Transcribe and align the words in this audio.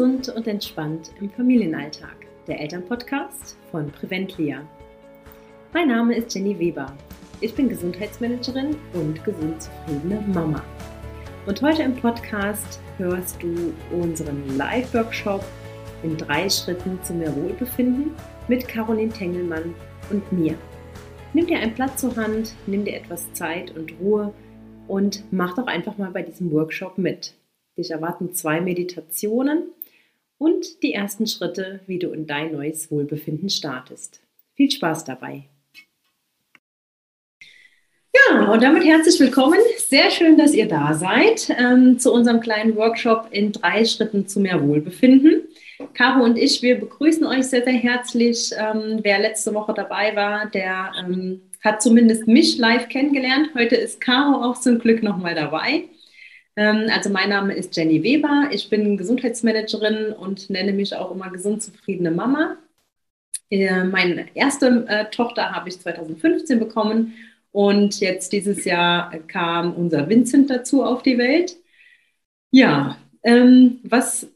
gesund 0.00 0.30
und 0.30 0.46
entspannt 0.46 1.10
im 1.20 1.28
Familienalltag. 1.28 2.16
Der 2.46 2.58
Elternpodcast 2.58 3.58
von 3.70 3.90
Preventlia. 3.90 4.66
Mein 5.74 5.88
Name 5.88 6.16
ist 6.16 6.34
Jenny 6.34 6.58
Weber. 6.58 6.96
Ich 7.42 7.54
bin 7.54 7.68
Gesundheitsmanagerin 7.68 8.76
und 8.94 9.22
gesund 9.22 9.60
zufriedene 9.60 10.22
Mama. 10.32 10.64
Und 11.44 11.60
heute 11.60 11.82
im 11.82 11.94
Podcast 11.94 12.80
hörst 12.96 13.42
du 13.42 13.74
unseren 13.94 14.56
Live-Workshop 14.56 15.44
in 16.02 16.16
drei 16.16 16.48
Schritten 16.48 16.98
zu 17.02 17.12
mehr 17.12 17.36
Wohlbefinden 17.36 18.12
mit 18.48 18.66
Caroline 18.68 19.12
Tengelmann 19.12 19.74
und 20.08 20.32
mir. 20.32 20.54
Nimm 21.34 21.46
dir 21.46 21.58
ein 21.58 21.74
Blatt 21.74 22.00
zur 22.00 22.16
Hand, 22.16 22.54
nimm 22.66 22.86
dir 22.86 22.96
etwas 22.96 23.30
Zeit 23.34 23.76
und 23.76 23.92
Ruhe 24.00 24.32
und 24.88 25.24
mach 25.30 25.56
doch 25.56 25.66
einfach 25.66 25.98
mal 25.98 26.10
bei 26.10 26.22
diesem 26.22 26.50
Workshop 26.52 26.96
mit. 26.96 27.34
Dich 27.76 27.90
erwarten 27.90 28.32
zwei 28.32 28.62
Meditationen 28.62 29.64
und 30.40 30.82
die 30.82 30.94
ersten 30.94 31.26
Schritte, 31.26 31.80
wie 31.86 31.98
du 31.98 32.12
in 32.12 32.26
dein 32.26 32.52
neues 32.52 32.90
Wohlbefinden 32.90 33.50
startest. 33.50 34.22
Viel 34.56 34.70
Spaß 34.70 35.04
dabei! 35.04 35.44
Ja, 38.12 38.50
und 38.50 38.62
damit 38.62 38.84
herzlich 38.84 39.20
willkommen. 39.20 39.58
Sehr 39.76 40.10
schön, 40.10 40.38
dass 40.38 40.54
ihr 40.54 40.66
da 40.66 40.94
seid 40.94 41.54
ähm, 41.58 41.98
zu 41.98 42.12
unserem 42.12 42.40
kleinen 42.40 42.74
Workshop 42.74 43.28
in 43.30 43.52
drei 43.52 43.84
Schritten 43.84 44.26
zu 44.26 44.40
mehr 44.40 44.66
Wohlbefinden. 44.66 45.42
Caro 45.94 46.24
und 46.24 46.36
ich, 46.36 46.62
wir 46.62 46.80
begrüßen 46.80 47.24
euch 47.26 47.44
sehr, 47.44 47.62
sehr 47.62 47.74
herzlich. 47.74 48.50
Ähm, 48.56 49.00
wer 49.02 49.18
letzte 49.18 49.52
Woche 49.54 49.74
dabei 49.74 50.16
war, 50.16 50.46
der 50.46 50.92
ähm, 50.98 51.42
hat 51.62 51.82
zumindest 51.82 52.26
mich 52.26 52.56
live 52.56 52.88
kennengelernt. 52.88 53.50
Heute 53.54 53.76
ist 53.76 54.00
Caro 54.00 54.42
auch 54.42 54.58
zum 54.58 54.78
Glück 54.78 55.02
nochmal 55.02 55.34
dabei. 55.34 55.84
Ähm, 56.60 56.90
also 56.94 57.08
mein 57.08 57.30
Name 57.30 57.54
ist 57.54 57.74
Jenny 57.74 58.02
Weber. 58.02 58.50
Ich 58.52 58.68
bin 58.68 58.98
Gesundheitsmanagerin 58.98 60.12
und 60.12 60.50
nenne 60.50 60.74
mich 60.74 60.94
auch 60.94 61.10
immer 61.10 61.30
gesund 61.30 61.62
zufriedene 61.62 62.10
Mama. 62.10 62.58
Äh, 63.50 63.84
meine 63.84 64.26
erste 64.34 64.84
äh, 64.86 65.06
Tochter 65.10 65.52
habe 65.52 65.70
ich 65.70 65.80
2015 65.80 66.58
bekommen 66.58 67.14
und 67.50 67.98
jetzt 68.00 68.34
dieses 68.34 68.66
Jahr 68.66 69.10
kam 69.26 69.72
unser 69.72 70.06
Vincent 70.10 70.50
dazu 70.50 70.84
auf 70.84 71.02
die 71.02 71.16
Welt. 71.16 71.56
Ja, 72.50 72.98
ähm, 73.22 73.80
was, 73.82 74.28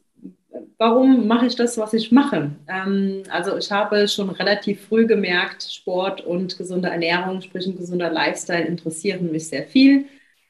warum 0.79 1.27
mache 1.27 1.45
ich 1.45 1.55
das, 1.55 1.77
was 1.77 1.93
ich 1.93 2.11
mache? 2.11 2.49
Ähm, 2.67 3.21
also 3.29 3.55
ich 3.55 3.71
habe 3.71 4.07
schon 4.07 4.31
relativ 4.31 4.87
früh 4.87 5.05
gemerkt, 5.05 5.61
Sport 5.71 6.21
und 6.21 6.57
gesunde 6.57 6.89
Ernährung, 6.89 7.41
sprich 7.41 7.67
ein 7.67 7.77
gesunder 7.77 8.09
Lifestyle 8.09 8.65
interessieren 8.65 9.31
mich 9.31 9.47
sehr 9.47 9.67
viel 9.67 10.07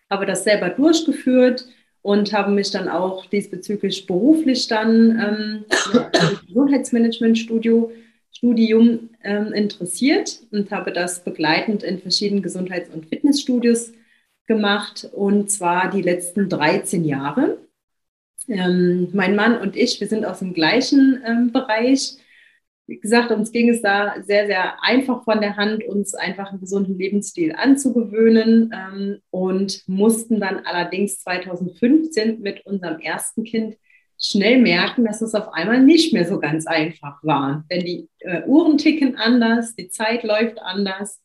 habe 0.09 0.25
das 0.25 0.43
selber 0.43 0.69
durchgeführt 0.69 1.65
und 2.01 2.33
habe 2.33 2.51
mich 2.51 2.71
dann 2.71 2.87
auch 2.87 3.25
diesbezüglich 3.25 4.05
beruflich 4.05 4.67
dann 4.67 5.19
ähm, 5.19 5.65
im 5.93 6.47
Gesundheitsmanagement-Studium 6.47 7.91
Studium, 8.35 9.11
ähm, 9.23 9.53
interessiert 9.53 10.41
und 10.51 10.69
habe 10.69 10.91
das 10.91 11.23
begleitend 11.23 11.83
in 11.83 11.99
verschiedenen 11.99 12.43
Gesundheits- 12.43 12.93
und 12.93 13.05
Fitnessstudios 13.05 13.93
gemacht 14.45 15.09
und 15.13 15.49
zwar 15.49 15.89
die 15.89 16.01
letzten 16.01 16.49
13 16.49 17.05
Jahre. 17.05 17.57
Ähm, 18.47 19.07
mein 19.13 19.35
Mann 19.35 19.57
und 19.57 19.77
ich, 19.77 20.01
wir 20.01 20.07
sind 20.07 20.25
aus 20.25 20.39
dem 20.39 20.53
gleichen 20.53 21.21
ähm, 21.25 21.51
Bereich 21.51 22.17
wie 22.87 22.99
gesagt, 22.99 23.31
uns 23.31 23.51
ging 23.51 23.69
es 23.69 23.81
da 23.81 24.15
sehr, 24.21 24.45
sehr 24.45 24.83
einfach 24.83 25.23
von 25.23 25.41
der 25.41 25.57
Hand, 25.57 25.83
uns 25.85 26.13
einfach 26.13 26.51
einen 26.51 26.59
gesunden 26.59 26.97
Lebensstil 26.97 27.53
anzugewöhnen 27.55 28.71
ähm, 28.73 29.17
und 29.31 29.81
mussten 29.87 30.39
dann 30.39 30.65
allerdings 30.65 31.19
2015 31.21 32.41
mit 32.41 32.65
unserem 32.65 32.99
ersten 32.99 33.43
Kind 33.43 33.75
schnell 34.19 34.61
merken, 34.61 35.05
dass 35.05 35.21
es 35.21 35.33
auf 35.33 35.51
einmal 35.51 35.81
nicht 35.81 36.13
mehr 36.13 36.25
so 36.25 36.39
ganz 36.39 36.67
einfach 36.67 37.21
war. 37.23 37.65
Denn 37.71 37.83
die 37.83 38.07
äh, 38.19 38.43
Uhren 38.45 38.77
ticken 38.77 39.15
anders, 39.15 39.75
die 39.75 39.89
Zeit 39.89 40.23
läuft 40.23 40.61
anders 40.61 41.21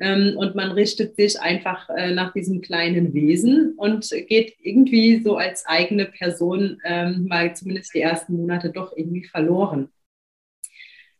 ähm, 0.00 0.34
und 0.36 0.56
man 0.56 0.72
richtet 0.72 1.14
sich 1.14 1.40
einfach 1.40 1.88
äh, 1.90 2.12
nach 2.12 2.32
diesem 2.32 2.60
kleinen 2.60 3.14
Wesen 3.14 3.74
und 3.76 4.10
geht 4.28 4.56
irgendwie 4.60 5.22
so 5.22 5.36
als 5.36 5.64
eigene 5.66 6.06
Person 6.06 6.78
ähm, 6.84 7.26
mal 7.28 7.54
zumindest 7.54 7.94
die 7.94 8.00
ersten 8.00 8.36
Monate 8.36 8.70
doch 8.70 8.96
irgendwie 8.96 9.24
verloren. 9.24 9.90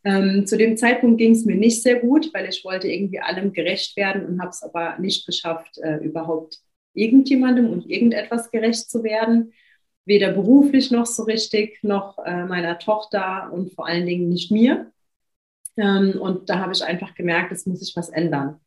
Ähm, 0.05 0.47
zu 0.47 0.59
dem 0.59 0.77
Zeitpunkt 0.77 1.19
ging 1.19 1.33
es 1.33 1.47
mir 1.47 1.57
nicht 1.57 1.83
sehr 1.83 2.01
gut, 2.01 2.33
weil 2.35 2.49
ich 2.49 2.63
wollte 2.65 2.89
irgendwie 2.89 3.21
allem 3.21 3.53
gerecht 3.53 3.97
werden 3.97 4.27
und 4.27 4.41
habe 4.41 4.51
es 4.51 4.63
aber 4.63 4.99
nicht 4.99 5.27
geschafft, 5.27 5.79
äh, 5.79 5.97
überhaupt 5.97 6.59
irgendjemandem 6.93 7.71
und 7.71 7.91
irgendetwas 7.91 8.51
gerecht 8.51 8.91
zu 8.91 9.03
werden. 9.03 9.53
Weder 10.05 10.33
beruflich 10.33 10.91
noch 10.91 11.07
so 11.07 11.23
richtig, 11.23 11.83
noch 11.83 12.19
äh, 12.19 12.45
meiner 12.45 12.79
Tochter 12.79 13.51
und 13.51 13.73
vor 13.73 13.87
allen 13.87 14.05
Dingen 14.05 14.29
nicht 14.29 14.51
mir. 14.51 14.93
Ähm, 15.79 16.21
und 16.21 16.51
da 16.51 16.59
habe 16.59 16.73
ich 16.73 16.85
einfach 16.85 17.15
gemerkt, 17.15 17.53
es 17.53 17.65
muss 17.65 17.81
sich 17.81 17.97
was 17.97 18.11
ändern. 18.11 18.61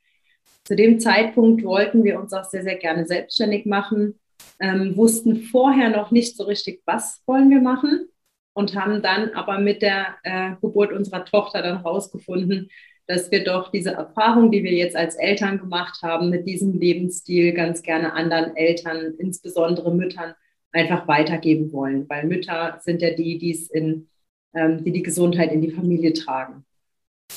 Zu 0.63 0.75
dem 0.75 0.99
Zeitpunkt 0.99 1.63
wollten 1.63 2.03
wir 2.03 2.19
uns 2.19 2.33
auch 2.33 2.43
sehr, 2.45 2.63
sehr 2.63 2.77
gerne 2.77 3.05
selbstständig 3.05 3.67
machen, 3.67 4.19
ähm, 4.59 4.97
wussten 4.97 5.43
vorher 5.43 5.89
noch 5.89 6.09
nicht 6.09 6.35
so 6.35 6.45
richtig, 6.45 6.81
was 6.85 7.21
wollen 7.27 7.51
wir 7.51 7.61
machen 7.61 8.09
und 8.57 8.75
haben 8.75 9.03
dann 9.03 9.29
aber 9.35 9.59
mit 9.59 9.83
der 9.83 10.15
äh, 10.23 10.53
Geburt 10.61 10.91
unserer 10.91 11.23
Tochter 11.25 11.61
dann 11.61 11.83
herausgefunden, 11.83 12.71
dass 13.05 13.29
wir 13.29 13.43
doch 13.43 13.69
diese 13.71 13.91
Erfahrung, 13.91 14.49
die 14.49 14.63
wir 14.63 14.71
jetzt 14.71 14.95
als 14.95 15.13
Eltern 15.13 15.59
gemacht 15.59 15.99
haben, 16.01 16.31
mit 16.31 16.47
diesem 16.47 16.73
Lebensstil 16.73 17.53
ganz 17.53 17.83
gerne 17.83 18.13
anderen 18.13 18.55
Eltern, 18.55 19.13
insbesondere 19.19 19.93
Müttern, 19.93 20.33
einfach 20.71 21.07
weitergeben 21.07 21.71
wollen, 21.71 22.09
weil 22.09 22.25
Mütter 22.25 22.79
sind 22.81 23.03
ja 23.03 23.11
die, 23.11 23.37
die's 23.37 23.69
in, 23.69 24.09
ähm, 24.55 24.83
die 24.83 24.91
die 24.91 25.03
Gesundheit 25.03 25.51
in 25.51 25.61
die 25.61 25.71
Familie 25.71 26.13
tragen. 26.13 26.65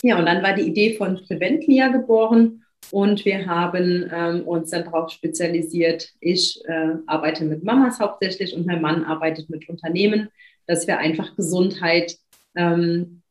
Ja, 0.03 0.19
und 0.19 0.25
dann 0.25 0.43
war 0.43 0.55
die 0.55 0.67
Idee 0.67 0.95
von 0.95 1.21
Preventlia 1.27 1.89
geboren 1.89 2.65
und 2.93 3.27
wir 3.27 3.45
haben 3.45 4.11
ähm, 4.11 4.49
uns 4.49 4.71
dann 4.71 4.85
darauf 4.85 5.11
spezialisiert. 5.11 6.15
Ich 6.21 6.59
äh, 6.65 6.95
arbeite 7.07 7.45
mit 7.45 7.63
Mamas 7.63 8.01
hauptsächlich 8.01 8.57
und 8.57 8.65
mein 8.65 8.81
Mann 8.81 9.05
arbeitet 9.05 9.51
mit 9.51 9.69
Unternehmen 9.69 10.31
dass 10.71 10.87
wir 10.87 10.99
einfach 10.99 11.35
Gesundheit 11.35 12.17
ähm, 12.55 13.23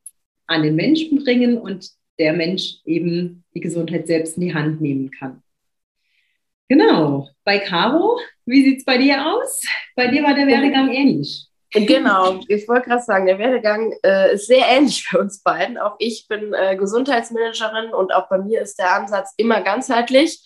an 0.46 0.62
den 0.62 0.76
Menschen 0.76 1.24
bringen 1.24 1.58
und 1.58 1.90
der 2.20 2.34
Mensch 2.34 2.80
eben 2.84 3.46
die 3.56 3.62
Gesundheit 3.62 4.08
selbst 4.08 4.36
in 4.36 4.42
die 4.42 4.54
Hand 4.54 4.82
nehmen 4.82 5.10
kann. 5.10 5.42
Genau. 6.68 7.30
Bei 7.46 7.60
Caro, 7.60 8.20
wie 8.46 8.64
sieht 8.64 8.80
es 8.80 8.86
bei 8.86 8.98
dir 8.98 9.26
aus? 9.26 9.62
Bei 9.96 10.08
dir 10.08 10.22
war 10.22 10.36
der 10.36 10.48
Werdegang 10.48 10.92
ähnlich. 10.92 11.48
Genau, 11.72 12.42
ich 12.48 12.68
wollte 12.68 12.90
gerade 12.90 13.04
sagen, 13.04 13.28
der 13.28 13.38
Werdegang 13.38 13.94
äh, 14.04 14.34
ist 14.34 14.48
sehr 14.48 14.66
ähnlich 14.68 15.08
bei 15.10 15.20
uns 15.20 15.42
beiden. 15.42 15.78
Auch 15.78 15.96
ich 16.00 16.28
bin 16.28 16.54
äh, 16.54 16.76
Gesundheitsmanagerin 16.76 17.94
und 17.94 18.12
auch 18.12 18.28
bei 18.28 18.40
mir 18.40 18.62
ist 18.62 18.80
der 18.80 18.96
Ansatz 18.96 19.34
immer 19.38 19.62
ganzheitlich 19.62 20.42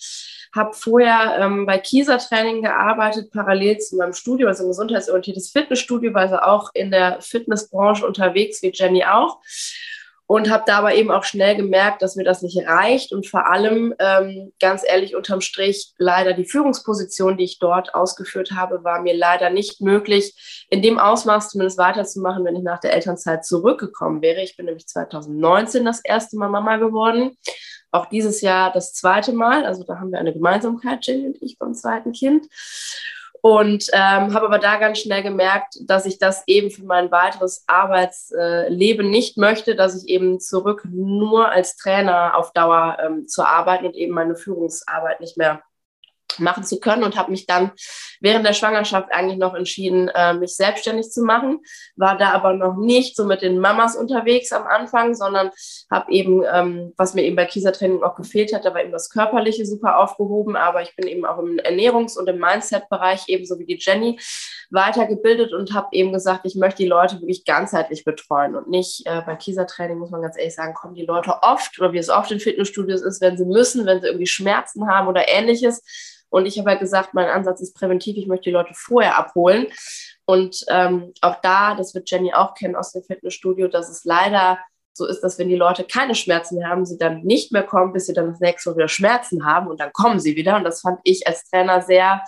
habe 0.56 0.74
vorher 0.74 1.38
ähm, 1.40 1.66
bei 1.66 1.80
Kieser 1.80 2.20
Training 2.20 2.62
gearbeitet, 2.62 3.32
parallel 3.32 3.80
zu 3.80 3.98
meinem 3.98 4.14
Studio, 4.14 4.48
also 4.48 4.64
ein 4.64 4.70
gesundheitsorientiertes 4.70 5.50
Fitnessstudio, 5.52 6.14
war 6.14 6.22
also 6.22 6.38
auch 6.38 6.70
in 6.74 6.92
der 6.92 7.22
Fitnessbranche 7.22 8.06
unterwegs, 8.06 8.62
wie 8.62 8.72
Jenny 8.74 9.04
auch. 9.04 9.40
Und 10.26 10.50
habe 10.50 10.64
dabei 10.66 10.96
eben 10.96 11.12
auch 11.12 11.26
schnell 11.26 11.56
gemerkt, 11.56 12.02
dass 12.02 12.16
mir 12.16 12.24
das 12.24 12.42
nicht 12.42 12.66
reicht 12.66 13.12
und 13.12 13.28
vor 13.28 13.46
allem, 13.52 13.94
ähm, 14.00 14.54
ganz 14.60 14.84
ehrlich, 14.88 15.16
unterm 15.16 15.42
Strich, 15.42 15.92
leider 15.98 16.34
die 16.34 16.46
Führungsposition, 16.46 17.38
die 17.38 17.44
ich 17.44 17.60
dort 17.60 17.94
ausgeführt 17.94 18.52
habe, 18.54 18.84
war 18.86 19.02
mir 19.02 19.16
leider 19.16 19.50
nicht 19.50 19.82
möglich, 19.82 20.66
in 20.70 20.82
dem 20.82 20.98
Ausmaß 20.98 21.50
zumindest 21.50 21.78
weiterzumachen, 21.78 22.46
wenn 22.46 22.56
ich 22.56 22.64
nach 22.64 22.80
der 22.80 22.94
Elternzeit 22.94 23.46
zurückgekommen 23.46 24.22
wäre. 24.22 24.42
Ich 24.42 24.56
bin 24.56 24.66
nämlich 24.66 24.88
2019 24.88 25.84
das 25.84 26.00
erste 26.04 26.38
Mal 26.38 26.50
Mama 26.50 26.78
geworden 26.78 27.38
auch 27.94 28.08
dieses 28.08 28.42
Jahr 28.42 28.72
das 28.72 28.94
zweite 28.94 29.34
Mal. 29.34 29.66
Also 29.66 29.84
da 29.84 30.00
haben 30.00 30.12
wir 30.12 30.20
eine 30.20 30.34
Gemeinsamkeit, 30.34 31.06
Jenny 31.06 31.28
und 31.28 31.42
ich, 31.42 31.58
beim 31.58 31.74
zweiten 31.74 32.12
Kind. 32.12 32.48
Und 33.42 33.88
ähm, 33.92 34.34
habe 34.34 34.46
aber 34.46 34.58
da 34.58 34.78
ganz 34.78 35.00
schnell 35.00 35.22
gemerkt, 35.22 35.78
dass 35.82 36.06
ich 36.06 36.18
das 36.18 36.44
eben 36.48 36.72
für 36.72 36.86
mein 36.86 37.12
weiteres 37.12 37.66
Arbeitsleben 37.68 39.10
nicht 39.10 39.38
möchte, 39.38 39.76
dass 39.76 40.02
ich 40.02 40.10
eben 40.10 40.40
zurück 40.40 40.88
nur 40.90 41.52
als 41.52 41.76
Trainer 41.76 42.38
auf 42.38 42.54
Dauer 42.54 42.98
ähm, 43.04 43.28
zu 43.28 43.44
arbeiten 43.44 43.86
und 43.86 43.96
eben 43.96 44.14
meine 44.14 44.38
Führungsarbeit 44.38 45.20
nicht 45.20 45.38
mehr 45.38 45.62
machen 46.40 46.64
zu 46.64 46.80
können 46.80 47.04
und 47.04 47.18
habe 47.18 47.32
mich 47.32 47.46
dann 47.46 47.72
während 48.20 48.46
der 48.46 48.54
Schwangerschaft 48.54 49.12
eigentlich 49.12 49.38
noch 49.38 49.54
entschieden, 49.54 50.10
äh, 50.10 50.34
mich 50.34 50.56
selbstständig 50.56 51.12
zu 51.12 51.24
machen. 51.24 51.60
War 51.96 52.18
da 52.18 52.32
aber 52.32 52.54
noch 52.54 52.78
nicht 52.78 53.16
so 53.16 53.26
mit 53.26 53.42
den 53.42 53.60
Mamas 53.60 53.96
unterwegs 53.96 54.52
am 54.52 54.66
Anfang, 54.66 55.14
sondern 55.16 55.52
habe 55.92 56.12
eben, 56.12 56.44
ähm, 56.52 56.94
was 56.98 57.14
mir 57.14 57.24
eben 57.24 57.36
bei 57.36 57.46
Kieser-Training 57.46 58.04
auch 58.04 58.16
gefehlt 58.16 58.54
hat, 58.54 58.66
da 58.66 58.74
war 58.74 58.82
eben 58.82 58.92
das 58.92 59.10
Körperliche 59.10 59.66
super 59.66 59.98
aufgehoben, 59.98 60.56
aber 60.56 60.82
ich 60.82 60.96
bin 60.96 61.08
eben 61.08 61.26
auch 61.26 61.40
im 61.40 61.58
Ernährungs- 61.58 62.18
und 62.18 62.28
im 62.30 62.40
Mindset-Bereich 62.40 63.24
ebenso 63.28 63.60
wie 63.60 63.66
die 63.66 63.78
Jenny 63.80 64.20
weitergebildet 64.70 65.54
und 65.54 65.74
habe 65.74 65.90
eben 65.92 66.14
gesagt, 66.14 66.46
ich 66.46 66.56
möchte 66.56 66.84
die 66.84 66.90
Leute 66.90 67.16
wirklich 67.16 67.46
ganzheitlich 67.46 68.04
betreuen 68.06 68.56
und 68.56 68.70
nicht 68.70 69.06
äh, 69.06 69.22
bei 69.26 69.36
Kieser-Training, 69.36 70.00
muss 70.00 70.12
man 70.12 70.22
ganz 70.22 70.38
ehrlich 70.38 70.56
sagen, 70.56 70.74
kommen 70.74 70.96
die 70.96 71.06
Leute 71.06 71.36
oft 71.42 71.80
oder 71.80 71.94
wie 71.94 71.98
es 71.98 72.10
oft 72.10 72.32
in 72.32 72.40
Fitnessstudios 72.40 73.02
ist, 73.02 73.22
wenn 73.22 73.38
sie 73.38 73.46
müssen, 73.46 73.86
wenn 73.86 74.02
sie 74.02 74.08
irgendwie 74.08 74.28
Schmerzen 74.28 74.88
haben 74.88 75.08
oder 75.08 75.28
ähnliches 75.28 75.84
und 76.34 76.48
ich 76.48 76.58
habe 76.58 76.72
halt 76.72 76.80
gesagt, 76.80 77.14
mein 77.14 77.30
Ansatz 77.30 77.62
ist 77.62 77.76
präventiv, 77.76 78.18
ich 78.18 78.26
möchte 78.26 78.46
die 78.46 78.54
Leute 78.54 78.74
vorher 78.74 79.18
abholen 79.20 79.68
Und 80.26 80.66
ähm, 80.68 81.14
auch 81.22 81.36
da, 81.44 81.76
das 81.76 81.94
wird 81.94 82.10
Jenny 82.10 82.34
auch 82.34 82.56
kennen 82.56 82.76
aus 82.76 82.92
dem 82.92 83.04
Fitnessstudio, 83.04 83.68
dass 83.68 83.88
es 83.88 84.04
leider 84.04 84.58
so 84.94 85.06
ist, 85.06 85.22
dass 85.22 85.38
wenn 85.38 85.50
die 85.50 85.56
Leute 85.56 85.84
keine 85.84 86.16
Schmerzen 86.16 86.68
haben, 86.68 86.88
sie 86.88 86.98
dann 86.98 87.22
nicht 87.22 87.52
mehr 87.52 87.62
kommen, 87.62 87.94
bis 87.94 88.08
sie 88.08 88.14
dann 88.14 88.32
das 88.32 88.40
nächste 88.40 88.72
Mal 88.72 88.78
wieder 88.78 88.88
Schmerzen 88.88 89.46
haben 89.46 89.68
und 89.68 89.80
dann 89.80 89.94
kommen 89.94 90.20
sie 90.20 90.36
wieder. 90.36 90.56
Und 90.56 90.64
das 90.64 90.82
fand 90.82 91.00
ich 91.04 91.28
als 91.28 91.48
Trainer 91.52 91.82
sehr 91.82 92.24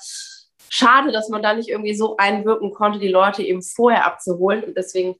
schade, 0.69 1.12
dass 1.12 1.30
man 1.30 1.42
da 1.42 1.56
nicht 1.56 1.69
irgendwie 1.69 1.96
so 1.96 2.16
einwirken 2.18 2.74
konnte, 2.74 3.00
die 3.00 3.07
Leute 3.07 3.42
eben 3.42 3.63
vorher 3.63 4.06
abzuholen. 4.06 4.63
Und 4.66 4.78
deswegen 4.78 5.16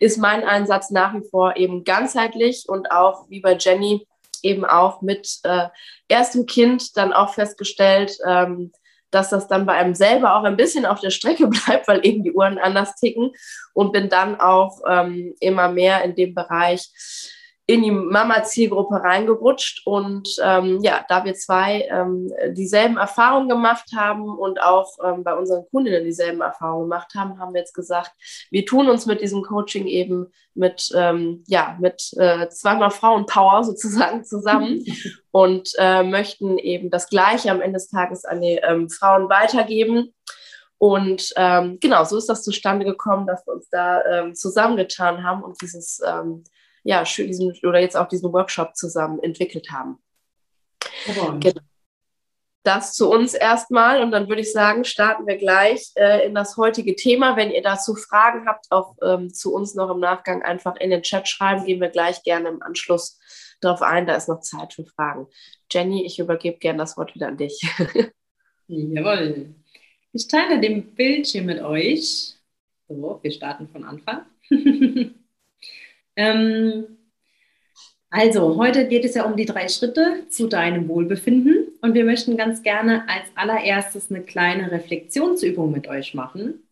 ist 0.00 0.18
mein 0.18 0.42
Einsatz 0.42 0.90
nach 0.90 1.14
wie 1.14 1.28
vor 1.30 1.56
eben 1.56 1.84
ganzheitlich 1.84 2.64
und 2.68 2.90
auch 2.90 3.28
wie 3.28 3.40
bei 3.40 3.56
Jenny 3.56 4.08
eben 4.44 4.64
auch 4.64 5.02
mit 5.02 5.38
äh, 5.44 5.68
erstem 6.08 6.46
Kind 6.46 6.96
dann 6.96 7.12
auch 7.12 7.34
festgestellt, 7.34 8.16
ähm, 8.26 8.72
dass 9.10 9.30
das 9.30 9.46
dann 9.46 9.64
bei 9.64 9.74
einem 9.74 9.94
selber 9.94 10.36
auch 10.36 10.44
ein 10.44 10.56
bisschen 10.56 10.86
auf 10.86 11.00
der 11.00 11.10
Strecke 11.10 11.46
bleibt, 11.66 11.88
weil 11.88 12.04
eben 12.04 12.22
die 12.22 12.32
Uhren 12.32 12.58
anders 12.58 12.96
ticken 12.96 13.32
und 13.72 13.92
bin 13.92 14.08
dann 14.08 14.40
auch 14.40 14.80
ähm, 14.88 15.34
immer 15.40 15.68
mehr 15.68 16.02
in 16.04 16.14
dem 16.14 16.34
Bereich 16.34 16.90
in 17.66 17.82
die 17.82 17.90
Mama-Zielgruppe 17.90 19.02
reingerutscht. 19.02 19.86
Und 19.86 20.36
ähm, 20.42 20.80
ja, 20.82 21.04
da 21.08 21.24
wir 21.24 21.34
zwei 21.34 21.88
ähm, 21.90 22.30
dieselben 22.50 22.98
Erfahrungen 22.98 23.48
gemacht 23.48 23.90
haben 23.96 24.28
und 24.28 24.60
auch 24.60 24.98
ähm, 25.02 25.24
bei 25.24 25.34
unseren 25.34 25.64
Kundinnen 25.70 26.04
dieselben 26.04 26.42
Erfahrungen 26.42 26.90
gemacht 26.90 27.14
haben, 27.14 27.38
haben 27.38 27.54
wir 27.54 27.60
jetzt 27.60 27.74
gesagt, 27.74 28.12
wir 28.50 28.66
tun 28.66 28.90
uns 28.90 29.06
mit 29.06 29.22
diesem 29.22 29.42
Coaching 29.42 29.86
eben 29.86 30.26
mit, 30.52 30.90
ähm, 30.94 31.42
ja, 31.46 31.76
mit 31.80 32.10
äh, 32.18 32.48
zweimal 32.50 32.90
Frauenpower 32.90 33.64
sozusagen 33.64 34.24
zusammen 34.24 34.84
und 35.30 35.70
äh, 35.78 36.02
möchten 36.02 36.58
eben 36.58 36.90
das 36.90 37.08
Gleiche 37.08 37.50
am 37.50 37.62
Ende 37.62 37.78
des 37.78 37.88
Tages 37.88 38.26
an 38.26 38.42
die 38.42 38.60
ähm, 38.62 38.90
Frauen 38.90 39.30
weitergeben. 39.30 40.14
Und 40.76 41.32
ähm, 41.36 41.78
genau, 41.80 42.04
so 42.04 42.18
ist 42.18 42.28
das 42.28 42.44
zustande 42.44 42.84
gekommen, 42.84 43.26
dass 43.26 43.46
wir 43.46 43.54
uns 43.54 43.70
da 43.70 44.02
zusammengetan 44.34 45.24
haben 45.24 45.42
und 45.42 45.62
dieses 45.62 46.00
ähm, 46.06 46.44
ja, 46.84 47.02
diesen, 47.02 47.52
oder 47.64 47.80
jetzt 47.80 47.96
auch 47.96 48.08
diesen 48.08 48.32
Workshop 48.32 48.76
zusammen 48.76 49.18
entwickelt 49.22 49.70
haben. 49.72 49.98
Genau. 51.06 51.38
Das 52.62 52.94
zu 52.94 53.10
uns 53.10 53.34
erstmal 53.34 54.02
und 54.02 54.10
dann 54.10 54.28
würde 54.28 54.40
ich 54.40 54.52
sagen, 54.52 54.84
starten 54.84 55.26
wir 55.26 55.36
gleich 55.36 55.92
äh, 55.96 56.26
in 56.26 56.34
das 56.34 56.56
heutige 56.56 56.96
Thema. 56.96 57.36
Wenn 57.36 57.50
ihr 57.50 57.62
dazu 57.62 57.94
Fragen 57.94 58.46
habt, 58.46 58.66
auch 58.70 58.96
ähm, 59.02 59.32
zu 59.34 59.54
uns 59.54 59.74
noch 59.74 59.90
im 59.90 60.00
Nachgang 60.00 60.42
einfach 60.42 60.76
in 60.76 60.88
den 60.88 61.02
Chat 61.02 61.28
schreiben, 61.28 61.66
gehen 61.66 61.80
wir 61.80 61.90
gleich 61.90 62.22
gerne 62.22 62.48
im 62.48 62.62
Anschluss 62.62 63.18
darauf 63.60 63.82
ein. 63.82 64.06
Da 64.06 64.14
ist 64.16 64.28
noch 64.28 64.40
Zeit 64.40 64.72
für 64.72 64.86
Fragen. 64.86 65.26
Jenny, 65.70 66.06
ich 66.06 66.18
übergebe 66.18 66.58
gerne 66.58 66.78
das 66.78 66.96
Wort 66.96 67.14
wieder 67.14 67.28
an 67.28 67.36
dich. 67.36 67.60
Jawohl. 68.66 69.54
Ich 70.12 70.28
teile 70.28 70.58
den 70.58 70.94
Bildschirm 70.94 71.46
mit 71.46 71.60
euch. 71.60 72.34
So, 72.88 73.18
wir 73.20 73.32
starten 73.32 73.68
von 73.68 73.84
Anfang. 73.84 74.24
Ähm, 76.16 76.86
also, 78.10 78.56
heute 78.56 78.86
geht 78.86 79.04
es 79.04 79.14
ja 79.14 79.24
um 79.24 79.36
die 79.36 79.44
drei 79.44 79.68
Schritte 79.68 80.28
zu 80.28 80.46
deinem 80.46 80.86
Wohlbefinden 80.86 81.66
und 81.80 81.94
wir 81.94 82.04
möchten 82.04 82.36
ganz 82.36 82.62
gerne 82.62 83.08
als 83.08 83.24
allererstes 83.34 84.10
eine 84.10 84.22
kleine 84.22 84.70
Reflexionsübung 84.70 85.72
mit 85.72 85.88
euch 85.88 86.14
machen. 86.14 86.62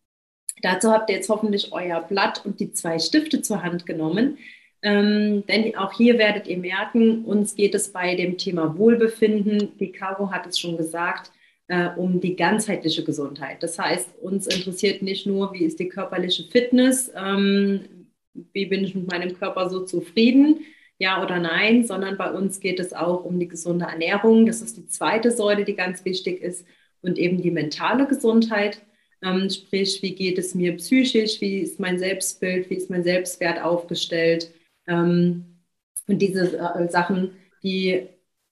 Dazu 0.62 0.92
habt 0.92 1.10
ihr 1.10 1.16
jetzt 1.16 1.28
hoffentlich 1.28 1.72
euer 1.72 2.00
Blatt 2.00 2.46
und 2.46 2.60
die 2.60 2.72
zwei 2.72 3.00
Stifte 3.00 3.42
zur 3.42 3.64
Hand 3.64 3.86
genommen. 3.86 4.38
Ähm, 4.82 5.44
denn 5.46 5.76
auch 5.76 5.92
hier 5.92 6.18
werdet 6.18 6.46
ihr 6.46 6.58
merken, 6.58 7.24
uns 7.24 7.54
geht 7.56 7.74
es 7.74 7.92
bei 7.92 8.14
dem 8.14 8.38
Thema 8.38 8.76
Wohlbefinden, 8.78 9.72
wie 9.78 9.92
Caro 9.92 10.30
hat 10.30 10.46
es 10.46 10.58
schon 10.58 10.76
gesagt, 10.76 11.32
äh, 11.68 11.88
um 11.96 12.20
die 12.20 12.36
ganzheitliche 12.36 13.04
Gesundheit. 13.04 13.62
Das 13.62 13.78
heißt, 13.78 14.10
uns 14.20 14.46
interessiert 14.46 15.02
nicht 15.02 15.26
nur, 15.26 15.52
wie 15.52 15.64
ist 15.64 15.80
die 15.80 15.88
körperliche 15.88 16.44
Fitness, 16.44 17.10
ähm, 17.16 18.01
wie 18.34 18.66
bin 18.66 18.84
ich 18.84 18.94
mit 18.94 19.10
meinem 19.10 19.38
Körper 19.38 19.68
so 19.70 19.84
zufrieden, 19.84 20.64
ja 20.98 21.22
oder 21.22 21.38
nein, 21.38 21.84
sondern 21.84 22.16
bei 22.16 22.30
uns 22.30 22.60
geht 22.60 22.78
es 22.80 22.92
auch 22.92 23.24
um 23.24 23.38
die 23.40 23.48
gesunde 23.48 23.86
Ernährung. 23.86 24.46
Das 24.46 24.62
ist 24.62 24.76
die 24.76 24.86
zweite 24.86 25.30
Säule, 25.30 25.64
die 25.64 25.74
ganz 25.74 26.04
wichtig 26.04 26.40
ist 26.40 26.66
und 27.00 27.18
eben 27.18 27.42
die 27.42 27.50
mentale 27.50 28.06
Gesundheit. 28.06 28.82
Ähm, 29.22 29.50
sprich, 29.50 30.02
wie 30.02 30.14
geht 30.14 30.38
es 30.38 30.54
mir 30.54 30.76
psychisch, 30.76 31.40
wie 31.40 31.60
ist 31.60 31.80
mein 31.80 31.98
Selbstbild, 31.98 32.70
wie 32.70 32.74
ist 32.74 32.90
mein 32.90 33.04
Selbstwert 33.04 33.62
aufgestellt. 33.62 34.52
Ähm, 34.86 35.60
und 36.08 36.20
diese 36.20 36.58
äh, 36.58 36.88
Sachen, 36.88 37.32
die 37.62 38.08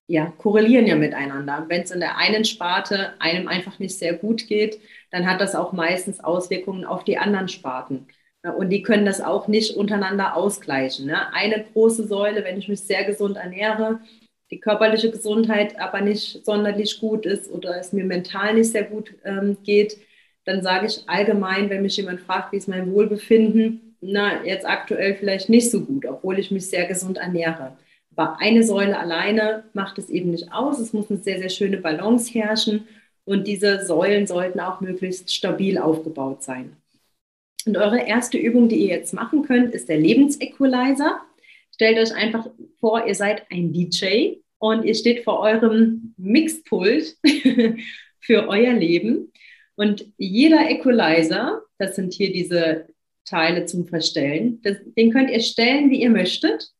ja, 0.06 0.26
korrelieren 0.26 0.86
ja 0.86 0.96
miteinander. 0.96 1.66
Wenn 1.68 1.82
es 1.82 1.92
in 1.92 2.00
der 2.00 2.16
einen 2.16 2.44
Sparte 2.44 3.14
einem 3.20 3.46
einfach 3.46 3.78
nicht 3.78 3.96
sehr 3.96 4.14
gut 4.14 4.48
geht, 4.48 4.80
dann 5.12 5.26
hat 5.26 5.40
das 5.40 5.54
auch 5.54 5.72
meistens 5.72 6.18
Auswirkungen 6.18 6.84
auf 6.84 7.04
die 7.04 7.16
anderen 7.18 7.48
Sparten. 7.48 8.08
Und 8.42 8.70
die 8.70 8.82
können 8.82 9.04
das 9.04 9.20
auch 9.20 9.48
nicht 9.48 9.76
untereinander 9.76 10.34
ausgleichen. 10.34 11.06
Ne? 11.06 11.32
Eine 11.34 11.64
große 11.72 12.06
Säule, 12.06 12.42
wenn 12.44 12.58
ich 12.58 12.68
mich 12.68 12.80
sehr 12.80 13.04
gesund 13.04 13.36
ernähre, 13.36 14.00
die 14.50 14.60
körperliche 14.60 15.10
Gesundheit 15.10 15.78
aber 15.78 16.00
nicht 16.00 16.44
sonderlich 16.44 16.98
gut 17.00 17.26
ist 17.26 17.50
oder 17.50 17.78
es 17.78 17.92
mir 17.92 18.04
mental 18.04 18.54
nicht 18.54 18.72
sehr 18.72 18.84
gut 18.84 19.14
ähm, 19.24 19.58
geht, 19.62 19.98
dann 20.44 20.62
sage 20.62 20.86
ich 20.86 21.04
allgemein, 21.06 21.70
wenn 21.70 21.82
mich 21.82 21.96
jemand 21.96 22.20
fragt, 22.20 22.52
wie 22.52 22.56
ist 22.56 22.66
mein 22.66 22.90
Wohlbefinden, 22.92 23.96
na, 24.00 24.44
jetzt 24.44 24.66
aktuell 24.66 25.14
vielleicht 25.14 25.50
nicht 25.50 25.70
so 25.70 25.82
gut, 25.82 26.06
obwohl 26.06 26.38
ich 26.38 26.50
mich 26.50 26.66
sehr 26.68 26.86
gesund 26.86 27.18
ernähre. 27.18 27.76
Aber 28.16 28.38
eine 28.40 28.62
Säule 28.62 28.98
alleine 28.98 29.64
macht 29.74 29.98
es 29.98 30.08
eben 30.08 30.30
nicht 30.30 30.52
aus. 30.52 30.78
Es 30.78 30.92
muss 30.92 31.10
eine 31.10 31.20
sehr, 31.20 31.38
sehr 31.38 31.50
schöne 31.50 31.76
Balance 31.76 32.32
herrschen 32.32 32.88
und 33.24 33.46
diese 33.46 33.84
Säulen 33.84 34.26
sollten 34.26 34.60
auch 34.60 34.80
möglichst 34.80 35.32
stabil 35.32 35.78
aufgebaut 35.78 36.42
sein. 36.42 36.76
Und 37.66 37.76
eure 37.76 38.06
erste 38.06 38.38
Übung, 38.38 38.68
die 38.68 38.76
ihr 38.76 38.96
jetzt 38.96 39.12
machen 39.12 39.42
könnt, 39.42 39.74
ist 39.74 39.88
der 39.88 39.98
Lebensequalizer. 39.98 41.20
Stellt 41.74 41.98
euch 41.98 42.14
einfach 42.14 42.48
vor, 42.78 43.06
ihr 43.06 43.14
seid 43.14 43.50
ein 43.50 43.72
DJ 43.72 44.36
und 44.58 44.84
ihr 44.84 44.94
steht 44.94 45.24
vor 45.24 45.40
eurem 45.40 46.14
Mixpult 46.16 47.16
für 48.20 48.48
euer 48.48 48.72
Leben. 48.72 49.32
Und 49.76 50.06
jeder 50.18 50.68
Equalizer, 50.70 51.62
das 51.78 51.96
sind 51.96 52.12
hier 52.12 52.32
diese 52.32 52.88
Teile 53.24 53.64
zum 53.64 53.86
Verstellen, 53.86 54.60
das, 54.62 54.76
den 54.96 55.10
könnt 55.10 55.30
ihr 55.30 55.40
stellen, 55.40 55.90
wie 55.90 56.02
ihr 56.02 56.10
möchtet. 56.10 56.70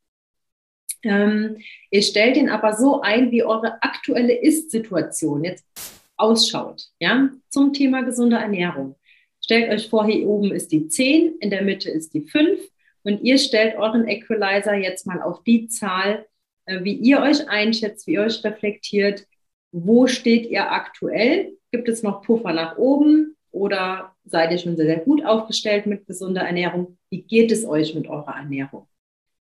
Ähm, 1.02 1.56
ihr 1.90 2.02
stellt 2.02 2.36
ihn 2.36 2.50
aber 2.50 2.74
so 2.74 3.00
ein, 3.00 3.30
wie 3.30 3.42
eure 3.42 3.82
aktuelle 3.82 4.34
Ist-Situation 4.34 5.44
jetzt 5.44 5.64
ausschaut, 6.16 6.88
ja, 6.98 7.30
zum 7.48 7.72
Thema 7.72 8.02
gesunde 8.02 8.36
Ernährung. 8.36 8.96
Stellt 9.50 9.68
euch 9.68 9.88
vor, 9.88 10.06
hier 10.06 10.28
oben 10.28 10.52
ist 10.52 10.70
die 10.70 10.86
10, 10.86 11.38
in 11.40 11.50
der 11.50 11.62
Mitte 11.62 11.90
ist 11.90 12.14
die 12.14 12.20
5 12.20 12.60
und 13.02 13.20
ihr 13.22 13.36
stellt 13.36 13.74
euren 13.74 14.06
Equalizer 14.06 14.76
jetzt 14.76 15.08
mal 15.08 15.20
auf 15.20 15.42
die 15.42 15.66
Zahl, 15.66 16.24
äh, 16.66 16.84
wie 16.84 16.92
ihr 16.92 17.20
euch 17.20 17.48
einschätzt, 17.48 18.06
wie 18.06 18.12
ihr 18.12 18.22
euch 18.22 18.44
reflektiert. 18.44 19.26
Wo 19.72 20.06
steht 20.06 20.48
ihr 20.48 20.70
aktuell? 20.70 21.54
Gibt 21.72 21.88
es 21.88 22.04
noch 22.04 22.22
Puffer 22.22 22.52
nach 22.52 22.78
oben 22.78 23.36
oder 23.50 24.14
seid 24.24 24.52
ihr 24.52 24.58
schon 24.58 24.76
sehr, 24.76 24.86
sehr 24.86 25.00
gut 25.00 25.24
aufgestellt 25.24 25.84
mit 25.84 26.06
gesunder 26.06 26.42
Ernährung? 26.42 26.96
Wie 27.10 27.22
geht 27.22 27.50
es 27.50 27.66
euch 27.66 27.92
mit 27.96 28.06
eurer 28.06 28.36
Ernährung? 28.36 28.86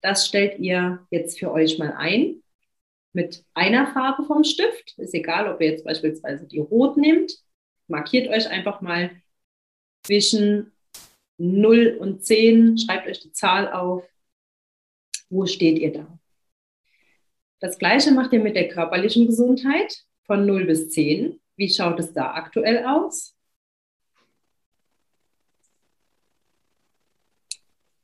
Das 0.01 0.27
stellt 0.27 0.59
ihr 0.59 1.07
jetzt 1.11 1.39
für 1.39 1.53
euch 1.53 1.79
mal 1.79 1.95
ein 1.97 2.43
mit 3.13 3.45
einer 3.55 3.87
Farbe 3.87 4.25
vom 4.25 4.43
Stift. 4.43 4.99
Ist 4.99 5.15
egal, 5.15 5.47
ob 5.47 5.61
ihr 5.61 5.69
jetzt 5.69 5.85
beispielsweise 5.85 6.45
die 6.49 6.59
Rot 6.59 6.97
nehmt. 6.97 7.35
Markiert 7.87 8.27
euch 8.27 8.51
einfach 8.51 8.81
mal 8.81 9.13
zwischen 10.03 10.73
0 11.39 11.97
und 12.01 12.25
10, 12.25 12.79
schreibt 12.79 13.09
euch 13.09 13.21
die 13.21 13.33
Zahl 13.33 13.73
auf. 13.73 14.05
Wo 15.29 15.47
steht 15.47 15.79
ihr 15.79 15.93
da? 15.93 16.19
Das 17.61 17.79
gleiche 17.79 18.11
macht 18.11 18.33
ihr 18.33 18.41
mit 18.41 18.57
der 18.57 18.69
körperlichen 18.69 19.27
Gesundheit 19.27 20.05
von 20.25 20.47
0 20.47 20.67
bis 20.67 20.91
10. 20.91 21.41
Wie 21.57 21.71
schaut 21.71 22.01
es 22.01 22.13
da 22.13 22.35
aktuell 22.35 22.85
aus? 22.85 23.37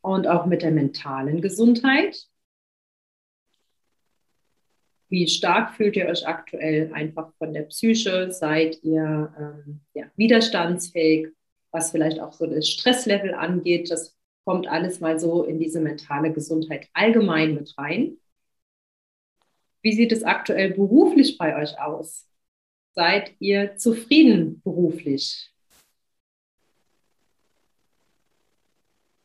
Und 0.01 0.27
auch 0.27 0.47
mit 0.47 0.63
der 0.63 0.71
mentalen 0.71 1.43
Gesundheit. 1.43 2.29
Wie 5.11 5.27
stark 5.27 5.75
fühlt 5.75 5.97
ihr 5.97 6.07
euch 6.07 6.27
aktuell 6.27 6.93
einfach 6.93 7.33
von 7.39 7.53
der 7.53 7.63
Psyche? 7.63 8.31
Seid 8.31 8.83
ihr 8.83 9.35
ähm, 9.39 9.81
ja, 9.95 10.05
widerstandsfähig? 10.17 11.29
Was 11.71 11.91
vielleicht 11.91 12.21
auch 12.21 12.33
so 12.33 12.47
das 12.47 12.69
Stresslevel 12.69 13.35
angeht. 13.35 13.91
Das 13.91 14.17
kommt 14.45 14.67
alles 14.67 15.01
mal 15.01 15.21
so 15.21 15.45
in 15.45 15.59
diese 15.59 15.81
mentale 15.81 16.33
Gesundheit 16.33 16.89
allgemein 16.95 17.55
mit 17.55 17.77
rein. 17.77 18.17
Wie 19.83 19.93
sieht 19.93 20.13
es 20.13 20.25
aktuell 20.25 20.71
beruflich 20.71 21.39
bei 21.39 21.61
euch 21.61 21.79
aus? 21.81 22.27
Seid 22.95 23.33
ihr 23.39 23.77
zufrieden 23.77 24.61
beruflich? 24.63 25.53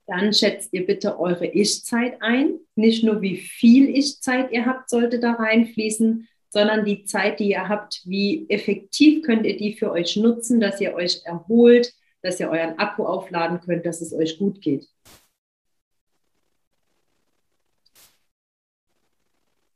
Dann 0.06 0.34
schätzt 0.34 0.74
ihr 0.74 0.86
bitte 0.86 1.20
eure 1.20 1.48
Ich-Zeit 1.48 2.22
ein. 2.22 2.60
Nicht 2.76 3.04
nur 3.04 3.22
wie 3.22 3.38
viel 3.38 3.90
Ich-Zeit 3.90 4.52
ihr 4.52 4.66
habt, 4.66 4.90
sollte 4.90 5.20
da 5.20 5.32
reinfließen, 5.32 6.28
sondern 6.50 6.86
die 6.86 7.06
Zeit, 7.06 7.40
die 7.40 7.50
ihr 7.50 7.68
habt, 7.68 8.02
wie 8.06 8.46
effektiv 8.50 9.24
könnt 9.24 9.46
ihr 9.46 9.58
die 9.58 9.74
für 9.74 9.92
euch 9.92 10.18
nutzen, 10.18 10.60
dass 10.60 10.82
ihr 10.82 10.94
euch 10.94 11.22
erholt, 11.24 11.94
dass 12.24 12.40
ihr 12.40 12.50
euren 12.50 12.80
Akku 12.80 13.06
aufladen 13.06 13.60
könnt, 13.60 13.86
dass 13.86 14.02
es 14.02 14.14
euch 14.14 14.40
gut 14.40 14.62
geht. 14.62 14.88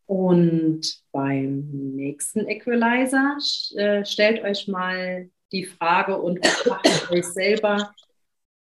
Und 0.05 1.03
beim 1.11 1.69
nächsten 1.95 2.47
Equalizer 2.47 3.37
äh, 3.75 4.05
stellt 4.05 4.41
euch 4.43 4.67
mal 4.69 5.29
die 5.51 5.65
Frage 5.65 6.17
und 6.17 6.45
fragt 6.47 7.11
euch 7.11 7.25
selber, 7.25 7.93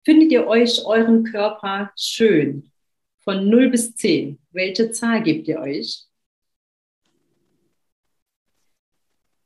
findet 0.05 0.31
ihr 0.31 0.47
euch 0.47 0.85
euren 0.85 1.25
Körper 1.25 1.91
schön? 1.97 2.71
Von 3.21 3.49
0 3.49 3.71
bis 3.71 3.95
10. 3.95 4.39
Welche 4.51 4.91
Zahl 4.91 5.23
gebt 5.23 5.49
ihr 5.49 5.61
euch? 5.61 6.05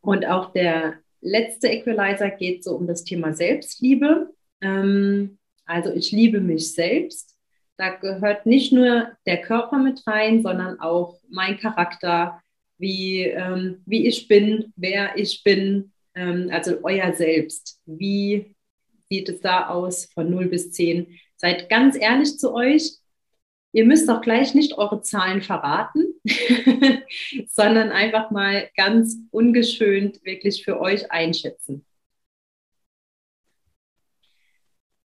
Und 0.00 0.26
auch 0.26 0.52
der 0.52 1.00
letzte 1.26 1.68
Equalizer 1.68 2.30
geht 2.30 2.64
so 2.64 2.76
um 2.76 2.87
das 2.87 3.04
Thema 3.04 3.35
Selbstliebe. 3.35 4.30
Ähm, 4.61 5.38
also 5.64 5.92
ich 5.92 6.12
liebe 6.12 6.40
mich 6.40 6.73
selbst. 6.73 7.37
Da 7.76 7.90
gehört 7.90 8.47
nicht 8.47 8.73
nur 8.73 9.11
der 9.26 9.42
Körper 9.42 9.78
mit 9.78 10.06
rein, 10.06 10.42
sondern 10.42 10.80
auch 10.80 11.18
mein 11.28 11.59
Charakter, 11.59 12.40
wie, 12.78 13.23
ähm, 13.23 13.83
wie 13.85 14.06
ich 14.06 14.28
bin, 14.28 14.73
wer 14.76 15.18
ich 15.18 15.42
bin, 15.42 15.92
ähm, 16.14 16.49
also 16.50 16.78
euer 16.83 17.12
Selbst. 17.12 17.80
Wie 17.85 18.54
sieht 19.11 19.28
es 19.28 19.40
da 19.40 19.68
aus 19.68 20.06
von 20.14 20.30
0 20.30 20.47
bis 20.47 20.73
10? 20.73 21.18
Seid 21.37 21.68
ganz 21.68 21.97
ehrlich 21.97 22.38
zu 22.38 22.54
euch. 22.54 22.92
Ihr 23.76 23.85
müsst 23.85 24.09
auch 24.09 24.23
gleich 24.23 24.54
nicht 24.54 24.78
eure 24.78 25.02
Zahlen 25.02 25.42
verraten, 25.42 26.14
sondern 27.47 27.90
einfach 27.90 28.30
mal 28.30 28.71
ganz 28.75 29.18
ungeschönt 29.30 30.25
wirklich 30.25 30.64
für 30.64 30.80
euch 30.80 31.12
einschätzen. 31.12 31.85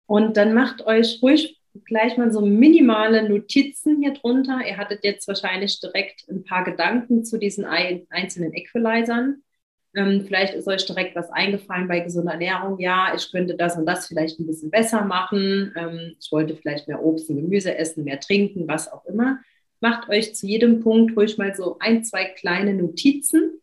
Und 0.07 0.37
dann 0.37 0.53
macht 0.53 0.85
euch 0.85 1.23
ruhig 1.23 1.63
gleich 1.85 2.17
mal 2.17 2.33
so 2.33 2.41
minimale 2.41 3.29
Notizen 3.29 4.03
hier 4.03 4.15
drunter. 4.15 4.67
Ihr 4.67 4.79
hattet 4.79 5.05
jetzt 5.05 5.29
wahrscheinlich 5.29 5.79
direkt 5.79 6.29
ein 6.29 6.43
paar 6.43 6.65
Gedanken 6.65 7.25
zu 7.25 7.39
diesen 7.39 7.65
einzelnen 7.65 8.53
Equalizern. 8.53 9.45
Ähm, 9.97 10.25
vielleicht 10.26 10.55
ist 10.55 10.69
euch 10.69 10.87
direkt 10.87 11.17
was 11.17 11.31
eingefallen 11.31 11.88
bei 11.88 12.00
gesunder 12.00 12.33
Ernährung. 12.33 12.79
Ja, 12.79 13.15
ich 13.15 13.31
könnte 13.33 13.57
das 13.57 13.76
und 13.76 13.87
das 13.87 14.07
vielleicht 14.07 14.38
ein 14.38 14.47
bisschen 14.47 14.71
besser 14.71 15.05
machen. 15.05 15.75
Ähm, 15.76 16.17
ich 16.21 16.31
wollte 16.31 16.55
vielleicht 16.57 16.87
mehr 16.87 17.03
Obst 17.03 17.29
und 17.31 17.37
Gemüse 17.37 17.76
essen, 17.76 18.05
mehr 18.05 18.21
trinken, 18.21 18.69
was 18.69 18.93
auch 18.93 19.05
immer. 19.07 19.41
Macht 19.81 20.09
euch 20.09 20.35
zu 20.35 20.47
jedem 20.47 20.81
Punkt 20.81 21.17
ruhig 21.17 21.37
mal 21.38 21.55
so 21.55 21.79
ein, 21.81 22.05
zwei 22.05 22.26
kleine 22.26 22.75
Notizen. 22.75 23.61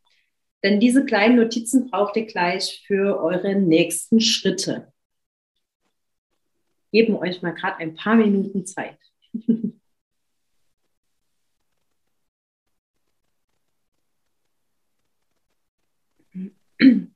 Denn 0.63 0.80
diese 0.80 1.06
kleinen 1.06 1.36
Notizen 1.36 1.90
braucht 1.90 2.18
ihr 2.18 2.25
gleich 2.25 2.84
für 2.88 3.22
eure 3.22 3.56
nächsten 3.56 4.20
Schritte 4.20 4.94
geben 6.94 7.18
euch 7.18 7.42
mal 7.42 7.52
gerade 7.52 7.78
ein 7.78 7.96
paar 7.96 8.16
Minuten 8.16 8.66
Zeit. 8.66 8.98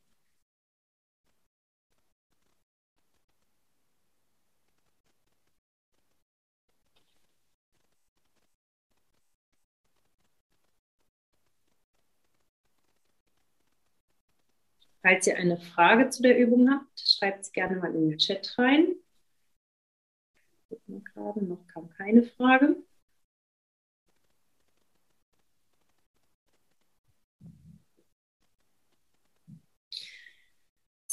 Falls 15.01 15.27
ihr 15.27 15.37
eine 15.37 15.57
Frage 15.57 16.09
zu 16.09 16.21
der 16.21 16.37
Übung 16.37 16.69
habt, 16.69 16.99
schreibt 16.99 17.41
es 17.41 17.51
gerne 17.51 17.77
mal 17.77 17.93
in 17.95 18.09
den 18.09 18.17
Chat 18.17 18.57
rein 18.57 18.95
gerade, 21.17 21.45
noch 21.45 21.65
kam 21.67 21.89
keine 21.89 22.23
Frage. 22.23 22.75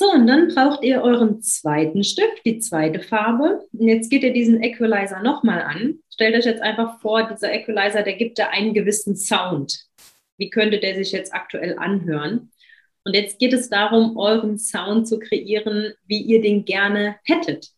So, 0.04 0.11
und 0.11 0.26
dann 0.26 0.49
braucht 0.49 0.82
ihr 0.82 1.00
euren 1.00 1.40
zweiten 1.40 2.04
Stift, 2.04 2.44
die 2.44 2.58
zweite 2.58 3.00
Farbe. 3.00 3.66
Und 3.73 3.88
jetzt 3.88 4.11
geht 4.11 4.23
ihr 4.23 4.34
diesen 4.34 4.62
Equalizer 4.62 5.23
nochmal 5.23 5.62
an. 5.62 6.00
Stellt 6.12 6.37
euch 6.37 6.44
jetzt 6.44 6.61
einfach 6.61 7.00
vor, 7.00 7.26
dieser 7.26 7.54
Equalizer, 7.54 8.02
der 8.02 8.12
gibt 8.12 8.38
ja 8.38 8.50
einen 8.50 8.75
gewissen 8.75 9.16
Sound. 9.16 9.87
Wie 10.37 10.50
könnte 10.50 10.78
der 10.78 10.94
sich 10.94 11.11
jetzt 11.12 11.32
aktuell 11.32 11.78
anhören? 11.78 12.52
Und 13.04 13.14
jetzt 13.14 13.38
geht 13.38 13.54
es 13.54 13.70
darum, 13.70 14.18
euren 14.18 14.58
Sound 14.58 15.08
zu 15.08 15.18
kreieren, 15.18 15.94
wie 16.06 16.20
ihr 16.20 16.42
den 16.42 16.66
gerne 16.66 17.16
hättet. 17.25 17.70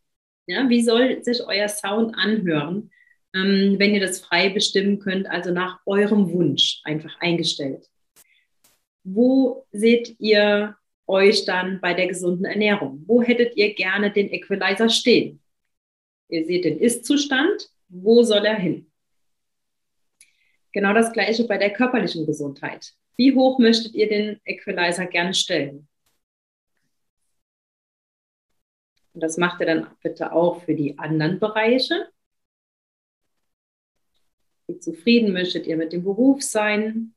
Ja, 0.48 0.68
wie 0.68 0.82
soll 0.82 1.22
sich 1.22 1.46
euer 1.46 1.68
Sound 1.68 2.16
anhören, 2.16 2.90
ähm, 3.36 3.76
wenn 3.78 3.94
ihr 3.94 4.00
das 4.00 4.18
frei 4.18 4.48
bestimmen 4.48 4.98
könnt, 4.98 5.30
also 5.30 5.52
nach 5.52 5.78
eurem 5.86 6.32
Wunsch 6.32 6.80
einfach 6.82 7.20
eingestellt? 7.20 7.86
Wo 9.04 9.64
seht 9.70 10.16
ihr 10.18 10.74
euch 11.06 11.44
dann 11.44 11.80
bei 11.80 11.94
der 11.94 12.08
gesunden 12.08 12.44
Ernährung? 12.44 13.04
Wo 13.06 13.22
hättet 13.22 13.56
ihr 13.56 13.74
gerne 13.74 14.10
den 14.10 14.30
Equalizer 14.30 14.88
stehen? 14.88 15.40
Ihr 16.28 16.44
seht 16.44 16.64
den 16.64 16.78
Ist-Zustand. 16.78 17.70
Wo 17.88 18.22
soll 18.22 18.44
er 18.44 18.56
hin? 18.56 18.90
Genau 20.72 20.92
das 20.92 21.12
gleiche 21.12 21.44
bei 21.44 21.56
der 21.56 21.72
körperlichen 21.72 22.26
Gesundheit. 22.26 22.94
Wie 23.16 23.34
hoch 23.34 23.58
möchtet 23.58 23.94
ihr 23.94 24.08
den 24.08 24.40
Equalizer 24.44 25.06
gerne 25.06 25.32
stellen? 25.32 25.88
Und 29.14 29.22
das 29.22 29.38
macht 29.38 29.60
ihr 29.60 29.66
dann 29.66 29.86
bitte 30.02 30.32
auch 30.32 30.62
für 30.64 30.74
die 30.74 30.98
anderen 30.98 31.38
Bereiche. 31.38 32.10
Wie 34.66 34.78
zufrieden 34.78 35.32
möchtet 35.32 35.66
ihr 35.66 35.76
mit 35.76 35.92
dem 35.94 36.04
Beruf 36.04 36.42
sein? 36.42 37.14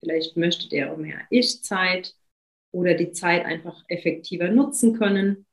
Vielleicht 0.00 0.36
möchtet 0.36 0.72
ihr 0.72 0.90
auch 0.90 0.96
mehr 0.96 1.20
Ich-Zeit 1.28 2.14
oder 2.72 2.94
die 2.94 3.12
Zeit 3.12 3.44
einfach 3.44 3.84
effektiver 3.88 4.48
nutzen 4.48 4.98
können. 4.98 5.46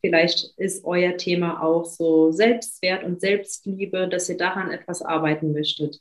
Vielleicht 0.00 0.54
ist 0.58 0.84
euer 0.84 1.16
Thema 1.16 1.62
auch 1.62 1.84
so 1.84 2.30
Selbstwert 2.30 3.02
und 3.04 3.20
Selbstliebe, 3.20 4.08
dass 4.08 4.28
ihr 4.28 4.36
daran 4.36 4.70
etwas 4.70 5.02
arbeiten 5.02 5.52
möchtet. 5.52 6.00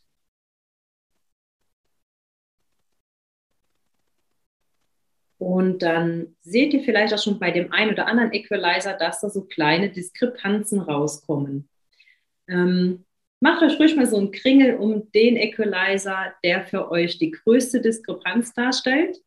Und 5.40 5.82
dann 5.82 6.36
seht 6.42 6.74
ihr 6.74 6.84
vielleicht 6.84 7.14
auch 7.14 7.22
schon 7.22 7.40
bei 7.40 7.52
dem 7.52 7.72
einen 7.72 7.92
oder 7.92 8.08
anderen 8.08 8.34
Equalizer, 8.34 8.94
dass 8.94 9.22
da 9.22 9.30
so 9.30 9.46
kleine 9.46 9.90
Diskrepanzen 9.90 10.80
rauskommen. 10.80 11.70
Ähm, 12.48 13.06
macht 13.39 13.63
euch 13.63 13.79
ruhig 13.79 13.96
mal 13.96 14.06
so 14.08 14.17
einen 14.17 14.32
Kringel 14.32 14.75
um 14.77 15.12
den 15.12 15.38
Equalizer, 15.38 16.34
der 16.44 16.65
für 16.65 16.91
euch 16.91 17.17
die 17.17 17.32
größte 17.32 17.82
Diskrepanz 17.82 18.53
darstellt, 18.53 19.17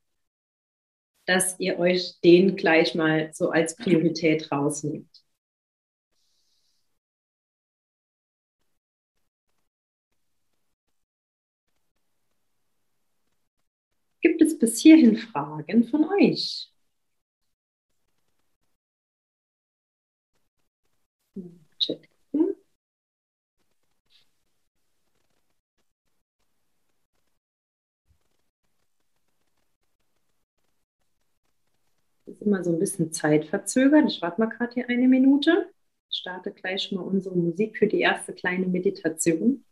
dass 1.26 1.58
ihr 1.60 1.78
euch 1.78 2.20
den 2.22 2.56
gleich 2.56 2.94
mal 2.94 3.30
so 3.32 3.50
als 3.50 3.76
Priorität 3.76 4.50
rausnehmt. 4.52 5.08
Gibt 14.22 14.40
es 14.42 14.58
bis 14.58 14.78
hierhin 14.80 15.16
Fragen 15.18 15.84
von 15.84 16.04
euch? 16.06 16.70
Chat 21.80 22.06
gucken. 22.32 22.54
Ist 32.40 32.46
immer 32.46 32.64
so 32.64 32.72
ein 32.72 32.78
bisschen 32.78 33.12
zeitverzögert. 33.12 34.10
Ich 34.10 34.22
warte 34.22 34.40
mal 34.40 34.46
gerade 34.48 34.72
hier 34.74 34.88
eine 34.88 35.08
Minute. 35.08 35.70
Ich 36.10 36.18
starte 36.18 36.52
gleich 36.52 36.90
mal 36.92 37.02
unsere 37.02 37.36
Musik 37.36 37.78
für 37.78 37.86
die 37.86 38.00
erste 38.00 38.32
kleine 38.34 38.66
Meditation. 38.66 39.64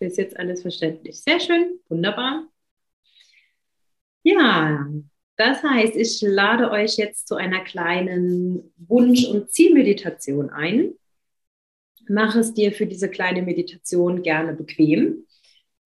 Ist 0.00 0.16
jetzt 0.18 0.36
alles 0.36 0.62
verständlich. 0.62 1.20
Sehr 1.20 1.40
schön, 1.40 1.80
wunderbar. 1.88 2.46
Ja, 4.22 4.86
das 5.38 5.62
heißt, 5.62 5.94
ich 5.94 6.20
lade 6.20 6.72
euch 6.72 6.96
jetzt 6.96 7.28
zu 7.28 7.36
einer 7.36 7.60
kleinen 7.60 8.72
Wunsch- 8.76 9.28
und 9.28 9.52
Zielmeditation 9.52 10.50
ein. 10.50 10.94
Mach 12.08 12.34
es 12.34 12.54
dir 12.54 12.72
für 12.72 12.86
diese 12.86 13.08
kleine 13.08 13.42
Meditation 13.42 14.22
gerne 14.22 14.52
bequem. 14.52 15.26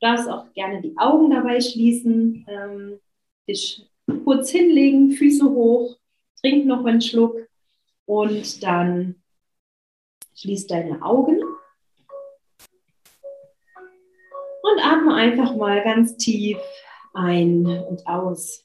Du 0.00 0.06
darfst 0.06 0.26
auch 0.26 0.50
gerne 0.54 0.80
die 0.80 0.96
Augen 0.96 1.30
dabei 1.30 1.60
schließen, 1.60 2.46
ähm, 2.48 2.98
dich 3.46 3.86
kurz 4.24 4.48
hinlegen, 4.50 5.12
Füße 5.12 5.44
hoch, 5.44 5.98
trink 6.40 6.64
noch 6.64 6.86
einen 6.86 7.02
Schluck 7.02 7.36
Und 8.06 8.62
dann 8.62 9.16
schließ 10.34 10.66
deine 10.66 11.02
Augen 11.02 11.38
und 14.62 14.80
atme 14.82 15.14
einfach 15.14 15.54
mal 15.56 15.82
ganz 15.84 16.16
tief 16.16 16.56
ein 17.12 17.66
und 17.66 18.06
aus. 18.06 18.64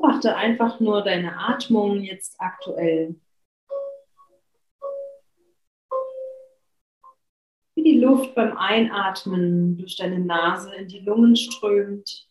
Beobachte 0.00 0.34
einfach 0.34 0.80
nur 0.80 1.02
deine 1.02 1.36
Atmung 1.36 2.00
jetzt 2.00 2.40
aktuell. 2.40 3.20
Wie 7.74 7.82
die 7.82 8.00
Luft 8.00 8.34
beim 8.34 8.56
Einatmen 8.56 9.76
durch 9.76 9.96
deine 9.96 10.18
Nase 10.18 10.74
in 10.74 10.88
die 10.88 11.00
Lungen 11.00 11.36
strömt. 11.36 12.28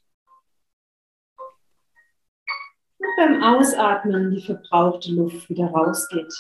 Und 2.97 3.15
beim 3.17 3.43
Ausatmen 3.43 4.31
die 4.31 4.41
verbrauchte 4.41 5.11
Luft 5.11 5.47
wieder 5.49 5.67
rausgeht. 5.67 6.33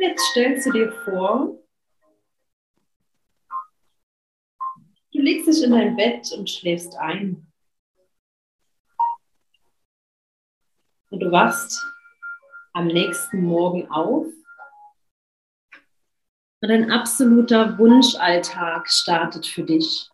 Jetzt 0.00 0.24
stellst 0.30 0.66
du 0.66 0.72
dir 0.72 0.92
vor, 1.04 1.58
du 5.12 5.20
legst 5.20 5.48
dich 5.48 5.62
in 5.62 5.70
dein 5.70 5.96
Bett 5.96 6.32
und 6.32 6.50
schläfst 6.50 6.96
ein. 6.96 7.46
Und 11.10 11.20
du 11.20 11.30
wachst 11.30 11.80
am 12.72 12.88
nächsten 12.88 13.42
Morgen 13.42 13.88
auf 13.90 14.26
und 16.60 16.70
ein 16.70 16.90
absoluter 16.90 17.78
Wunschalltag 17.78 18.90
startet 18.90 19.46
für 19.46 19.62
dich. 19.62 20.08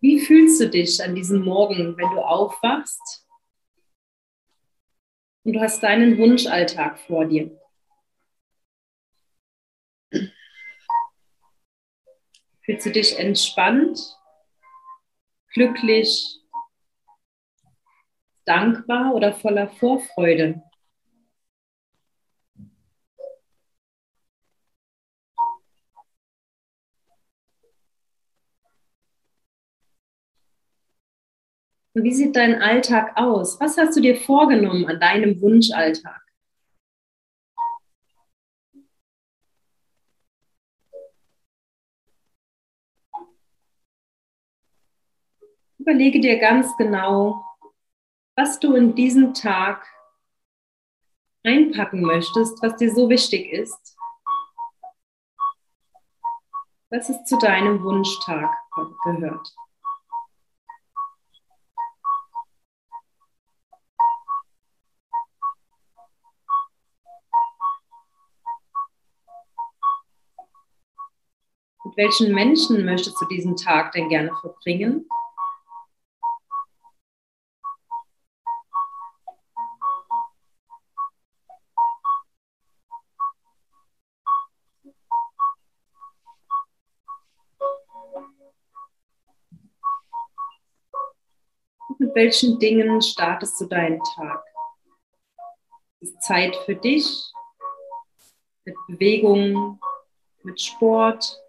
Wie 0.00 0.20
fühlst 0.20 0.60
du 0.60 0.68
dich 0.68 1.02
an 1.02 1.16
diesem 1.16 1.42
Morgen, 1.42 1.96
wenn 1.96 2.10
du 2.10 2.20
aufwachst 2.20 3.27
und 5.48 5.54
du 5.54 5.60
hast 5.60 5.82
deinen 5.82 6.18
Wunschalltag 6.18 6.98
vor 6.98 7.24
dir. 7.24 7.58
Fühlst 12.66 12.84
du 12.84 12.90
dich 12.90 13.18
entspannt, 13.18 13.98
glücklich, 15.54 16.38
dankbar 18.44 19.14
oder 19.14 19.32
voller 19.32 19.70
Vorfreude? 19.70 20.62
Und 31.87 31.87
wie 32.02 32.12
sieht 32.12 32.36
dein 32.36 32.60
Alltag 32.62 33.12
aus? 33.16 33.60
Was 33.60 33.76
hast 33.76 33.96
du 33.96 34.00
dir 34.00 34.16
vorgenommen 34.16 34.86
an 34.86 35.00
deinem 35.00 35.40
Wunschalltag? 35.40 36.20
Überlege 45.78 46.20
dir 46.20 46.38
ganz 46.38 46.76
genau, 46.76 47.44
was 48.36 48.60
du 48.60 48.74
in 48.74 48.94
diesen 48.94 49.32
Tag 49.32 49.86
einpacken 51.44 52.02
möchtest, 52.02 52.62
was 52.62 52.76
dir 52.76 52.94
so 52.94 53.08
wichtig 53.08 53.50
ist. 53.52 53.96
Was 56.90 57.08
es 57.08 57.24
zu 57.24 57.38
deinem 57.38 57.82
Wunschtag 57.82 58.50
gehört. 59.04 59.48
Welchen 71.98 72.32
Menschen 72.32 72.84
möchtest 72.84 73.20
du 73.20 73.26
diesen 73.26 73.56
Tag 73.56 73.90
denn 73.92 74.08
gerne 74.08 74.30
verbringen? 74.40 75.04
mit 92.00 92.14
welchen 92.14 92.60
Dingen 92.60 93.02
startest 93.02 93.60
du 93.60 93.66
deinen 93.66 94.00
Tag? 94.14 94.44
Ist 95.98 96.22
Zeit 96.22 96.54
für 96.64 96.76
dich, 96.76 97.32
mit 98.64 98.76
Bewegung, 98.86 99.80
mit 100.44 100.60
Sport, 100.60 101.40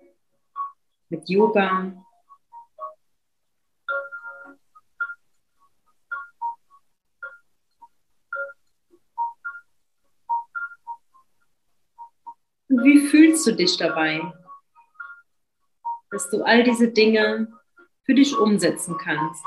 mit 1.10 1.28
Yoga. 1.28 1.92
Und 12.70 12.84
wie 12.84 13.08
fühlst 13.08 13.48
du 13.48 13.56
dich 13.56 13.78
dabei, 13.78 14.22
dass 16.12 16.30
du 16.30 16.44
all 16.44 16.64
diese 16.64 16.90
Dinge 16.90 17.48
für 18.04 18.14
dich 18.14 18.38
umsetzen 18.38 18.98
kannst? 18.98 19.46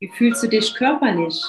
Wie 0.00 0.08
fühlst 0.08 0.42
du 0.42 0.48
dich 0.48 0.74
körperlich? 0.74 1.44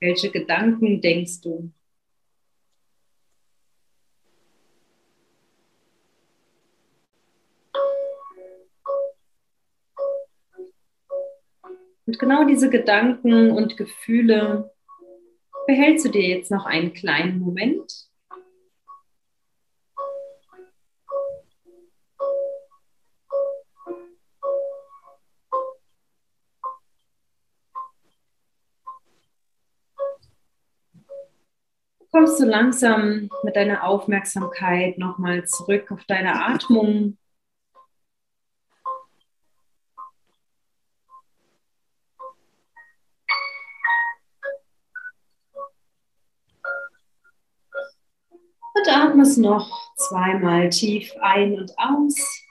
Welche 0.00 0.30
Gedanken 0.30 1.00
denkst 1.00 1.40
du? 1.40 1.72
Und 12.06 12.18
genau 12.18 12.44
diese 12.46 12.70
Gedanken 12.70 13.50
und 13.50 13.76
Gefühle 13.76 14.72
behältst 15.66 16.06
du 16.06 16.10
dir 16.10 16.26
jetzt 16.26 16.50
noch 16.50 16.64
einen 16.64 16.94
kleinen 16.94 17.38
Moment. 17.38 18.07
Kommst 32.28 32.42
du 32.42 32.44
langsam 32.44 33.30
mit 33.42 33.56
deiner 33.56 33.84
Aufmerksamkeit 33.84 34.98
nochmal 34.98 35.46
zurück 35.46 35.90
auf 35.90 36.04
deine 36.04 36.44
Atmung. 36.44 37.16
Und 48.74 48.88
atmest 48.88 49.38
noch 49.38 49.94
zweimal 49.96 50.68
tief 50.68 51.10
ein 51.22 51.58
und 51.58 51.72
aus. 51.78 52.44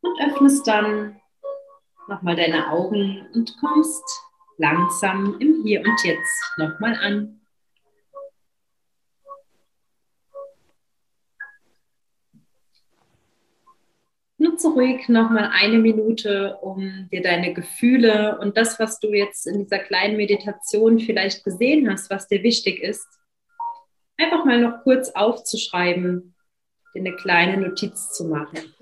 Und 0.00 0.20
öffnest 0.20 0.64
dann 0.68 1.20
nochmal 2.08 2.36
deine 2.36 2.70
Augen 2.70 3.26
und 3.34 3.56
kommst 3.60 4.04
langsam 4.58 5.36
im 5.40 5.62
Hier 5.64 5.80
und 5.80 6.04
Jetzt 6.04 6.42
nochmal 6.56 6.96
an. 6.96 7.40
Nutze 14.36 14.68
ruhig 14.68 15.08
nochmal 15.08 15.50
eine 15.52 15.78
Minute, 15.78 16.58
um 16.60 17.08
dir 17.10 17.22
deine 17.22 17.54
Gefühle 17.54 18.38
und 18.40 18.56
das, 18.56 18.78
was 18.78 19.00
du 19.00 19.12
jetzt 19.14 19.46
in 19.46 19.58
dieser 19.58 19.78
kleinen 19.78 20.16
Meditation 20.16 21.00
vielleicht 21.00 21.44
gesehen 21.44 21.90
hast, 21.90 22.10
was 22.10 22.28
dir 22.28 22.42
wichtig 22.42 22.82
ist, 22.82 23.06
einfach 24.18 24.44
mal 24.44 24.60
noch 24.60 24.82
kurz 24.82 25.10
aufzuschreiben, 25.10 26.34
dir 26.94 27.00
eine 27.00 27.16
kleine 27.16 27.56
Notiz 27.56 28.10
zu 28.10 28.26
machen. 28.26 28.74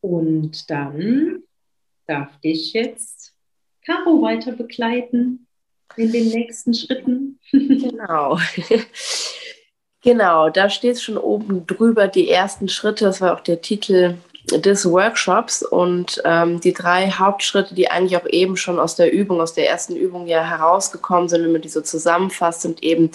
Und 0.00 0.70
dann 0.70 1.44
darf 2.06 2.40
dich 2.40 2.72
jetzt 2.72 3.34
Caro 3.82 4.20
weiter 4.22 4.52
begleiten 4.52 5.46
in 5.96 6.12
den 6.12 6.28
nächsten 6.28 6.74
Schritten. 6.74 7.38
Genau. 7.52 8.38
genau, 10.02 10.50
da 10.50 10.70
steht 10.70 11.00
schon 11.00 11.18
oben 11.18 11.66
drüber 11.66 12.08
die 12.08 12.30
ersten 12.30 12.68
Schritte. 12.68 13.04
Das 13.04 13.20
war 13.20 13.34
auch 13.34 13.40
der 13.40 13.60
Titel 13.60 14.16
des 14.50 14.90
Workshops 14.90 15.62
und 15.62 16.20
ähm, 16.24 16.60
die 16.60 16.72
drei 16.72 17.10
Hauptschritte, 17.10 17.74
die 17.74 17.90
eigentlich 17.90 18.16
auch 18.16 18.26
eben 18.28 18.56
schon 18.56 18.78
aus 18.78 18.96
der 18.96 19.12
Übung, 19.12 19.40
aus 19.40 19.52
der 19.52 19.68
ersten 19.68 19.96
Übung 19.96 20.26
ja 20.26 20.42
herausgekommen 20.42 21.28
sind, 21.28 21.44
wenn 21.44 21.52
man 21.52 21.62
die 21.62 21.68
so 21.68 21.80
zusammenfasst, 21.80 22.62
sind 22.62 22.82
eben 22.82 23.10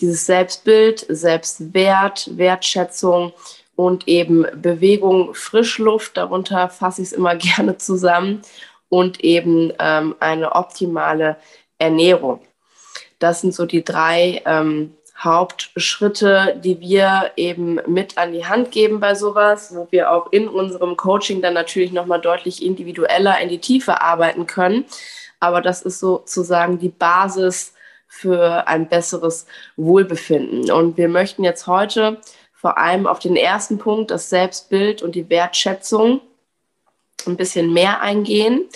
dieses 0.00 0.26
Selbstbild, 0.26 1.06
Selbstwert, 1.08 2.36
Wertschätzung 2.36 3.32
und 3.76 4.06
eben 4.06 4.46
Bewegung, 4.60 5.34
Frischluft, 5.34 6.16
darunter 6.16 6.68
fasse 6.68 7.02
ich 7.02 7.08
es 7.08 7.12
immer 7.12 7.34
gerne 7.36 7.78
zusammen 7.78 8.42
und 8.88 9.22
eben 9.24 9.72
ähm, 9.78 10.14
eine 10.20 10.52
optimale 10.52 11.36
Ernährung. 11.78 12.40
Das 13.18 13.40
sind 13.40 13.54
so 13.54 13.66
die 13.66 13.84
drei 13.84 14.42
ähm, 14.44 14.94
Hauptschritte, 15.18 16.60
die 16.62 16.78
wir 16.80 17.32
eben 17.36 17.80
mit 17.86 18.16
an 18.18 18.32
die 18.32 18.46
Hand 18.46 18.70
geben 18.70 19.00
bei 19.00 19.16
sowas, 19.16 19.74
wo 19.74 19.88
wir 19.90 20.12
auch 20.12 20.30
in 20.32 20.48
unserem 20.48 20.96
Coaching 20.96 21.42
dann 21.42 21.54
natürlich 21.54 21.90
nochmal 21.90 22.20
deutlich 22.20 22.64
individueller 22.64 23.40
in 23.40 23.48
die 23.48 23.58
Tiefe 23.58 24.00
arbeiten 24.00 24.46
können. 24.46 24.84
Aber 25.40 25.60
das 25.60 25.82
ist 25.82 25.98
sozusagen 25.98 26.78
die 26.78 26.88
Basis 26.88 27.74
für 28.06 28.66
ein 28.68 28.88
besseres 28.88 29.46
Wohlbefinden. 29.76 30.70
Und 30.70 30.96
wir 30.96 31.08
möchten 31.08 31.44
jetzt 31.44 31.66
heute 31.66 32.18
vor 32.52 32.78
allem 32.78 33.06
auf 33.06 33.18
den 33.18 33.36
ersten 33.36 33.78
Punkt, 33.78 34.10
das 34.10 34.30
Selbstbild 34.30 35.02
und 35.02 35.14
die 35.14 35.28
Wertschätzung, 35.30 36.20
ein 37.26 37.36
bisschen 37.36 37.72
mehr 37.72 38.00
eingehen. 38.00 38.68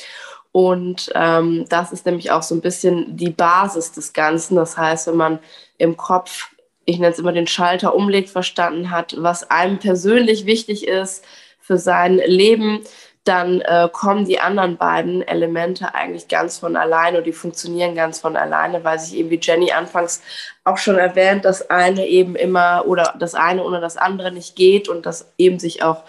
Und 0.53 1.11
ähm, 1.15 1.65
das 1.71 1.93
ist 1.93 2.05
nämlich 2.05 2.31
auch 2.31 2.43
so 2.43 2.55
ein 2.55 2.61
bisschen 2.61 3.17
die 3.17 3.31
Basis 3.31 3.93
des 3.93 4.13
Ganzen. 4.13 4.55
Das 4.57 4.77
heißt, 4.77 5.07
wenn 5.07 5.17
man 5.17 5.39
im 5.79 5.97
Kopf, 5.97 6.51
ich 6.85 6.99
nenne 6.99 7.13
es 7.13 7.19
immer 7.19 7.33
den 7.33 7.47
Schalter 7.47 7.95
umlegt, 7.95 8.29
verstanden 8.29 8.91
hat, 8.91 9.15
was 9.19 9.51
einem 9.51 9.79
persönlich 9.79 10.45
wichtig 10.45 10.87
ist 10.87 11.25
für 11.59 11.79
sein 11.79 12.17
Leben, 12.17 12.81
dann 13.25 13.61
äh, 13.61 13.89
kommen 13.93 14.25
die 14.25 14.41
anderen 14.41 14.77
beiden 14.77 15.23
Elemente 15.23 15.95
eigentlich 15.95 16.27
ganz 16.27 16.59
von 16.59 16.77
alleine 16.77 17.19
und 17.19 17.25
die 17.25 17.33
funktionieren 17.33 17.95
ganz 17.95 18.19
von 18.19 18.37
alleine, 18.37 18.83
weil 18.83 18.99
sich 18.99 19.17
eben, 19.17 19.31
wie 19.31 19.39
Jenny 19.41 19.71
anfangs 19.71 20.23
auch 20.65 20.77
schon 20.77 20.99
erwähnt, 20.99 21.45
das 21.45 21.71
eine 21.71 22.07
eben 22.07 22.35
immer 22.35 22.85
oder 22.87 23.15
das 23.19 23.35
eine 23.35 23.63
ohne 23.63 23.81
das 23.81 23.97
andere 23.97 24.33
nicht 24.33 24.57
geht 24.57 24.89
und 24.89 25.07
das 25.07 25.33
eben 25.39 25.61
sich 25.61 25.85
auch 25.85 26.03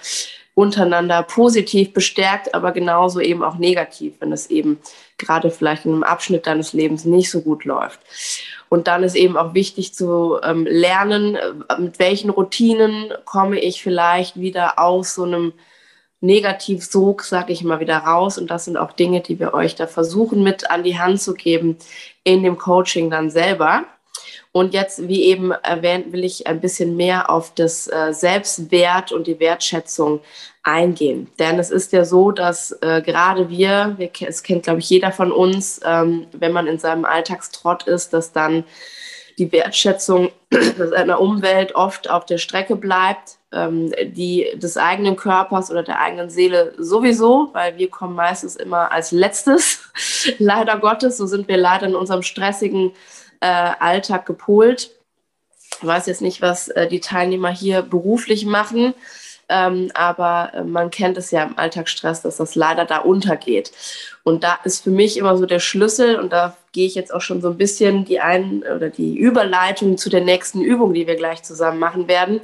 untereinander 0.56 1.24
positiv 1.24 1.94
bestärkt, 1.94 2.54
aber 2.54 2.72
genauso 2.72 3.20
eben 3.20 3.44
auch 3.44 3.58
negativ, 3.58 4.14
wenn 4.20 4.32
es 4.32 4.48
eben 4.48 4.80
gerade 5.18 5.50
vielleicht 5.50 5.86
in 5.86 5.94
einem 5.94 6.04
Abschnitt 6.04 6.46
deines 6.46 6.74
Lebens 6.74 7.06
nicht 7.06 7.32
so 7.32 7.42
gut 7.42 7.66
läuft. 7.66 8.00
Und 8.70 8.88
dann 8.88 9.04
ist 9.04 9.16
eben 9.16 9.38
auch 9.38 9.54
wichtig 9.54 9.94
zu 9.94 10.40
ähm, 10.44 10.66
lernen, 10.66 11.36
äh, 11.36 11.80
mit 11.80 12.00
welchen 12.00 12.30
Routinen 12.30 13.14
komme 13.26 13.60
ich 13.60 13.82
vielleicht 13.82 14.40
wieder 14.40 14.80
aus 14.80 15.16
so 15.16 15.24
einem 15.24 15.54
Negativsog, 16.22 17.24
sage 17.24 17.52
ich 17.52 17.64
mal, 17.64 17.80
wieder 17.80 17.98
raus. 17.98 18.38
Und 18.38 18.50
das 18.50 18.66
sind 18.66 18.78
auch 18.78 18.94
Dinge, 18.94 19.22
die 19.22 19.40
wir 19.40 19.54
euch 19.54 19.76
da 19.76 19.88
versuchen 19.88 20.42
mit 20.42 20.72
an 20.72 20.84
die 20.84 20.98
Hand 20.98 21.22
zu 21.22 21.34
geben 21.34 21.78
in 22.24 22.44
dem 22.44 22.58
Coaching 22.58 23.10
dann 23.10 23.30
selber. 23.30 23.86
Und 24.54 24.76
jetzt, 24.76 25.08
wie 25.08 25.24
eben 25.24 25.52
erwähnt, 25.52 26.14
will 26.14 26.24
ich 26.24 26.46
ein 26.46 26.62
bisschen 26.62 26.96
mehr 26.96 27.32
auf 27.32 27.56
das 27.56 27.88
äh, 27.88 28.14
Selbstwert 28.14 29.12
und 29.12 29.26
die 29.26 29.40
Wertschätzung 29.40 30.22
eingehen. 30.62 31.28
Denn 31.40 31.58
es 31.58 31.72
ist 31.72 31.92
ja 31.92 32.06
so, 32.06 32.32
dass 32.32 32.72
äh, 32.82 33.02
gerade 33.02 33.50
wir, 33.50 33.96
wir, 33.98 34.12
es 34.28 34.44
kennt, 34.44 34.64
glaube 34.64 34.80
ich, 34.80 34.90
jeder 34.92 35.12
von 35.12 35.32
uns, 35.32 35.82
ähm, 35.84 36.28
wenn 36.34 36.52
man 36.52 36.68
in 36.68 36.78
seinem 36.78 37.04
Alltagstrott 37.04 37.84
ist, 37.84 38.14
dass 38.14 38.32
dann 38.32 38.64
die 39.40 39.52
Wertschätzung 39.52 40.30
seiner 40.78 41.20
Umwelt 41.20 41.74
oft 41.74 42.08
auf 42.08 42.28
der 42.28 42.38
Strecke 42.38 42.76
bleibt, 42.76 43.38
ähm, 43.52 43.92
die 44.04 44.48
des 44.54 44.78
eigenen 44.78 45.16
Körpers 45.16 45.72
oder 45.72 45.82
der 45.82 46.00
eigenen 46.00 46.30
Seele 46.30 46.76
sowieso, 46.78 47.50
weil 47.54 47.80
wir 47.80 47.90
kommen 47.90 48.16
meistens 48.16 48.56
immer 48.56 48.92
als 48.92 49.12
letztes, 49.12 49.82
leider 50.38 50.78
Gottes, 50.78 51.18
so 51.18 51.26
sind 51.26 51.48
wir 51.48 51.58
leider 51.58 51.88
in 51.88 51.96
unserem 51.96 52.22
stressigen 52.22 52.92
äh, 53.44 53.72
Alltag 53.80 54.26
gepolt. 54.26 54.92
Ich 55.82 55.86
weiß 55.86 56.06
jetzt 56.08 56.22
nicht, 56.22 56.42
was 56.42 56.70
äh, 56.70 56.88
die 56.88 57.02
Teilnehmer 57.02 57.50
hier 57.50 57.82
beruflich 57.82 58.46
machen, 58.46 58.94
ähm, 59.50 59.92
aber 59.94 60.52
äh, 60.54 60.64
man 60.64 60.90
kennt 60.92 61.18
es 61.18 61.30
ja 61.32 61.44
im 61.44 61.58
Alltagsstress, 61.58 62.22
dass 62.22 62.38
das 62.38 62.56
leider 62.56 62.86
da 62.86 63.00
untergeht. 63.00 63.74
Und 64.24 64.46
da 64.46 64.60
ist 64.64 64.86
für 64.86 64.92
mich 64.92 65.18
immer 65.18 65.36
so 65.36 65.46
der 65.46 65.60
Schlüssel, 65.60 66.18
und 66.18 66.32
da 66.32 66.56
gehe 66.72 66.88
ich 66.88 66.96
jetzt 66.96 67.14
auch 67.14 67.20
schon 67.20 67.42
so 67.42 67.50
ein 67.50 67.58
bisschen 67.58 68.06
die 68.06 68.22
ein 68.22 68.64
oder 68.64 68.90
die 68.90 69.18
Überleitung 69.18 69.98
zu 69.98 70.10
der 70.10 70.22
nächsten 70.22 70.62
Übung, 70.62 70.94
die 70.94 71.06
wir 71.06 71.18
gleich 71.18 71.44
zusammen 71.44 71.80
machen 71.80 72.08
werden, 72.08 72.40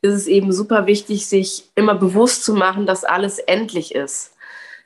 ist 0.00 0.14
es 0.14 0.26
eben 0.26 0.50
super 0.52 0.86
wichtig, 0.86 1.26
sich 1.26 1.64
immer 1.74 1.94
bewusst 1.94 2.44
zu 2.44 2.54
machen, 2.54 2.86
dass 2.86 3.04
alles 3.04 3.38
endlich 3.38 3.94
ist. 3.94 4.32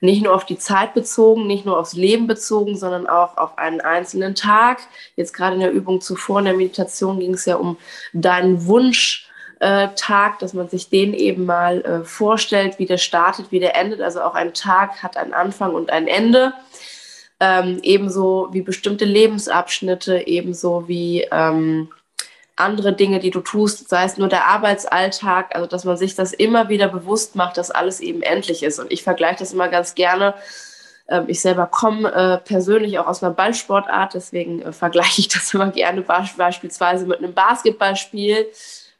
Nicht 0.04 0.22
nur 0.22 0.34
auf 0.34 0.44
die 0.44 0.58
Zeit 0.58 0.92
bezogen, 0.92 1.46
nicht 1.46 1.64
nur 1.64 1.78
aufs 1.78 1.94
Leben 1.94 2.26
bezogen, 2.26 2.76
sondern 2.76 3.06
auch 3.06 3.38
auf 3.38 3.56
einen 3.56 3.80
einzelnen 3.80 4.34
Tag. 4.34 4.80
Jetzt 5.16 5.32
gerade 5.32 5.54
in 5.54 5.60
der 5.60 5.72
Übung 5.72 6.02
zuvor, 6.02 6.40
in 6.40 6.44
der 6.44 6.54
Meditation, 6.54 7.20
ging 7.20 7.32
es 7.32 7.46
ja 7.46 7.56
um 7.56 7.78
deinen 8.12 8.66
Wunsch, 8.66 9.30
äh, 9.60 9.88
Tag, 9.96 10.40
dass 10.40 10.52
man 10.52 10.68
sich 10.68 10.90
den 10.90 11.14
eben 11.14 11.46
mal 11.46 11.80
äh, 11.80 12.04
vorstellt, 12.04 12.78
wie 12.78 12.84
der 12.84 12.98
startet, 12.98 13.50
wie 13.50 13.60
der 13.60 13.76
endet. 13.76 14.02
Also 14.02 14.20
auch 14.20 14.34
ein 14.34 14.52
Tag 14.52 15.02
hat 15.02 15.16
einen 15.16 15.32
Anfang 15.32 15.74
und 15.74 15.90
ein 15.90 16.06
Ende. 16.06 16.52
Ähm, 17.40 17.78
ebenso 17.82 18.48
wie 18.52 18.60
bestimmte 18.60 19.06
Lebensabschnitte, 19.06 20.26
ebenso 20.26 20.86
wie 20.86 21.26
ähm, 21.32 21.88
andere 22.56 22.92
Dinge, 22.92 23.18
die 23.18 23.30
du 23.30 23.40
tust, 23.40 23.88
sei 23.88 24.04
es 24.04 24.16
nur 24.16 24.28
der 24.28 24.46
Arbeitsalltag, 24.46 25.54
also 25.54 25.66
dass 25.66 25.84
man 25.84 25.96
sich 25.96 26.14
das 26.14 26.32
immer 26.32 26.68
wieder 26.68 26.88
bewusst 26.88 27.34
macht, 27.34 27.56
dass 27.56 27.70
alles 27.70 28.00
eben 28.00 28.22
endlich 28.22 28.62
ist. 28.62 28.78
Und 28.78 28.92
ich 28.92 29.02
vergleiche 29.02 29.40
das 29.40 29.52
immer 29.52 29.68
ganz 29.68 29.94
gerne. 29.94 30.34
Ähm, 31.08 31.24
ich 31.26 31.40
selber 31.40 31.66
komme 31.66 32.12
äh, 32.12 32.38
persönlich 32.38 32.98
auch 32.98 33.06
aus 33.06 33.22
einer 33.22 33.34
Ballsportart, 33.34 34.14
deswegen 34.14 34.62
äh, 34.62 34.72
vergleiche 34.72 35.20
ich 35.20 35.28
das 35.28 35.52
immer 35.54 35.70
gerne 35.70 36.02
beispielsweise 36.02 37.06
mit 37.06 37.18
einem 37.18 37.34
Basketballspiel 37.34 38.46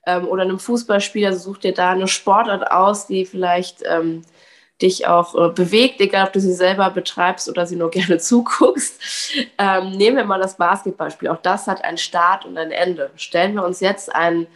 ähm, 0.07 0.27
oder 0.27 0.43
einem 0.43 0.59
Fußballspiel. 0.59 1.27
Also 1.27 1.39
such 1.39 1.59
dir 1.59 1.75
da 1.75 1.91
eine 1.91 2.09
Sportart 2.09 2.73
aus, 2.73 3.07
die 3.07 3.25
vielleicht 3.25 3.83
ähm, 3.87 4.23
dich 4.83 5.07
auch 5.07 5.35
äh, 5.35 5.53
bewegt, 5.53 6.01
egal 6.01 6.27
ob 6.27 6.33
du 6.33 6.41
sie 6.41 6.53
selber 6.53 6.91
betreibst 6.91 7.49
oder 7.49 7.67
sie 7.67 7.77
nur 7.77 7.91
gerne 7.93 8.19
zuguckst. 8.19 9.01
Ähm, 9.59 9.91
nehmen 9.93 10.17
wir 10.17 10.25
mal 10.25 10.41
das 10.41 10.57
Basketballspiel. 10.57 11.29
Auch 11.29 11.43
das 11.43 11.67
hat 11.67 11.85
einen 11.85 11.99
Start 11.99 12.45
und 12.45 12.59
ein 12.59 12.71
Ende. 12.71 13.11
Stellen 13.17 13.55
wir 13.55 13.65
uns 13.65 13.81
jetzt 13.81 14.15
einen 14.15 14.47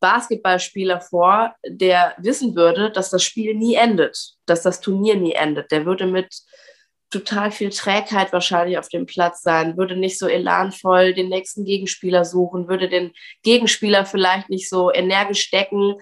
Basketballspieler 0.00 1.00
vor, 1.00 1.54
der 1.64 2.14
wissen 2.18 2.56
würde, 2.56 2.90
dass 2.90 3.10
das 3.10 3.22
Spiel 3.22 3.54
nie 3.54 3.76
endet, 3.76 4.34
dass 4.46 4.62
das 4.62 4.80
Turnier 4.80 5.14
nie 5.14 5.34
endet. 5.34 5.70
Der 5.70 5.86
würde 5.86 6.06
mit 6.06 6.34
total 7.12 7.52
viel 7.52 7.70
Trägheit 7.70 8.32
wahrscheinlich 8.32 8.78
auf 8.78 8.88
dem 8.88 9.06
Platz 9.06 9.42
sein, 9.42 9.76
würde 9.76 9.96
nicht 9.96 10.18
so 10.18 10.26
elanvoll 10.26 11.14
den 11.14 11.28
nächsten 11.28 11.64
Gegenspieler 11.64 12.24
suchen, 12.24 12.68
würde 12.68 12.88
den 12.88 13.12
Gegenspieler 13.42 14.06
vielleicht 14.06 14.48
nicht 14.48 14.68
so 14.68 14.92
energisch 14.92 15.50
decken 15.50 15.96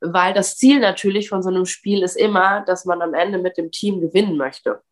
weil 0.00 0.34
das 0.34 0.56
Ziel 0.56 0.80
natürlich 0.80 1.28
von 1.28 1.42
so 1.42 1.48
einem 1.48 1.66
Spiel 1.66 2.02
ist 2.02 2.16
immer, 2.16 2.62
dass 2.66 2.84
man 2.84 3.02
am 3.02 3.14
Ende 3.14 3.38
mit 3.38 3.56
dem 3.56 3.70
Team 3.70 4.00
gewinnen 4.00 4.36
möchte. 4.36 4.82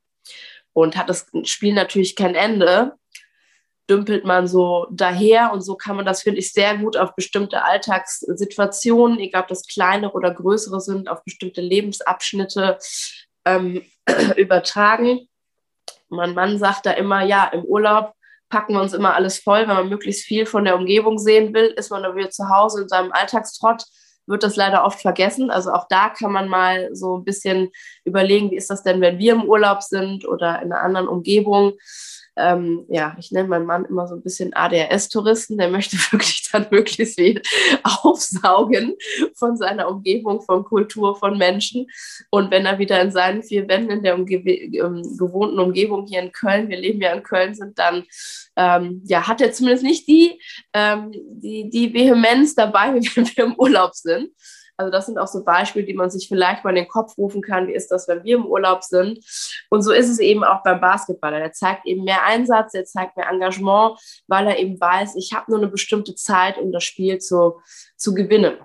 Und 0.73 0.97
hat 0.97 1.09
das 1.09 1.27
Spiel 1.45 1.75
natürlich 1.75 2.17
kein 2.17 2.35
Ende, 2.35 2.95
dümpelt 3.89 4.25
man 4.25 4.49
so 4.49 4.87
daher 4.91 5.53
und 5.53 5.61
so 5.61 5.77
kann 5.77 5.97
man 5.97 6.07
das, 6.07 6.23
finde 6.23 6.41
ich, 6.41 6.53
sehr 6.53 6.79
gut 6.79 6.97
auf 6.97 7.15
bestimmte 7.15 7.65
Alltagssituationen, 7.65 9.19
egal 9.19 9.43
ob 9.43 9.49
das 9.49 9.67
kleinere 9.67 10.13
oder 10.13 10.33
größere 10.33 10.81
sind, 10.81 11.09
auf 11.09 11.23
bestimmte 11.25 11.61
Lebensabschnitte 11.61 12.79
ähm, 13.45 13.83
übertragen. 14.37 15.29
Mein 16.09 16.35
Mann 16.35 16.59
sagt 16.59 16.87
da 16.87 16.93
immer, 16.93 17.25
ja, 17.25 17.45
im 17.47 17.65
Urlaub 17.65 18.15
packen 18.49 18.75
wir 18.75 18.81
uns 18.81 18.93
immer 18.93 19.15
alles 19.15 19.39
voll, 19.39 19.63
wenn 19.63 19.77
man 19.77 19.89
möglichst 19.89 20.25
viel 20.25 20.47
von 20.47 20.65
der 20.65 20.77
Umgebung 20.77 21.19
sehen 21.19 21.53
will, 21.55 21.67
ist 21.77 21.91
man 21.91 22.03
dann 22.03 22.17
wieder 22.17 22.31
zu 22.31 22.49
Hause 22.49 22.83
in 22.83 22.89
seinem 22.89 23.13
Alltagstrott, 23.13 23.85
wird 24.27 24.43
das 24.43 24.57
leider 24.57 24.85
oft 24.85 25.01
vergessen. 25.01 25.51
Also 25.51 25.73
auch 25.73 25.87
da 25.89 26.09
kann 26.09 26.33
man 26.33 26.49
mal 26.49 26.95
so 26.95 27.19
ein 27.19 27.25
bisschen 27.25 27.71
überlegen, 28.05 28.51
wie 28.51 28.57
ist 28.57 28.71
das 28.71 28.83
denn, 28.83 29.01
wenn 29.01 29.19
wir 29.19 29.33
im 29.33 29.45
Urlaub 29.45 29.83
sind 29.83 30.27
oder 30.27 30.63
in 30.63 30.73
einer 30.73 30.83
anderen 30.83 31.09
Umgebung 31.09 31.75
ähm, 32.37 32.85
ja, 32.89 33.17
ich 33.19 33.31
nenne 33.31 33.49
meinen 33.49 33.67
Mann 33.67 33.85
immer 33.85 34.09
so 34.09 34.15
ein 34.15 34.23
bisschen 34.23 34.55
ADHS-Touristen, 34.55 35.57
der 35.57 35.69
möchte 35.69 35.97
wirklich 36.11 36.49
dann 36.51 36.67
möglichst 36.71 37.15
viel 37.15 37.41
aufsaugen 37.83 38.95
von 39.35 39.57
seiner 39.57 39.89
Umgebung, 39.89 40.43
von 40.43 40.65
Kultur, 40.65 41.17
von 41.17 41.39
Menschen. 41.39 41.87
Und 42.31 42.51
wenn 42.51 42.67
er 42.67 42.79
wieder 42.79 43.01
in 43.01 43.13
seinen 43.13 43.43
vier 43.43 43.69
Wänden 43.69 43.91
in 43.91 44.03
der 44.03 44.15
Umge 44.15 44.35
ähm, 44.35 45.03
gewohnten 45.17 45.59
Umgebung 45.59 46.07
hier 46.07 46.21
in 46.21 46.33
Köln, 46.33 46.69
wir 46.69 46.79
leben 46.79 47.01
ja 47.01 47.13
in 47.13 47.23
Köln, 47.23 47.55
sind, 47.55 47.79
dann 47.79 48.05
ähm, 48.57 49.03
ja, 49.05 49.27
hat 49.27 49.41
er 49.41 49.53
zumindest 49.53 49.85
nicht 49.85 50.09
die, 50.09 50.41
ähm, 50.73 51.13
die, 51.13 51.71
die 51.71 51.95
Vehemenz 51.95 52.55
dabei, 52.55 52.95
wenn 53.15 53.27
wir 53.27 53.45
im 53.45 53.55
Urlaub 53.57 53.95
sind. 53.95 54.31
Also 54.77 54.91
das 54.91 55.07
sind 55.07 55.19
auch 55.19 55.29
so 55.29 55.45
Beispiele, 55.45 55.85
die 55.85 55.95
man 55.95 56.11
sich 56.11 56.27
vielleicht 56.27 56.65
mal 56.65 56.71
in 56.71 56.77
den 56.77 56.89
Kopf 56.89 57.17
rufen 57.17 57.43
kann. 57.43 57.69
Wie 57.69 57.75
ist 57.75 57.91
das, 57.91 58.09
wenn 58.09 58.25
wir 58.25 58.37
im 58.37 58.47
Urlaub 58.47 58.83
sind? 58.83 59.25
Und 59.71 59.83
so 59.83 59.93
ist 59.93 60.09
es 60.09 60.19
eben 60.19 60.43
auch 60.43 60.63
beim 60.63 60.81
Basketballer. 60.81 61.39
Der 61.39 61.53
zeigt 61.53 61.87
eben 61.87 62.05
mehr 62.05 62.25
Einsatz, 62.25 62.73
der 62.73 62.85
zeigt 62.85 63.17
mehr 63.17 63.29
Engagement, 63.29 63.99
weil 64.27 64.49
er 64.49 64.59
eben 64.59 64.81
weiß, 64.81 65.15
ich 65.17 65.33
habe 65.33 65.51
nur 65.51 65.61
eine 65.61 65.69
bestimmte 65.69 66.15
Zeit, 66.15 66.59
um 66.59 66.73
das 66.73 66.85
Spiel 66.85 67.19
zu, 67.19 67.61
zu 67.97 68.15
gewinnen. 68.15 68.59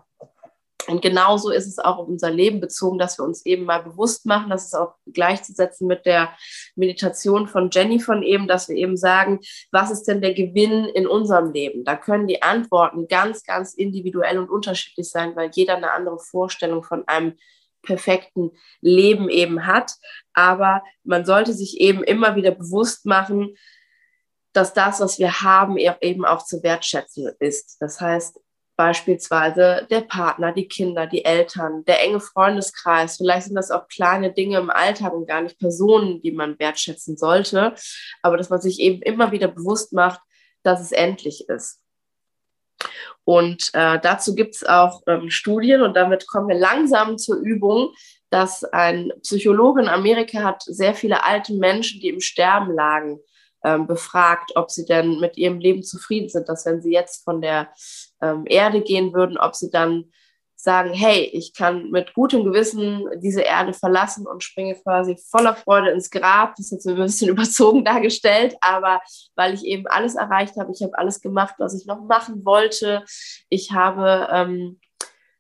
Und 0.90 1.02
genauso 1.02 1.52
ist 1.52 1.68
es 1.68 1.80
auch 1.80 1.98
auf 1.98 2.08
unser 2.08 2.32
Leben 2.32 2.60
bezogen, 2.60 2.98
dass 2.98 3.18
wir 3.20 3.26
uns 3.26 3.46
eben 3.46 3.66
mal 3.66 3.84
bewusst 3.84 4.26
machen, 4.26 4.50
das 4.50 4.66
ist 4.66 4.74
auch 4.74 4.96
gleichzusetzen 5.06 5.88
mit 5.88 6.06
der 6.06 6.36
Meditation 6.76 7.48
von 7.48 7.70
Jenny 7.72 8.00
von 8.00 8.24
eben, 8.24 8.48
dass 8.48 8.70
wir 8.70 8.76
eben 8.76 8.98
sagen, 8.98 9.40
was 9.72 9.92
ist 9.92 10.04
denn 10.04 10.22
der 10.22 10.34
Gewinn 10.34 10.86
in 10.86 11.08
unserem 11.08 11.52
Leben? 11.52 11.84
Da 11.84 11.96
können 11.96 12.28
die 12.28 12.42
Antworten 12.42 13.08
ganz, 13.08 13.44
ganz 13.44 13.74
individuell 13.74 14.40
und 14.40 14.50
unterschiedlich 14.50 15.10
sein, 15.10 15.36
weil 15.36 15.52
jeder 15.54 15.76
eine 15.76 15.92
andere 15.92 16.20
Vorstellung 16.20 16.84
von 16.84 17.08
einem 17.08 17.38
perfekten 17.82 18.52
Leben 18.82 19.30
eben 19.30 19.66
hat. 19.66 19.94
Aber 20.34 20.84
man 21.04 21.26
sollte 21.26 21.54
sich 21.54 21.80
eben 21.80 22.04
immer 22.04 22.36
wieder 22.36 22.52
bewusst 22.52 23.06
machen, 23.06 23.56
dass 24.54 24.74
das, 24.74 25.00
was 25.00 25.20
wir 25.20 25.42
haben, 25.42 25.78
eben 25.78 26.26
auch 26.26 26.44
zu 26.44 26.64
wertschätzen 26.64 27.32
ist. 27.40 27.78
Das 27.80 28.02
heißt, 28.02 28.40
beispielsweise 28.80 29.86
der 29.90 30.00
Partner, 30.00 30.54
die 30.54 30.70
Kinder, 30.70 31.06
die 31.06 31.26
Eltern, 31.26 31.84
der 31.84 32.02
enge 32.02 32.22
Freundeskreis. 32.22 33.18
Vielleicht 33.18 33.48
sind 33.48 33.56
das 33.56 33.72
auch 33.72 33.90
kleine 33.90 34.32
Dinge 34.32 34.58
im 34.58 34.70
Alltag 34.70 35.12
und 35.12 35.28
gar 35.28 35.42
nicht 35.42 35.60
Personen, 35.60 36.22
die 36.22 36.32
man 36.32 36.58
wertschätzen 36.60 37.18
sollte, 37.18 37.74
aber 38.22 38.38
dass 38.38 38.50
man 38.50 38.62
sich 38.62 38.80
eben 38.80 39.02
immer 39.02 39.34
wieder 39.34 39.50
bewusst 39.50 39.92
macht, 39.92 40.22
dass 40.64 40.80
es 40.80 40.94
endlich 40.94 41.50
ist. 41.50 41.82
Und 43.26 43.70
äh, 43.74 44.00
dazu 44.00 44.34
gibt 44.34 44.56
es 44.56 44.66
auch 44.66 45.02
ähm, 45.08 45.30
Studien 45.30 45.82
und 45.82 45.98
damit 45.98 46.26
kommen 46.28 46.48
wir 46.48 46.58
langsam 46.58 47.18
zur 47.18 47.36
Übung, 47.36 47.94
dass 48.30 48.64
ein 48.64 49.12
Psychologe 49.24 49.82
in 49.82 49.90
Amerika 49.90 50.42
hat 50.42 50.64
sehr 50.64 50.96
viele 50.96 51.26
alte 51.26 51.54
Menschen, 51.54 52.00
die 52.00 52.08
im 52.08 52.22
Sterben 52.22 52.74
lagen, 52.74 53.20
ähm, 53.62 53.88
befragt, 53.88 54.54
ob 54.56 54.72
sie 54.72 54.86
denn 54.86 55.20
mit 55.20 55.36
ihrem 55.36 55.60
Leben 55.60 55.84
zufrieden 55.84 56.30
sind, 56.30 56.48
dass 56.48 56.66
wenn 56.66 56.82
sie 56.82 56.94
jetzt 56.94 57.26
von 57.26 57.42
der 57.42 57.74
ähm, 58.22 58.44
Erde 58.46 58.82
gehen 58.82 59.14
würden, 59.14 59.38
ob 59.38 59.56
sie 59.56 59.70
dann 59.70 60.06
sagen, 60.62 60.94
hey, 60.94 61.22
ich 61.32 61.54
kann 61.54 61.90
mit 61.90 62.14
gutem 62.14 62.44
Gewissen 62.44 63.06
diese 63.22 63.42
Erde 63.42 63.72
verlassen 63.72 64.28
und 64.28 64.44
springe 64.44 64.76
quasi 64.76 65.16
voller 65.32 65.56
Freude 65.56 65.92
ins 65.92 66.10
Grab. 66.10 66.56
Das 66.56 66.66
ist 66.66 66.72
jetzt 66.72 66.88
ein 66.88 66.96
bisschen 66.96 67.30
überzogen 67.34 67.86
dargestellt, 67.86 68.56
aber 68.60 69.00
weil 69.36 69.54
ich 69.54 69.64
eben 69.64 69.88
alles 69.88 70.16
erreicht 70.16 70.58
habe, 70.58 70.72
ich 70.74 70.84
habe 70.84 70.98
alles 70.98 71.22
gemacht, 71.22 71.56
was 71.60 71.80
ich 71.80 71.88
noch 71.88 72.02
machen 72.02 72.44
wollte. 72.44 73.06
Ich 73.48 73.72
habe 73.72 74.28
ähm, 74.32 74.80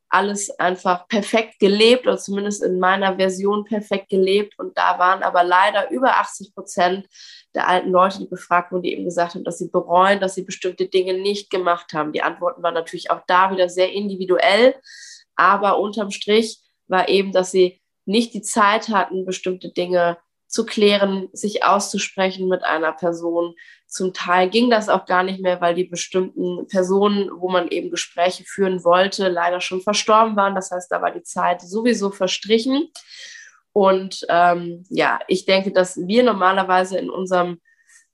alles 0.09 0.49
einfach 0.59 1.07
perfekt 1.07 1.59
gelebt 1.59 2.07
oder 2.07 2.17
zumindest 2.17 2.63
in 2.63 2.79
meiner 2.79 3.15
Version 3.15 3.63
perfekt 3.63 4.09
gelebt. 4.09 4.57
Und 4.57 4.77
da 4.77 4.97
waren 4.97 5.23
aber 5.23 5.43
leider 5.43 5.91
über 5.91 6.17
80 6.17 6.53
Prozent 6.53 7.07
der 7.53 7.67
alten 7.67 7.91
Leute, 7.91 8.19
die 8.19 8.27
befragt 8.27 8.71
wurden, 8.71 8.83
die 8.83 8.93
eben 8.93 9.05
gesagt 9.05 9.35
haben, 9.35 9.43
dass 9.43 9.59
sie 9.59 9.69
bereuen, 9.69 10.19
dass 10.19 10.35
sie 10.35 10.43
bestimmte 10.43 10.87
Dinge 10.87 11.13
nicht 11.13 11.49
gemacht 11.49 11.93
haben. 11.93 12.11
Die 12.11 12.23
Antworten 12.23 12.63
waren 12.63 12.73
natürlich 12.73 13.11
auch 13.11 13.21
da 13.27 13.51
wieder 13.51 13.69
sehr 13.69 13.91
individuell, 13.91 14.75
aber 15.35 15.79
unterm 15.79 16.11
Strich 16.11 16.59
war 16.87 17.07
eben, 17.07 17.31
dass 17.31 17.51
sie 17.51 17.81
nicht 18.05 18.33
die 18.33 18.41
Zeit 18.41 18.89
hatten, 18.89 19.25
bestimmte 19.25 19.71
Dinge 19.71 20.17
zu 20.49 20.65
klären, 20.65 21.29
sich 21.31 21.63
auszusprechen 21.63 22.47
mit 22.49 22.63
einer 22.63 22.91
Person. 22.91 23.53
Zum 23.85 24.13
Teil 24.13 24.49
ging 24.49 24.71
das 24.71 24.89
auch 24.89 25.05
gar 25.05 25.21
nicht 25.21 25.41
mehr, 25.41 25.61
weil 25.61 25.75
die 25.75 25.83
bestimmten 25.83 26.67
Personen, 26.67 27.29
wo 27.35 27.49
man 27.49 27.67
eben 27.67 27.91
Gespräche 27.91 28.43
führen 28.45 28.83
wollte, 28.83 29.29
leider 29.29 29.61
schon 29.61 29.81
verstorben 29.81 30.35
waren. 30.35 30.55
Das 30.55 30.71
heißt, 30.71 30.91
da 30.91 31.03
war 31.03 31.11
die 31.11 31.21
Zeit 31.21 31.61
sowieso 31.61 32.09
verstrichen. 32.09 32.89
Und 33.73 34.25
ähm, 34.27 34.85
ja, 34.89 35.19
ich 35.27 35.45
denke, 35.45 35.71
dass 35.71 35.95
wir 36.07 36.23
normalerweise 36.23 36.97
in 36.97 37.11
unserem 37.11 37.61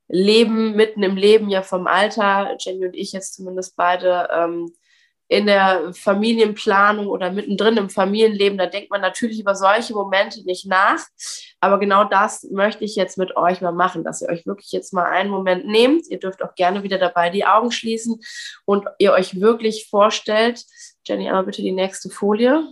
Leben, 0.09 0.75
mitten 0.75 1.03
im 1.03 1.15
Leben 1.15 1.49
ja 1.49 1.61
vom 1.61 1.87
Alter, 1.87 2.57
Jenny 2.59 2.85
und 2.85 2.95
ich 2.95 3.13
jetzt 3.13 3.33
zumindest 3.35 3.77
beide, 3.77 4.27
ähm, 4.29 4.73
in 5.27 5.47
der 5.47 5.91
Familienplanung 5.93 7.07
oder 7.07 7.31
mittendrin 7.31 7.77
im 7.77 7.89
Familienleben, 7.89 8.57
da 8.57 8.67
denkt 8.67 8.91
man 8.91 9.01
natürlich 9.01 9.39
über 9.39 9.55
solche 9.55 9.93
Momente 9.93 10.43
nicht 10.45 10.67
nach. 10.67 10.99
Aber 11.59 11.79
genau 11.79 12.03
das 12.03 12.43
möchte 12.51 12.83
ich 12.83 12.95
jetzt 12.95 13.17
mit 13.17 13.35
euch 13.35 13.61
mal 13.61 13.71
machen, 13.71 14.03
dass 14.03 14.21
ihr 14.21 14.29
euch 14.29 14.45
wirklich 14.45 14.71
jetzt 14.71 14.93
mal 14.93 15.05
einen 15.05 15.31
Moment 15.31 15.65
nehmt. 15.65 16.07
Ihr 16.09 16.19
dürft 16.19 16.43
auch 16.43 16.53
gerne 16.53 16.83
wieder 16.83 16.99
dabei 16.99 17.31
die 17.31 17.45
Augen 17.45 17.71
schließen 17.71 18.21
und 18.65 18.85
ihr 18.99 19.13
euch 19.13 19.39
wirklich 19.41 19.87
vorstellt, 19.89 20.63
Jenny, 21.05 21.29
aber 21.29 21.43
bitte 21.43 21.61
die 21.61 21.71
nächste 21.71 22.09
Folie. 22.09 22.67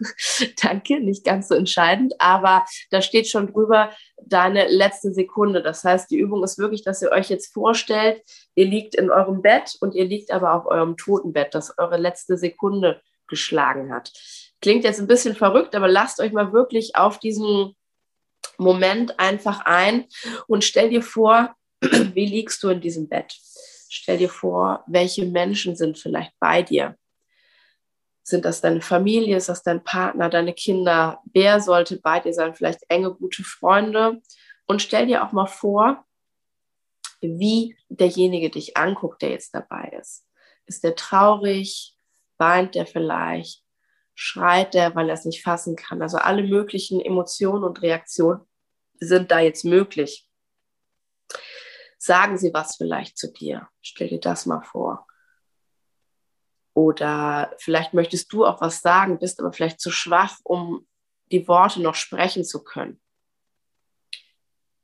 Danke, 0.62 1.00
nicht 1.00 1.24
ganz 1.24 1.48
so 1.48 1.54
entscheidend, 1.54 2.14
aber 2.18 2.64
da 2.90 3.00
steht 3.00 3.28
schon 3.28 3.52
drüber 3.52 3.90
deine 4.24 4.68
letzte 4.68 5.12
Sekunde. 5.12 5.62
Das 5.62 5.84
heißt, 5.84 6.10
die 6.10 6.18
Übung 6.18 6.42
ist 6.42 6.58
wirklich, 6.58 6.82
dass 6.82 7.02
ihr 7.02 7.10
euch 7.10 7.30
jetzt 7.30 7.52
vorstellt, 7.52 8.22
ihr 8.54 8.66
liegt 8.66 8.94
in 8.94 9.10
eurem 9.10 9.42
Bett 9.42 9.76
und 9.80 9.94
ihr 9.94 10.04
liegt 10.04 10.32
aber 10.32 10.54
auf 10.54 10.66
eurem 10.66 10.96
Totenbett, 10.96 11.54
das 11.54 11.78
eure 11.78 11.96
letzte 11.96 12.36
Sekunde 12.36 13.00
geschlagen 13.28 13.92
hat. 13.92 14.12
Klingt 14.60 14.84
jetzt 14.84 14.98
ein 14.98 15.06
bisschen 15.06 15.36
verrückt, 15.36 15.74
aber 15.74 15.88
lasst 15.88 16.20
euch 16.20 16.32
mal 16.32 16.52
wirklich 16.52 16.96
auf 16.96 17.18
diesen 17.18 17.76
Moment 18.56 19.20
einfach 19.20 19.60
ein 19.64 20.06
und 20.48 20.64
stell 20.64 20.90
dir 20.90 21.02
vor, 21.02 21.54
wie 21.80 22.26
liegst 22.26 22.62
du 22.62 22.70
in 22.70 22.80
diesem 22.80 23.08
Bett? 23.08 23.36
Stell 23.88 24.18
dir 24.18 24.28
vor, 24.28 24.84
welche 24.88 25.24
Menschen 25.26 25.76
sind 25.76 25.96
vielleicht 25.96 26.32
bei 26.40 26.62
dir? 26.62 26.96
Sind 28.28 28.44
das 28.44 28.60
deine 28.60 28.82
Familie? 28.82 29.38
Ist 29.38 29.48
das 29.48 29.62
dein 29.62 29.82
Partner, 29.82 30.28
deine 30.28 30.52
Kinder? 30.52 31.22
Wer 31.32 31.62
sollte 31.62 31.98
bei 31.98 32.20
dir 32.20 32.34
sein? 32.34 32.54
Vielleicht 32.54 32.80
enge, 32.90 33.14
gute 33.14 33.42
Freunde. 33.42 34.20
Und 34.66 34.82
stell 34.82 35.06
dir 35.06 35.24
auch 35.24 35.32
mal 35.32 35.46
vor, 35.46 36.04
wie 37.22 37.74
derjenige 37.88 38.50
dich 38.50 38.76
anguckt, 38.76 39.22
der 39.22 39.30
jetzt 39.30 39.54
dabei 39.54 39.96
ist. 39.98 40.26
Ist 40.66 40.84
der 40.84 40.94
traurig? 40.94 41.96
Weint 42.36 42.74
der 42.74 42.84
vielleicht? 42.84 43.64
Schreit 44.14 44.74
der, 44.74 44.94
weil 44.94 45.08
er 45.08 45.14
es 45.14 45.24
nicht 45.24 45.42
fassen 45.42 45.74
kann? 45.74 46.02
Also 46.02 46.18
alle 46.18 46.42
möglichen 46.42 47.00
Emotionen 47.00 47.64
und 47.64 47.80
Reaktionen 47.80 48.42
sind 49.00 49.30
da 49.30 49.40
jetzt 49.40 49.64
möglich. 49.64 50.28
Sagen 51.96 52.36
sie 52.36 52.52
was 52.52 52.76
vielleicht 52.76 53.16
zu 53.16 53.32
dir? 53.32 53.68
Stell 53.80 54.08
dir 54.08 54.20
das 54.20 54.44
mal 54.44 54.60
vor. 54.60 55.07
Oder 56.78 57.56
vielleicht 57.58 57.92
möchtest 57.92 58.32
du 58.32 58.46
auch 58.46 58.60
was 58.60 58.82
sagen, 58.82 59.18
bist 59.18 59.40
aber 59.40 59.52
vielleicht 59.52 59.80
zu 59.80 59.90
schwach, 59.90 60.38
um 60.44 60.86
die 61.32 61.48
Worte 61.48 61.82
noch 61.82 61.96
sprechen 61.96 62.44
zu 62.44 62.62
können. 62.62 63.00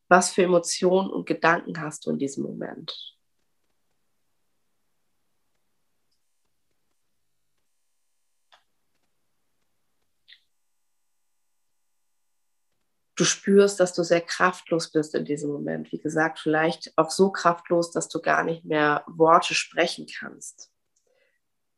Was 0.08 0.32
für 0.32 0.42
Emotionen 0.42 1.08
und 1.08 1.24
Gedanken 1.24 1.80
hast 1.80 2.04
du 2.04 2.10
in 2.10 2.18
diesem 2.18 2.42
Moment? 2.42 2.92
du 13.16 13.24
spürst, 13.24 13.78
dass 13.78 13.94
du 13.94 14.02
sehr 14.02 14.20
kraftlos 14.20 14.90
bist 14.90 15.14
in 15.14 15.24
diesem 15.24 15.52
Moment. 15.52 15.92
Wie 15.92 16.00
gesagt, 16.00 16.40
vielleicht 16.40 16.92
auch 16.98 17.12
so 17.12 17.30
kraftlos, 17.30 17.92
dass 17.92 18.08
du 18.08 18.20
gar 18.20 18.42
nicht 18.42 18.64
mehr 18.64 19.04
Worte 19.06 19.54
sprechen 19.54 20.08
kannst 20.18 20.73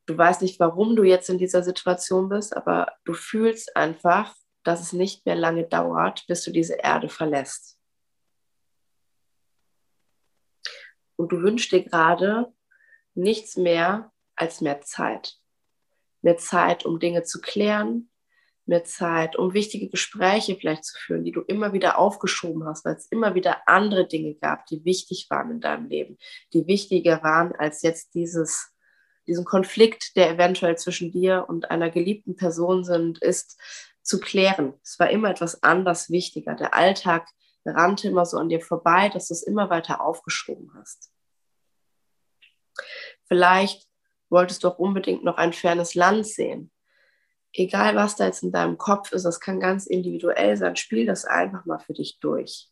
du 0.06 0.16
weißt 0.16 0.42
nicht, 0.42 0.58
warum 0.60 0.96
du 0.96 1.02
jetzt 1.02 1.28
in 1.28 1.38
dieser 1.38 1.62
Situation 1.62 2.28
bist, 2.28 2.56
aber 2.56 2.92
du 3.04 3.12
fühlst 3.12 3.76
einfach, 3.76 4.34
dass 4.62 4.80
es 4.80 4.92
nicht 4.92 5.26
mehr 5.26 5.36
lange 5.36 5.64
dauert, 5.64 6.24
bis 6.26 6.42
du 6.44 6.50
diese 6.50 6.74
Erde 6.74 7.08
verlässt. 7.08 7.78
Und 11.16 11.32
du 11.32 11.42
wünschst 11.42 11.72
dir 11.72 11.82
gerade 11.82 12.52
nichts 13.14 13.56
mehr 13.56 14.12
als 14.34 14.60
mehr 14.60 14.80
Zeit. 14.82 15.38
Mehr 16.22 16.36
Zeit, 16.36 16.84
um 16.84 16.98
Dinge 16.98 17.22
zu 17.22 17.40
klären, 17.40 18.10
mehr 18.66 18.84
Zeit, 18.84 19.36
um 19.36 19.54
wichtige 19.54 19.88
Gespräche 19.88 20.56
vielleicht 20.56 20.84
zu 20.84 20.98
führen, 20.98 21.24
die 21.24 21.32
du 21.32 21.40
immer 21.42 21.72
wieder 21.72 21.98
aufgeschoben 21.98 22.64
hast, 22.64 22.84
weil 22.84 22.96
es 22.96 23.06
immer 23.06 23.34
wieder 23.34 23.68
andere 23.68 24.06
Dinge 24.06 24.34
gab, 24.34 24.66
die 24.66 24.84
wichtig 24.84 25.28
waren 25.30 25.52
in 25.52 25.60
deinem 25.60 25.88
Leben, 25.88 26.18
die 26.52 26.66
wichtiger 26.66 27.22
waren 27.22 27.52
als 27.52 27.82
jetzt 27.82 28.14
dieses, 28.14 28.75
diesen 29.26 29.44
Konflikt, 29.44 30.16
der 30.16 30.30
eventuell 30.30 30.76
zwischen 30.76 31.10
dir 31.10 31.46
und 31.48 31.70
einer 31.70 31.90
geliebten 31.90 32.36
Person 32.36 32.84
sind, 32.84 33.18
ist 33.18 33.60
zu 34.02 34.20
klären. 34.20 34.74
Es 34.82 34.98
war 34.98 35.10
immer 35.10 35.30
etwas 35.30 35.62
anders 35.62 36.10
wichtiger. 36.10 36.54
Der 36.54 36.74
Alltag 36.74 37.28
rannte 37.64 38.08
immer 38.08 38.24
so 38.24 38.38
an 38.38 38.48
dir 38.48 38.60
vorbei, 38.60 39.08
dass 39.08 39.28
du 39.28 39.34
es 39.34 39.42
immer 39.42 39.70
weiter 39.70 40.00
aufgeschoben 40.00 40.72
hast. 40.74 41.10
Vielleicht 43.24 43.88
wolltest 44.28 44.62
du 44.62 44.68
auch 44.68 44.78
unbedingt 44.78 45.24
noch 45.24 45.36
ein 45.36 45.52
fernes 45.52 45.94
Land 45.94 46.26
sehen 46.26 46.70
egal 47.58 47.96
was 47.96 48.16
da 48.16 48.26
jetzt 48.26 48.42
in 48.42 48.52
deinem 48.52 48.78
Kopf 48.78 49.12
ist, 49.12 49.24
das 49.24 49.40
kann 49.40 49.60
ganz 49.60 49.86
individuell 49.86 50.56
sein, 50.56 50.76
spiel 50.76 51.06
das 51.06 51.24
einfach 51.24 51.64
mal 51.64 51.78
für 51.78 51.94
dich 51.94 52.18
durch. 52.20 52.68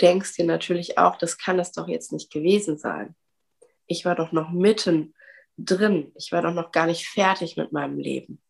Denkst 0.00 0.34
dir 0.34 0.44
natürlich 0.44 0.98
auch, 0.98 1.16
das 1.16 1.38
kann 1.38 1.58
es 1.58 1.72
doch 1.72 1.88
jetzt 1.88 2.12
nicht 2.12 2.32
gewesen 2.32 2.78
sein. 2.78 3.14
Ich 3.86 4.04
war 4.04 4.14
doch 4.14 4.32
noch 4.32 4.50
mitten 4.50 5.14
drin. 5.56 6.12
Ich 6.14 6.32
war 6.32 6.42
doch 6.42 6.54
noch 6.54 6.72
gar 6.72 6.86
nicht 6.86 7.06
fertig 7.06 7.56
mit 7.56 7.72
meinem 7.72 7.98
Leben 7.98 8.40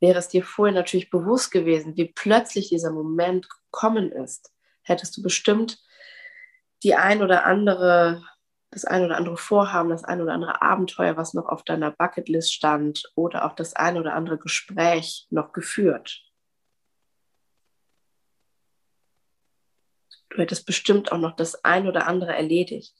wäre 0.00 0.18
es 0.18 0.28
dir 0.28 0.44
vorher 0.44 0.74
natürlich 0.74 1.10
bewusst 1.10 1.50
gewesen, 1.50 1.96
wie 1.96 2.06
plötzlich 2.06 2.68
dieser 2.68 2.90
Moment 2.90 3.48
gekommen 3.50 4.12
ist, 4.12 4.52
hättest 4.82 5.16
du 5.16 5.22
bestimmt 5.22 5.78
die 6.84 6.94
ein 6.94 7.22
oder 7.22 7.44
andere, 7.44 8.22
das 8.70 8.84
ein 8.84 9.04
oder 9.04 9.16
andere 9.16 9.36
Vorhaben, 9.36 9.90
das 9.90 10.04
ein 10.04 10.20
oder 10.20 10.32
andere 10.32 10.62
Abenteuer, 10.62 11.16
was 11.16 11.34
noch 11.34 11.46
auf 11.46 11.64
deiner 11.64 11.90
Bucketlist 11.90 12.52
stand, 12.52 13.02
oder 13.16 13.44
auch 13.44 13.54
das 13.54 13.74
ein 13.74 13.98
oder 13.98 14.14
andere 14.14 14.38
Gespräch 14.38 15.26
noch 15.30 15.52
geführt. 15.52 16.22
Du 20.30 20.38
hättest 20.38 20.66
bestimmt 20.66 21.10
auch 21.10 21.18
noch 21.18 21.36
das 21.36 21.64
ein 21.64 21.86
oder 21.86 22.06
andere 22.06 22.34
erledigt. 22.34 22.94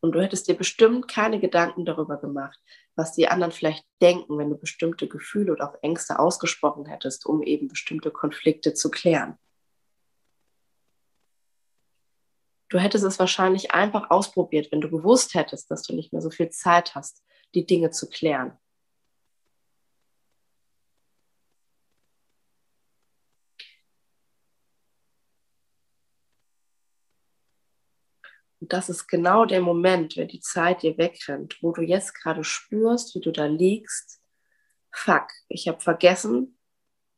Und 0.00 0.12
du 0.12 0.20
hättest 0.20 0.48
dir 0.48 0.54
bestimmt 0.54 1.08
keine 1.08 1.40
Gedanken 1.40 1.86
darüber 1.86 2.18
gemacht, 2.18 2.60
was 2.94 3.12
die 3.12 3.28
anderen 3.28 3.52
vielleicht 3.52 3.86
denken, 4.02 4.36
wenn 4.36 4.50
du 4.50 4.58
bestimmte 4.58 5.08
Gefühle 5.08 5.52
oder 5.52 5.70
auch 5.70 5.82
Ängste 5.82 6.18
ausgesprochen 6.18 6.84
hättest, 6.84 7.24
um 7.24 7.42
eben 7.42 7.68
bestimmte 7.68 8.10
Konflikte 8.10 8.74
zu 8.74 8.90
klären. 8.90 9.38
Du 12.68 12.78
hättest 12.78 13.04
es 13.04 13.18
wahrscheinlich 13.18 13.70
einfach 13.70 14.10
ausprobiert, 14.10 14.72
wenn 14.72 14.80
du 14.80 14.90
gewusst 14.90 15.34
hättest, 15.34 15.70
dass 15.70 15.82
du 15.84 15.94
nicht 15.94 16.12
mehr 16.12 16.20
so 16.20 16.28
viel 16.28 16.50
Zeit 16.50 16.94
hast, 16.94 17.24
die 17.54 17.64
Dinge 17.64 17.90
zu 17.90 18.08
klären. 18.08 18.58
Und 28.64 28.72
das 28.72 28.88
ist 28.88 29.08
genau 29.08 29.44
der 29.44 29.60
Moment, 29.60 30.16
wenn 30.16 30.28
die 30.28 30.40
Zeit 30.40 30.80
dir 30.80 30.96
wegrennt, 30.96 31.62
wo 31.62 31.72
du 31.72 31.82
jetzt 31.82 32.14
gerade 32.14 32.44
spürst, 32.44 33.14
wie 33.14 33.20
du 33.20 33.30
da 33.30 33.44
liegst. 33.44 34.22
Fuck, 34.90 35.26
ich 35.48 35.68
habe 35.68 35.82
vergessen, 35.82 36.58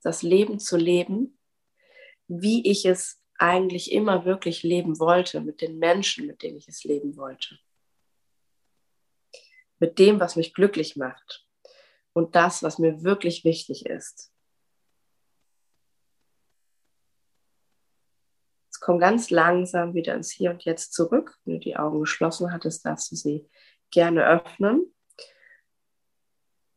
das 0.02 0.24
Leben 0.24 0.58
zu 0.58 0.76
leben, 0.76 1.38
wie 2.26 2.68
ich 2.68 2.84
es 2.84 3.22
eigentlich 3.38 3.92
immer 3.92 4.24
wirklich 4.24 4.64
leben 4.64 4.98
wollte, 4.98 5.40
mit 5.40 5.60
den 5.60 5.78
Menschen, 5.78 6.26
mit 6.26 6.42
denen 6.42 6.56
ich 6.56 6.66
es 6.66 6.82
leben 6.82 7.16
wollte. 7.16 7.60
Mit 9.78 10.00
dem, 10.00 10.18
was 10.18 10.34
mich 10.34 10.52
glücklich 10.52 10.96
macht 10.96 11.46
und 12.12 12.34
das, 12.34 12.64
was 12.64 12.80
mir 12.80 13.04
wirklich 13.04 13.44
wichtig 13.44 13.86
ist. 13.86 14.32
Komm 18.86 19.00
ganz 19.00 19.30
langsam 19.30 19.94
wieder 19.94 20.14
ins 20.14 20.30
Hier 20.30 20.50
und 20.50 20.64
Jetzt 20.64 20.94
zurück. 20.94 21.36
Wenn 21.44 21.54
du 21.54 21.60
die 21.60 21.76
Augen 21.76 21.98
geschlossen 21.98 22.52
hattest, 22.52 22.86
darfst 22.86 23.10
du 23.10 23.16
sie 23.16 23.44
gerne 23.90 24.24
öffnen. 24.24 24.94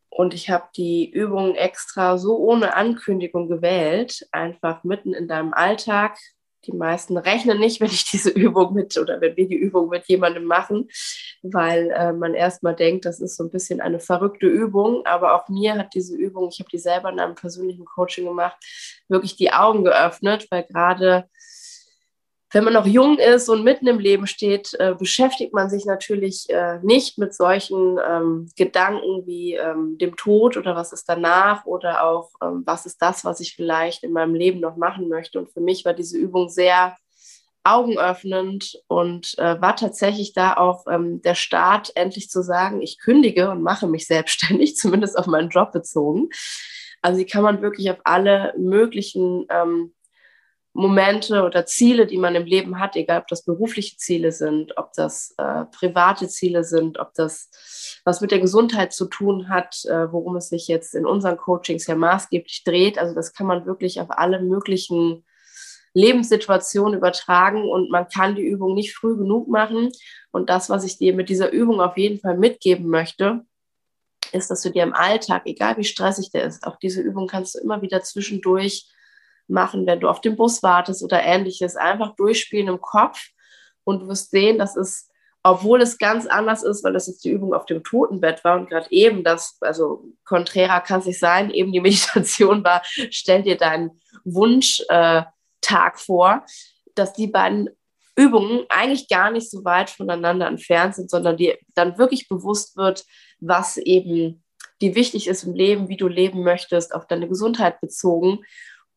Und 0.10 0.34
ich 0.34 0.50
habe 0.50 0.66
die 0.76 1.08
Übung 1.08 1.54
extra 1.54 2.18
so 2.18 2.38
ohne 2.38 2.76
Ankündigung 2.76 3.48
gewählt, 3.48 4.28
einfach 4.32 4.84
mitten 4.84 5.14
in 5.14 5.28
deinem 5.28 5.54
Alltag. 5.54 6.18
Die 6.66 6.72
meisten 6.72 7.16
rechnen 7.16 7.60
nicht, 7.60 7.80
wenn 7.80 7.92
ich 7.92 8.10
diese 8.10 8.32
Übung 8.32 8.74
mit 8.74 8.98
oder 8.98 9.22
wenn 9.22 9.38
wir 9.38 9.48
die 9.48 9.56
Übung 9.56 9.90
mit 9.90 10.08
jemandem 10.08 10.46
machen, 10.46 10.90
weil 11.44 11.92
äh, 11.92 12.12
man 12.12 12.34
erstmal 12.34 12.76
denkt, 12.76 13.06
das 13.06 13.20
ist 13.20 13.38
so 13.38 13.44
ein 13.44 13.52
bisschen 13.52 13.82
eine 13.82 14.00
verrückte 14.00 14.48
Übung. 14.48 15.06
Aber 15.06 15.36
auch 15.36 15.48
mir 15.48 15.76
hat 15.76 15.94
diese 15.94 16.18
Übung, 16.18 16.50
ich 16.52 16.60
habe 16.60 16.72
die 16.72 16.80
selber 16.80 17.12
in 17.12 17.20
einem 17.20 17.36
persönlichen 17.36 17.86
Coaching 17.86 18.26
gemacht, 18.26 18.58
wirklich 19.10 19.36
die 19.36 19.54
Augen 19.54 19.84
geöffnet, 19.84 20.48
weil 20.50 20.64
gerade 20.64 21.30
wenn 22.52 22.64
man 22.64 22.74
noch 22.74 22.88
jung 22.88 23.20
ist 23.20 23.48
und 23.48 23.64
mitten 23.64 23.88
im 23.88 24.00
Leben 24.00 24.26
steht, 24.26 24.74
äh, 24.80 24.96
beschäftigt 24.98 25.54
man 25.54 25.70
sich 25.70 25.86
natürlich 25.86 26.50
äh, 26.50 26.80
nicht 26.82 27.18
mit 27.18 27.34
solchen 27.34 28.00
ähm, 28.08 28.50
Gedanken 28.56 29.26
wie 29.28 29.54
ähm, 29.54 29.98
dem 30.00 30.16
Tod 30.16 30.58
oder 30.58 30.76
was 30.76 30.92
ist 30.92 31.08
danach 31.08 31.66
oder 31.66 32.04
auch 32.04 32.32
ähm, 32.42 32.64
was 32.66 32.86
ist 32.86 33.02
das, 33.02 33.24
was 33.24 33.40
ich 33.40 33.56
vielleicht 33.56 34.04
in 34.04 34.14
meinem 34.14 34.34
Leben 34.34 34.60
noch 34.60 34.78
machen 34.78 35.10
möchte. 35.10 35.40
Und 35.40 35.52
für 35.52 35.62
mich 35.62 35.86
war 35.86 35.94
diese 35.94 36.18
Übung 36.18 36.50
sehr 36.50 36.96
augenöffnend 37.64 38.82
und 38.88 39.38
äh, 39.38 39.62
war 39.62 39.76
tatsächlich 39.76 40.34
da 40.34 40.56
auch 40.56 40.86
ähm, 40.90 41.22
der 41.22 41.36
Start, 41.36 41.92
endlich 41.96 42.30
zu 42.30 42.42
sagen, 42.42 42.82
ich 42.82 43.00
kündige 43.00 43.52
und 43.52 43.62
mache 43.62 43.86
mich 43.86 44.08
selbstständig, 44.08 44.76
zumindest 44.78 45.18
auf 45.20 45.28
meinen 45.28 45.50
Job 45.50 45.72
bezogen. 45.72 46.30
Also 47.02 47.20
die 47.20 47.26
kann 47.26 47.44
man 47.44 47.62
wirklich 47.62 47.92
auf 47.92 48.00
alle 48.04 48.54
möglichen 48.58 49.46
ähm, 49.50 49.94
Momente 50.80 51.44
oder 51.44 51.66
Ziele, 51.66 52.08
die 52.08 52.18
man 52.18 52.36
im 52.36 52.46
Leben 52.46 52.80
hat, 52.80 52.96
egal 52.96 53.20
ob 53.20 53.28
das 53.28 53.44
berufliche 53.44 53.98
Ziele 53.98 54.32
sind, 54.32 54.78
ob 54.78 54.94
das 54.94 55.36
äh, 55.38 55.66
private 55.66 56.30
Ziele 56.30 56.64
sind, 56.64 57.00
ob 57.00 57.14
das 57.14 57.50
was 58.06 58.22
mit 58.22 58.32
der 58.32 58.40
Gesundheit 58.40 58.94
zu 58.94 59.06
tun 59.06 59.50
hat, 59.50 59.84
äh, 59.86 60.12
worum 60.12 60.38
es 60.38 60.48
sich 60.50 60.68
jetzt 60.70 60.96
in 60.96 61.06
unseren 61.06 61.38
Coachings 61.38 61.86
ja 61.86 61.96
maßgeblich 61.96 62.64
dreht. 62.64 62.98
Also 62.98 63.14
das 63.14 63.34
kann 63.34 63.46
man 63.46 63.66
wirklich 63.66 64.00
auf 64.00 64.08
alle 64.10 64.42
möglichen 64.42 65.26
Lebenssituationen 65.94 66.98
übertragen 66.98 67.68
und 67.70 67.92
man 67.92 68.08
kann 68.08 68.36
die 68.36 68.46
Übung 68.46 68.74
nicht 68.74 68.96
früh 68.96 69.18
genug 69.18 69.50
machen. 69.50 69.92
Und 70.32 70.50
das, 70.50 70.70
was 70.70 70.86
ich 70.86 70.98
dir 70.98 71.14
mit 71.14 71.28
dieser 71.28 71.52
Übung 71.52 71.82
auf 71.82 71.98
jeden 71.98 72.20
Fall 72.20 72.38
mitgeben 72.38 72.88
möchte, 72.88 73.42
ist, 74.32 74.50
dass 74.50 74.62
du 74.62 74.70
dir 74.70 74.84
im 74.84 74.94
Alltag, 74.94 75.42
egal 75.46 75.76
wie 75.76 75.84
stressig 75.84 76.32
der 76.32 76.46
ist, 76.46 76.66
auch 76.66 76.78
diese 76.78 77.02
Übung 77.02 77.28
kannst 77.28 77.56
du 77.56 77.60
immer 77.60 77.82
wieder 77.82 78.02
zwischendurch 78.02 78.88
machen, 79.50 79.86
wenn 79.86 80.00
du 80.00 80.08
auf 80.08 80.22
den 80.22 80.36
Bus 80.36 80.64
wartest 80.64 81.04
oder 81.04 81.22
ähnliches. 81.24 81.76
Einfach 81.76 82.16
durchspielen 82.16 82.68
im 82.68 82.82
Kopf 82.82 83.20
und 83.84 84.02
du 84.02 84.08
wirst 84.08 84.32
sehen, 84.32 84.58
dass 84.58 84.76
es, 84.76 85.10
obwohl 85.44 85.82
es 85.82 85.98
ganz 85.98 86.28
anders 86.28 86.64
ist, 86.64 86.84
weil 86.84 86.94
das 86.94 87.08
jetzt 87.08 87.24
die 87.24 87.32
Übung 87.32 87.54
auf 87.54 87.66
dem 87.66 87.84
Totenbett 87.84 88.44
war 88.44 88.58
und 88.58 88.70
gerade 88.70 88.88
eben 88.92 89.24
das, 89.24 89.58
also 89.62 90.06
konträrer 90.26 90.82
kann 90.82 91.00
es 91.00 91.08
nicht 91.08 91.20
sein, 91.20 91.50
eben 91.50 91.72
die 91.72 91.82
Meditation 91.82 92.64
war, 92.64 92.82
stell 93.10 93.44
dir 93.44 93.58
deinen 93.58 94.00
Wunschtag 94.24 95.26
äh, 95.70 95.98
vor, 95.98 96.46
dass 96.96 97.14
die 97.14 97.28
beiden 97.28 97.70
Übungen 98.16 98.66
eigentlich 98.68 99.08
gar 99.08 99.32
nicht 99.32 99.50
so 99.50 99.64
weit 99.64 99.90
voneinander 99.90 100.48
entfernt 100.48 100.96
sind, 100.96 101.10
sondern 101.10 101.38
dir 101.38 101.58
dann 101.74 101.98
wirklich 101.98 102.28
bewusst 102.28 102.76
wird, 102.76 103.06
was 103.40 103.78
eben 103.78 104.44
dir 104.82 104.96
wichtig 104.96 105.28
ist 105.28 105.44
im 105.44 105.54
Leben, 105.54 105.88
wie 105.88 105.98
du 105.98 106.08
leben 106.08 106.44
möchtest, 106.44 106.94
auf 106.94 107.08
deine 107.08 107.28
Gesundheit 107.28 107.80
bezogen 107.82 108.40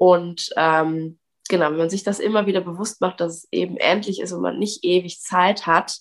und 0.02 0.50
ähm, 0.56 1.20
genau, 1.48 1.70
wenn 1.70 1.76
man 1.76 1.88
sich 1.88 2.02
das 2.02 2.18
immer 2.18 2.46
wieder 2.46 2.60
bewusst 2.60 3.00
macht, 3.00 3.20
dass 3.20 3.36
es 3.36 3.48
eben 3.52 3.76
endlich 3.76 4.20
ist 4.20 4.32
und 4.32 4.42
man 4.42 4.58
nicht 4.58 4.82
ewig 4.82 5.20
Zeit 5.20 5.68
hat, 5.68 5.96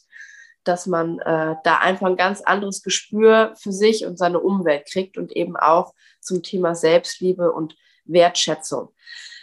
dass 0.64 0.88
man 0.88 1.20
äh, 1.20 1.54
da 1.64 1.78
einfach 1.78 2.08
ein 2.08 2.16
ganz 2.16 2.42
anderes 2.42 2.82
Gespür 2.82 3.54
für 3.62 3.72
sich 3.72 4.08
und 4.08 4.18
seine 4.18 4.40
Umwelt 4.40 4.88
kriegt 4.92 5.20
und 5.20 5.32
eben 5.34 5.56
auch 5.56 5.94
zum 6.20 6.42
Thema 6.42 6.74
Selbstliebe 6.74 7.52
und 7.52 7.76
Wertschätzung. 8.06 8.90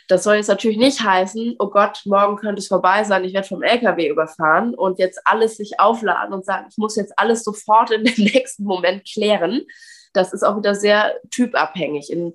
Das 0.09 0.25
soll 0.25 0.35
jetzt 0.35 0.49
natürlich 0.49 0.79
nicht 0.79 1.05
heißen, 1.05 1.55
oh 1.61 1.71
Gott, 1.71 2.03
morgen 2.05 2.35
könnte 2.35 2.59
es 2.59 2.67
vorbei 2.67 3.05
sein, 3.05 3.23
ich 3.23 3.35
werde 3.35 3.47
vom 3.47 3.63
LKW 3.63 4.09
überfahren 4.09 4.75
und 4.75 4.99
jetzt 4.99 5.21
alles 5.25 5.57
sich 5.57 5.79
aufladen 5.79 6.35
und 6.35 6.45
sagen, 6.45 6.67
ich 6.69 6.79
muss 6.79 6.97
jetzt 6.97 7.17
alles 7.17 7.45
sofort 7.45 7.93
in 7.93 8.03
den 8.03 8.25
nächsten 8.25 8.65
Moment 8.65 9.09
klären. 9.09 9.67
Das 10.13 10.33
ist 10.33 10.43
auch 10.43 10.57
wieder 10.57 10.75
sehr 10.75 11.15
typabhängig. 11.31 12.11
In 12.13 12.35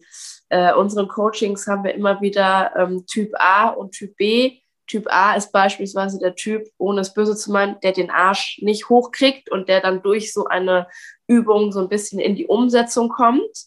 äh, 0.49 0.73
unseren 0.73 1.07
Coachings 1.07 1.67
haben 1.67 1.83
wir 1.83 1.93
immer 1.93 2.21
wieder 2.21 2.73
ähm, 2.77 3.05
Typ 3.05 3.31
A 3.35 3.69
und 3.69 3.91
Typ 3.91 4.15
B 4.17 4.59
Typ 4.87 5.07
A 5.09 5.35
ist 5.35 5.51
beispielsweise 5.51 6.19
der 6.19 6.35
Typ, 6.35 6.67
ohne 6.77 7.01
es 7.01 7.13
böse 7.13 7.35
zu 7.35 7.51
meinen, 7.51 7.79
der 7.81 7.93
den 7.93 8.09
Arsch 8.09 8.59
nicht 8.61 8.89
hochkriegt 8.89 9.49
und 9.49 9.69
der 9.69 9.81
dann 9.81 10.01
durch 10.01 10.33
so 10.33 10.45
eine 10.45 10.87
Übung 11.27 11.71
so 11.71 11.79
ein 11.79 11.89
bisschen 11.89 12.19
in 12.19 12.35
die 12.35 12.47
Umsetzung 12.47 13.09
kommt. 13.09 13.65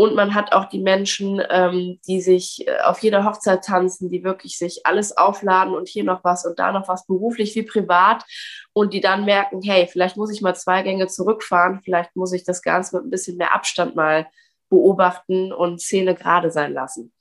Und 0.00 0.14
man 0.14 0.34
hat 0.34 0.54
auch 0.54 0.64
die 0.64 0.80
Menschen, 0.80 1.42
ähm, 1.50 2.00
die 2.06 2.22
sich 2.22 2.66
äh, 2.66 2.78
auf 2.84 3.00
jeder 3.00 3.26
Hochzeit 3.26 3.62
tanzen, 3.62 4.08
die 4.08 4.24
wirklich 4.24 4.56
sich 4.56 4.86
alles 4.86 5.14
aufladen 5.14 5.74
und 5.74 5.88
hier 5.88 6.04
noch 6.04 6.24
was 6.24 6.46
und 6.46 6.58
da 6.58 6.72
noch 6.72 6.88
was, 6.88 7.04
beruflich 7.04 7.54
wie 7.54 7.64
privat. 7.64 8.24
Und 8.72 8.94
die 8.94 9.02
dann 9.02 9.26
merken, 9.26 9.60
hey, 9.62 9.86
vielleicht 9.86 10.16
muss 10.16 10.32
ich 10.32 10.40
mal 10.40 10.56
zwei 10.56 10.80
Gänge 10.80 11.08
zurückfahren, 11.08 11.82
vielleicht 11.84 12.16
muss 12.16 12.32
ich 12.32 12.44
das 12.44 12.62
Ganze 12.62 12.96
mit 12.96 13.04
ein 13.04 13.10
bisschen 13.10 13.36
mehr 13.36 13.52
Abstand 13.54 13.94
mal 13.94 14.26
beobachten 14.70 15.52
und 15.52 15.82
Szene 15.82 16.14
gerade 16.14 16.50
sein 16.50 16.72
lassen. 16.72 17.12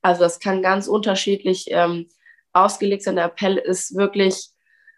Also 0.00 0.22
das 0.22 0.40
kann 0.40 0.62
ganz 0.62 0.88
unterschiedlich 0.88 1.66
ähm, 1.68 2.08
ausgelegt 2.54 3.02
sein. 3.02 3.16
Der 3.16 3.26
Appell 3.26 3.58
ist 3.58 3.94
wirklich, 3.94 4.48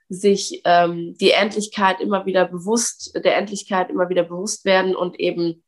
sich 0.09 0.63
ähm, 0.67 1.17
die 1.21 1.33
Endlichkeit 1.33 2.01
immer 2.01 2.27
wieder 2.27 2.47
bewusst, 2.47 3.19
der 3.25 3.37
Endlichkeit 3.37 3.91
immer 3.91 4.09
wieder 4.09 4.23
bewusst 4.23 4.65
werden 4.65 4.95
und 4.95 5.19
eben 5.19 5.64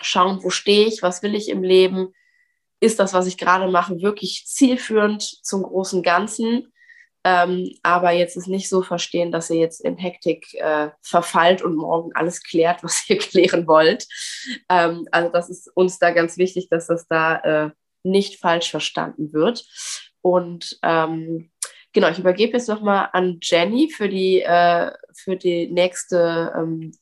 schauen, 0.00 0.42
wo 0.42 0.50
stehe 0.50 0.86
ich, 0.86 1.02
was 1.02 1.22
will 1.22 1.34
ich 1.34 1.48
im 1.48 1.62
Leben, 1.62 2.14
ist 2.80 2.98
das, 2.98 3.12
was 3.12 3.26
ich 3.26 3.38
gerade 3.38 3.70
mache, 3.70 4.00
wirklich 4.00 4.44
zielführend 4.46 5.22
zum 5.22 5.62
großen 5.62 6.02
Ganzen. 6.02 6.72
Ähm, 7.24 7.74
aber 7.82 8.12
jetzt 8.12 8.36
ist 8.36 8.46
nicht 8.46 8.68
so 8.68 8.82
verstehen, 8.82 9.32
dass 9.32 9.50
ihr 9.50 9.58
jetzt 9.58 9.80
in 9.80 9.96
Hektik 9.96 10.54
äh, 10.54 10.90
verfallt 11.02 11.62
und 11.62 11.74
morgen 11.74 12.12
alles 12.14 12.42
klärt, 12.42 12.82
was 12.84 13.08
ihr 13.08 13.18
klären 13.18 13.66
wollt. 13.66 14.06
Ähm, 14.68 15.06
also 15.10 15.30
das 15.30 15.50
ist 15.50 15.70
uns 15.74 15.98
da 15.98 16.10
ganz 16.10 16.38
wichtig, 16.38 16.68
dass 16.70 16.86
das 16.86 17.06
da 17.08 17.36
äh, 17.38 17.70
nicht 18.04 18.40
falsch 18.40 18.70
verstanden 18.70 19.32
wird. 19.32 19.64
Und 20.20 20.78
ähm, 20.82 21.50
genau, 21.92 22.08
ich 22.08 22.18
übergebe 22.18 22.52
jetzt 22.52 22.68
nochmal 22.68 23.08
an 23.12 23.38
Jenny 23.42 23.90
für 23.90 24.08
die, 24.08 24.40
äh, 24.42 24.92
für 25.14 25.36
die 25.36 25.66
nächste 25.68 26.52
ähm, 26.56 26.92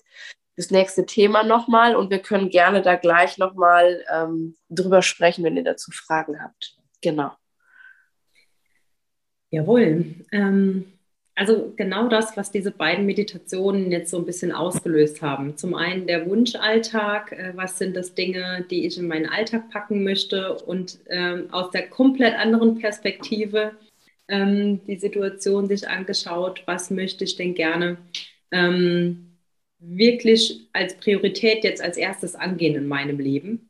das 0.56 0.70
nächste 0.70 1.04
Thema 1.04 1.42
nochmal 1.42 1.96
und 1.96 2.10
wir 2.10 2.18
können 2.18 2.48
gerne 2.48 2.82
da 2.82 2.96
gleich 2.96 3.38
nochmal 3.38 4.04
ähm, 4.12 4.56
drüber 4.70 5.02
sprechen, 5.02 5.44
wenn 5.44 5.56
ihr 5.56 5.64
dazu 5.64 5.90
Fragen 5.90 6.42
habt. 6.42 6.76
Genau. 7.02 7.32
Jawohl. 9.50 10.14
Ähm, 10.32 10.86
also 11.34 11.74
genau 11.76 12.08
das, 12.08 12.34
was 12.38 12.50
diese 12.50 12.70
beiden 12.70 13.04
Meditationen 13.04 13.90
jetzt 13.92 14.10
so 14.10 14.16
ein 14.16 14.24
bisschen 14.24 14.52
ausgelöst 14.52 15.20
haben. 15.20 15.58
Zum 15.58 15.74
einen 15.74 16.06
der 16.06 16.26
Wunschalltag, 16.26 17.32
äh, 17.32 17.52
was 17.54 17.76
sind 17.76 17.94
das 17.94 18.14
Dinge, 18.14 18.64
die 18.70 18.86
ich 18.86 18.96
in 18.96 19.06
meinen 19.06 19.28
Alltag 19.28 19.70
packen 19.70 20.02
möchte 20.02 20.54
und 20.54 20.98
ähm, 21.10 21.48
aus 21.52 21.70
der 21.70 21.88
komplett 21.88 22.34
anderen 22.34 22.78
Perspektive 22.78 23.72
ähm, 24.28 24.82
die 24.86 24.96
Situation 24.96 25.68
sich 25.68 25.86
angeschaut, 25.86 26.62
was 26.64 26.90
möchte 26.90 27.24
ich 27.24 27.36
denn 27.36 27.54
gerne 27.54 27.98
ähm, 28.50 29.25
wirklich 29.88 30.68
als 30.72 30.96
Priorität 30.96 31.64
jetzt 31.64 31.82
als 31.82 31.96
erstes 31.96 32.34
angehen 32.34 32.74
in 32.76 32.88
meinem 32.88 33.18
Leben, 33.18 33.68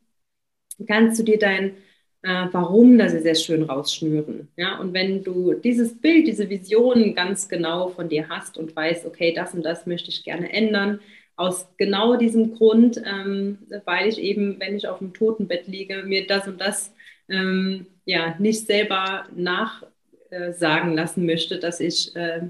kannst 0.87 1.19
du 1.19 1.23
dir 1.23 1.39
dein 1.39 1.77
äh, 2.23 2.47
Warum 2.51 2.97
da 2.97 3.09
sehr, 3.09 3.21
sehr 3.21 3.35
schön 3.35 3.63
rausschnüren. 3.63 4.49
Ja? 4.57 4.79
Und 4.79 4.93
wenn 4.93 5.23
du 5.23 5.53
dieses 5.53 5.99
Bild, 5.99 6.27
diese 6.27 6.49
Vision 6.49 7.15
ganz 7.15 7.47
genau 7.47 7.89
von 7.89 8.09
dir 8.09 8.29
hast 8.29 8.57
und 8.57 8.75
weißt, 8.75 9.05
okay, 9.05 9.33
das 9.33 9.53
und 9.53 9.63
das 9.63 9.85
möchte 9.85 10.09
ich 10.09 10.23
gerne 10.23 10.51
ändern, 10.51 10.99
aus 11.35 11.67
genau 11.77 12.15
diesem 12.15 12.55
Grund, 12.55 12.99
ähm, 13.05 13.59
weil 13.85 14.09
ich 14.09 14.19
eben, 14.19 14.59
wenn 14.59 14.75
ich 14.75 14.87
auf 14.87 14.99
dem 14.99 15.13
Totenbett 15.13 15.67
liege, 15.67 16.03
mir 16.03 16.25
das 16.25 16.47
und 16.47 16.59
das 16.59 16.93
ähm, 17.29 17.85
ja 18.05 18.35
nicht 18.39 18.65
selber 18.65 19.27
nachsagen 19.35 20.91
äh, 20.91 20.95
lassen 20.95 21.25
möchte, 21.25 21.59
dass 21.59 21.79
ich 21.79 22.15
äh, 22.15 22.41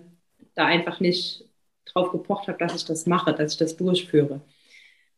da 0.55 0.65
einfach 0.65 1.01
nicht 1.01 1.46
drauf 1.97 2.11
gepocht 2.11 2.47
habe, 2.47 2.57
dass 2.57 2.75
ich 2.75 2.85
das 2.85 3.05
mache, 3.05 3.33
dass 3.33 3.53
ich 3.53 3.57
das 3.57 3.75
durchführe. 3.75 4.41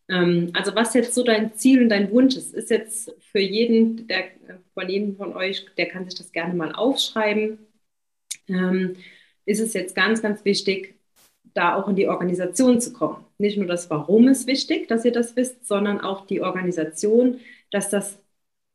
Ähm, 0.10 0.52
also 0.54 0.76
was 0.76 0.94
jetzt 0.94 1.14
so 1.14 1.24
dein 1.24 1.54
Ziel 1.54 1.84
und 1.84 1.90
dein 1.90 2.12
Wunsch 2.12 2.36
ist, 2.36 2.54
ist 2.54 2.70
jetzt 2.70 3.14
für 3.32 3.40
jeden, 3.40 4.08
der, 4.08 4.26
von 4.74 4.90
jedem 4.90 5.16
von 5.16 5.36
euch, 5.36 5.66
der 5.78 5.88
kann 5.88 6.06
sich 6.06 6.18
das 6.18 6.32
gerne 6.32 6.54
mal 6.54 6.74
aufschreiben, 6.74 7.60
ähm, 8.48 8.96
ist 9.46 9.60
es 9.60 9.74
jetzt 9.74 9.96
ganz, 9.96 10.22
ganz 10.22 10.46
wichtig, 10.46 10.96
da 11.54 11.76
auch 11.76 11.88
in 11.90 11.96
die 11.96 12.08
Organisation 12.08 12.80
zu 12.80 12.94
kommen. 12.94 13.26
Nicht 13.38 13.58
nur 13.58 13.68
das 13.68 13.90
Warum 13.90 14.28
ist 14.28 14.48
wichtig, 14.48 14.88
dass 14.88 15.06
ihr 15.06 15.12
das 15.12 15.36
wisst, 15.36 15.68
sondern 15.68 16.00
auch 16.00 16.26
die 16.28 16.42
Organisation, 16.42 17.40
dass 17.72 17.90
das 17.90 18.20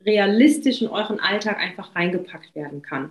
realistisch 0.05 0.83
in 0.83 0.89
euren 0.89 1.21
Alltag 1.21 1.59
einfach 1.59 1.95
reingepackt 1.95 2.55
werden 2.55 2.83
kann. 2.83 3.11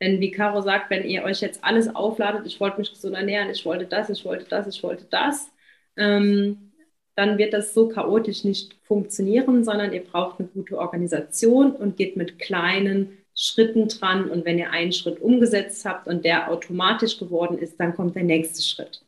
Denn 0.00 0.20
wie 0.20 0.30
Caro 0.30 0.60
sagt, 0.60 0.90
wenn 0.90 1.04
ihr 1.08 1.24
euch 1.24 1.40
jetzt 1.40 1.64
alles 1.64 1.94
aufladet, 1.94 2.46
ich 2.46 2.60
wollte 2.60 2.78
mich 2.78 2.90
gesund 2.90 3.14
ernähren, 3.14 3.50
ich 3.50 3.64
wollte 3.64 3.86
das, 3.86 4.10
ich 4.10 4.24
wollte 4.24 4.46
das, 4.48 4.66
ich 4.66 4.82
wollte 4.82 5.06
das, 5.10 5.50
ähm, 5.96 6.72
dann 7.14 7.38
wird 7.38 7.54
das 7.54 7.72
so 7.72 7.88
chaotisch 7.88 8.44
nicht 8.44 8.76
funktionieren, 8.82 9.64
sondern 9.64 9.92
ihr 9.94 10.04
braucht 10.04 10.38
eine 10.38 10.48
gute 10.48 10.78
Organisation 10.78 11.72
und 11.72 11.96
geht 11.96 12.16
mit 12.16 12.38
kleinen 12.38 13.16
Schritten 13.34 13.88
dran. 13.88 14.30
Und 14.30 14.44
wenn 14.44 14.58
ihr 14.58 14.70
einen 14.70 14.92
Schritt 14.92 15.20
umgesetzt 15.20 15.84
habt 15.86 16.08
und 16.08 16.24
der 16.26 16.50
automatisch 16.50 17.18
geworden 17.18 17.58
ist, 17.58 17.80
dann 17.80 17.94
kommt 17.94 18.16
der 18.16 18.24
nächste 18.24 18.62
Schritt. 18.62 19.02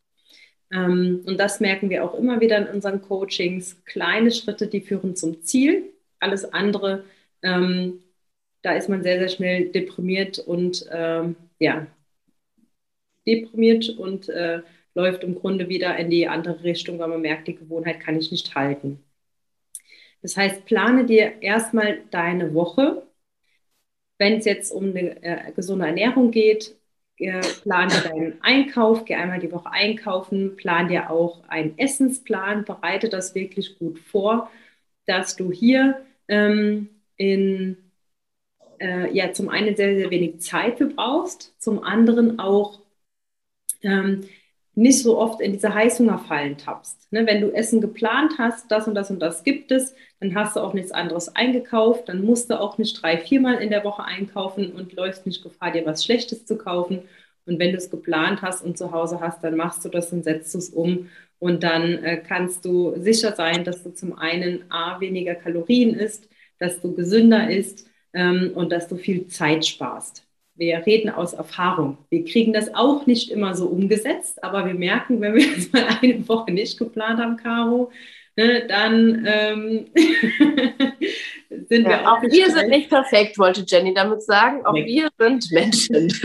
Ähm, 0.72 1.22
und 1.26 1.38
das 1.38 1.60
merken 1.60 1.90
wir 1.90 2.02
auch 2.02 2.14
immer 2.14 2.40
wieder 2.40 2.56
in 2.58 2.74
unseren 2.74 3.02
Coachings. 3.02 3.82
Kleine 3.84 4.30
Schritte, 4.30 4.68
die 4.68 4.80
führen 4.80 5.14
zum 5.14 5.42
Ziel. 5.42 5.92
Alles 6.18 6.50
andere 6.52 7.04
ähm, 7.42 8.02
da 8.62 8.72
ist 8.72 8.88
man 8.88 9.02
sehr, 9.02 9.18
sehr 9.18 9.28
schnell 9.28 9.68
deprimiert 9.70 10.38
und 10.38 10.86
ähm, 10.92 11.36
ja, 11.58 11.86
deprimiert 13.26 13.90
und 13.90 14.28
äh, 14.28 14.62
läuft 14.94 15.22
im 15.24 15.34
Grunde 15.34 15.68
wieder 15.68 15.96
in 15.96 16.10
die 16.10 16.26
andere 16.28 16.62
Richtung, 16.64 16.98
weil 16.98 17.08
man 17.08 17.20
merkt, 17.20 17.48
die 17.48 17.54
Gewohnheit 17.54 18.00
kann 18.00 18.18
ich 18.18 18.30
nicht 18.30 18.54
halten. 18.54 19.02
Das 20.22 20.36
heißt, 20.36 20.64
plane 20.64 21.06
dir 21.06 21.42
erstmal 21.42 22.00
deine 22.10 22.54
Woche. 22.54 23.02
Wenn 24.18 24.34
es 24.38 24.44
jetzt 24.44 24.72
um 24.72 24.90
eine 24.90 25.22
äh, 25.22 25.52
gesunde 25.52 25.86
Ernährung 25.86 26.30
geht, 26.32 26.76
äh, 27.18 27.40
plan 27.62 27.88
deinen 27.88 28.42
Einkauf, 28.42 29.04
geh 29.04 29.14
einmal 29.14 29.38
die 29.40 29.52
Woche 29.52 29.70
einkaufen, 29.70 30.56
plan 30.56 30.88
dir 30.88 31.10
auch 31.10 31.48
einen 31.48 31.78
Essensplan, 31.78 32.64
bereite 32.64 33.08
das 33.08 33.34
wirklich 33.34 33.78
gut 33.78 33.98
vor, 34.00 34.50
dass 35.06 35.36
du 35.36 35.52
hier 35.52 36.04
ähm, 36.28 36.88
in 37.16 37.76
äh, 38.80 39.12
ja 39.14 39.32
zum 39.32 39.48
einen 39.48 39.76
sehr, 39.76 39.96
sehr 39.96 40.10
wenig 40.10 40.40
Zeit 40.40 40.78
für 40.78 40.86
brauchst, 40.86 41.54
zum 41.60 41.82
anderen 41.82 42.38
auch 42.38 42.80
ähm, 43.82 44.24
nicht 44.74 45.02
so 45.02 45.18
oft 45.18 45.40
in 45.40 45.52
diese 45.52 45.74
Heißhungerfallen 45.74 46.56
tappst. 46.56 47.12
Ne, 47.12 47.26
wenn 47.26 47.40
du 47.40 47.50
Essen 47.50 47.80
geplant 47.80 48.34
hast, 48.38 48.70
das 48.70 48.86
und 48.86 48.94
das 48.94 49.10
und 49.10 49.20
das 49.20 49.42
gibt 49.42 49.72
es, 49.72 49.94
dann 50.20 50.34
hast 50.34 50.56
du 50.56 50.60
auch 50.60 50.72
nichts 50.72 50.92
anderes 50.92 51.34
eingekauft, 51.34 52.08
dann 52.08 52.24
musst 52.24 52.50
du 52.50 52.60
auch 52.60 52.78
nicht 52.78 53.02
drei, 53.02 53.18
viermal 53.18 53.56
in 53.56 53.70
der 53.70 53.84
Woche 53.84 54.04
einkaufen 54.04 54.72
und 54.72 54.92
läufst 54.92 55.26
nicht 55.26 55.42
Gefahr, 55.42 55.72
dir 55.72 55.84
was 55.84 56.04
Schlechtes 56.04 56.46
zu 56.46 56.56
kaufen. 56.56 57.02
Und 57.44 57.58
wenn 57.58 57.72
du 57.72 57.78
es 57.78 57.90
geplant 57.90 58.42
hast 58.42 58.62
und 58.62 58.78
zu 58.78 58.92
Hause 58.92 59.20
hast, 59.20 59.42
dann 59.42 59.56
machst 59.56 59.84
du 59.84 59.88
das 59.88 60.12
und 60.12 60.22
setzt 60.22 60.54
es 60.54 60.70
um. 60.70 61.08
Und 61.40 61.62
dann 61.62 62.04
äh, 62.04 62.18
kannst 62.18 62.64
du 62.64 62.94
sicher 63.00 63.34
sein, 63.34 63.64
dass 63.64 63.82
du 63.82 63.90
zum 63.92 64.16
einen 64.16 64.70
A, 64.70 65.00
weniger 65.00 65.34
Kalorien 65.34 65.94
isst, 65.94 66.28
dass 66.58 66.80
du 66.80 66.94
gesünder 66.94 67.50
isst 67.50 67.87
ähm, 68.12 68.52
und 68.54 68.72
dass 68.72 68.88
du 68.88 68.96
viel 68.96 69.26
Zeit 69.26 69.66
sparst. 69.66 70.24
Wir 70.54 70.84
reden 70.86 71.08
aus 71.08 71.34
Erfahrung. 71.34 71.98
Wir 72.10 72.24
kriegen 72.24 72.52
das 72.52 72.74
auch 72.74 73.06
nicht 73.06 73.30
immer 73.30 73.54
so 73.54 73.66
umgesetzt, 73.66 74.42
aber 74.42 74.66
wir 74.66 74.74
merken, 74.74 75.20
wenn 75.20 75.34
wir 75.34 75.46
das 75.54 75.72
mal 75.72 75.86
eine 76.02 76.28
Woche 76.28 76.50
nicht 76.50 76.78
geplant 76.78 77.20
haben, 77.20 77.36
Caro, 77.36 77.92
ne, 78.36 78.66
dann 78.66 79.24
ähm, 79.26 79.86
sind 81.68 81.84
ja, 81.84 81.88
wir 81.88 82.12
auch. 82.12 82.22
Wir 82.22 82.50
sind 82.50 82.70
nicht 82.70 82.88
perfekt, 82.88 83.38
wollte 83.38 83.64
Jenny 83.66 83.94
damit 83.94 84.22
sagen. 84.22 84.66
Auch 84.66 84.72
nee. 84.72 84.86
wir 84.86 85.08
sind 85.18 85.50
Menschen. 85.52 86.12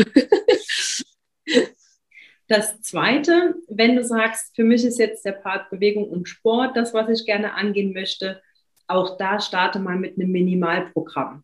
Das 2.47 2.81
Zweite, 2.81 3.55
wenn 3.67 3.95
du 3.95 4.03
sagst, 4.03 4.53
für 4.55 4.63
mich 4.63 4.84
ist 4.84 4.99
jetzt 4.99 5.25
der 5.25 5.31
Part 5.31 5.69
Bewegung 5.69 6.09
und 6.09 6.27
Sport 6.27 6.75
das, 6.75 6.93
was 6.93 7.09
ich 7.09 7.25
gerne 7.25 7.53
angehen 7.53 7.93
möchte, 7.93 8.41
auch 8.86 9.17
da 9.17 9.39
starte 9.39 9.79
mal 9.79 9.95
mit 9.95 10.17
einem 10.19 10.31
Minimalprogramm. 10.31 11.43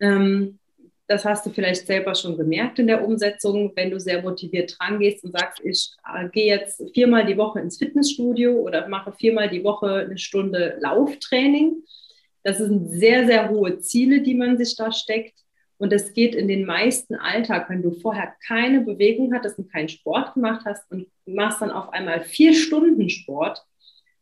Ähm, 0.00 0.58
das 1.06 1.24
hast 1.24 1.44
du 1.44 1.50
vielleicht 1.50 1.86
selber 1.86 2.14
schon 2.14 2.36
gemerkt 2.36 2.78
in 2.78 2.86
der 2.86 3.04
Umsetzung, 3.06 3.72
wenn 3.76 3.90
du 3.90 4.00
sehr 4.00 4.22
motiviert 4.22 4.76
dran 4.78 4.98
gehst 4.98 5.22
und 5.22 5.32
sagst, 5.32 5.60
ich 5.62 5.92
äh, 6.12 6.28
gehe 6.30 6.46
jetzt 6.46 6.82
viermal 6.94 7.26
die 7.26 7.36
Woche 7.36 7.60
ins 7.60 7.76
Fitnessstudio 7.76 8.52
oder 8.52 8.88
mache 8.88 9.12
viermal 9.12 9.50
die 9.50 9.64
Woche 9.64 10.06
eine 10.06 10.16
Stunde 10.16 10.78
Lauftraining. 10.80 11.82
Das 12.42 12.58
sind 12.58 12.90
sehr, 12.90 13.26
sehr 13.26 13.50
hohe 13.50 13.78
Ziele, 13.80 14.22
die 14.22 14.34
man 14.34 14.56
sich 14.56 14.76
da 14.76 14.92
steckt. 14.92 15.38
Und 15.76 15.92
es 15.92 16.14
geht 16.14 16.34
in 16.34 16.48
den 16.48 16.64
meisten 16.64 17.16
Alltag, 17.16 17.68
wenn 17.68 17.82
du 17.82 17.90
vorher 17.90 18.34
keine 18.46 18.80
Bewegung 18.80 19.34
hattest 19.34 19.58
und 19.58 19.70
keinen 19.70 19.88
Sport 19.88 20.34
gemacht 20.34 20.64
hast 20.64 20.90
und 20.90 21.08
machst 21.26 21.60
dann 21.60 21.70
auf 21.70 21.92
einmal 21.92 22.22
vier 22.22 22.54
Stunden 22.54 23.10
Sport. 23.10 23.62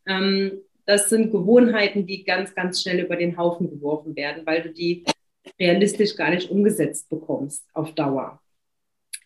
Ähm, 0.05 0.59
das 0.85 1.09
sind 1.09 1.31
Gewohnheiten, 1.31 2.05
die 2.05 2.25
ganz, 2.25 2.53
ganz 2.55 2.81
schnell 2.81 2.99
über 2.99 3.15
den 3.15 3.37
Haufen 3.37 3.69
geworfen 3.69 4.15
werden, 4.17 4.45
weil 4.45 4.63
du 4.63 4.73
die 4.73 5.05
realistisch 5.59 6.15
gar 6.15 6.29
nicht 6.29 6.49
umgesetzt 6.49 7.09
bekommst 7.09 7.65
auf 7.73 7.93
Dauer. 7.93 8.41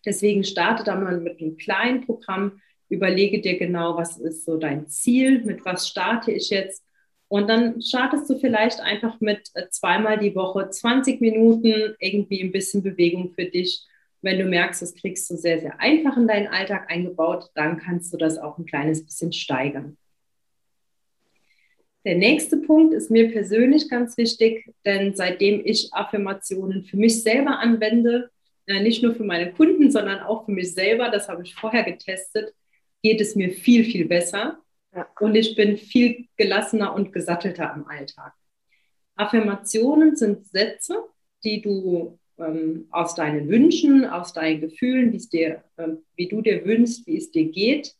Deswegen 0.04 0.44
starte 0.44 0.84
da 0.84 0.96
mal 0.96 1.18
mit 1.20 1.40
einem 1.40 1.56
kleinen 1.56 2.06
Programm, 2.06 2.60
überlege 2.88 3.40
dir 3.40 3.58
genau, 3.58 3.96
was 3.96 4.18
ist 4.18 4.44
so 4.44 4.56
dein 4.56 4.88
Ziel, 4.88 5.44
mit 5.44 5.64
was 5.64 5.88
starte 5.88 6.32
ich 6.32 6.50
jetzt. 6.50 6.84
Und 7.28 7.48
dann 7.48 7.82
startest 7.82 8.28
du 8.30 8.38
vielleicht 8.38 8.80
einfach 8.80 9.20
mit 9.20 9.50
äh, 9.54 9.68
zweimal 9.70 10.18
die 10.18 10.34
Woche 10.34 10.70
20 10.70 11.20
Minuten 11.20 11.94
irgendwie 12.00 12.42
ein 12.42 12.52
bisschen 12.52 12.82
Bewegung 12.82 13.34
für 13.34 13.44
dich. 13.44 13.86
Wenn 14.22 14.38
du 14.38 14.46
merkst, 14.46 14.80
das 14.80 14.94
kriegst 14.94 15.30
du 15.30 15.36
sehr, 15.36 15.60
sehr 15.60 15.78
einfach 15.78 16.16
in 16.16 16.26
deinen 16.26 16.48
Alltag 16.48 16.90
eingebaut, 16.90 17.50
dann 17.54 17.78
kannst 17.78 18.12
du 18.12 18.16
das 18.16 18.38
auch 18.38 18.56
ein 18.58 18.64
kleines 18.64 19.04
bisschen 19.04 19.32
steigern. 19.32 19.98
Der 22.08 22.16
nächste 22.16 22.56
Punkt 22.56 22.94
ist 22.94 23.10
mir 23.10 23.30
persönlich 23.30 23.90
ganz 23.90 24.16
wichtig, 24.16 24.72
denn 24.86 25.14
seitdem 25.14 25.60
ich 25.62 25.92
Affirmationen 25.92 26.82
für 26.84 26.96
mich 26.96 27.22
selber 27.22 27.58
anwende, 27.58 28.30
äh, 28.64 28.80
nicht 28.80 29.02
nur 29.02 29.14
für 29.14 29.24
meine 29.24 29.52
Kunden, 29.52 29.90
sondern 29.90 30.20
auch 30.20 30.46
für 30.46 30.52
mich 30.52 30.72
selber, 30.72 31.10
das 31.10 31.28
habe 31.28 31.42
ich 31.42 31.54
vorher 31.54 31.82
getestet, 31.82 32.54
geht 33.02 33.20
es 33.20 33.36
mir 33.36 33.50
viel, 33.50 33.84
viel 33.84 34.06
besser. 34.06 34.58
Ja. 34.96 35.06
Und 35.20 35.34
ich 35.34 35.54
bin 35.54 35.76
viel 35.76 36.28
gelassener 36.38 36.94
und 36.94 37.12
gesattelter 37.12 37.74
im 37.76 37.86
Alltag. 37.86 38.32
Affirmationen 39.14 40.16
sind 40.16 40.46
Sätze, 40.46 41.04
die 41.44 41.60
du 41.60 42.18
ähm, 42.38 42.86
aus 42.90 43.16
deinen 43.16 43.50
Wünschen, 43.50 44.06
aus 44.06 44.32
deinen 44.32 44.62
Gefühlen, 44.62 45.12
dir, 45.30 45.62
ähm, 45.76 45.98
wie 46.16 46.28
du 46.28 46.40
dir 46.40 46.64
wünschst, 46.64 47.06
wie 47.06 47.18
es 47.18 47.30
dir 47.30 47.50
geht, 47.50 47.94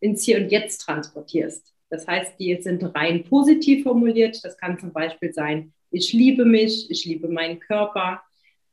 ins 0.00 0.24
Hier 0.24 0.38
und 0.38 0.50
Jetzt 0.50 0.78
transportierst. 0.78 1.73
Das 1.94 2.08
heißt, 2.08 2.40
die 2.40 2.60
sind 2.60 2.82
rein 2.96 3.22
positiv 3.22 3.84
formuliert. 3.84 4.44
Das 4.44 4.58
kann 4.58 4.80
zum 4.80 4.92
Beispiel 4.92 5.32
sein, 5.32 5.72
ich 5.92 6.12
liebe 6.12 6.44
mich, 6.44 6.90
ich 6.90 7.04
liebe 7.04 7.28
meinen 7.28 7.60
Körper, 7.60 8.20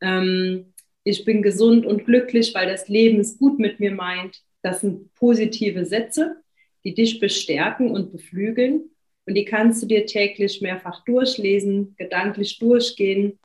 ähm, 0.01 0.73
ich 1.03 1.23
bin 1.23 1.43
gesund 1.43 1.85
und 1.85 2.05
glücklich, 2.05 2.55
weil 2.55 2.67
das 2.67 2.87
Leben 2.87 3.19
es 3.19 3.37
gut 3.37 3.59
mit 3.59 3.79
mir 3.79 3.91
meint. 3.91 4.41
Das 4.63 4.81
sind 4.81 5.13
positive 5.13 5.85
Sätze, 5.85 6.37
die 6.83 6.95
dich 6.95 7.19
bestärken 7.19 7.91
und 7.91 8.11
beflügeln. 8.11 8.89
Und 9.27 9.35
die 9.35 9.45
kannst 9.45 9.83
du 9.83 9.85
dir 9.85 10.07
täglich 10.07 10.59
mehrfach 10.61 11.03
durchlesen, 11.05 11.93
gedanklich 11.99 12.57
durchgehen. 12.57 13.39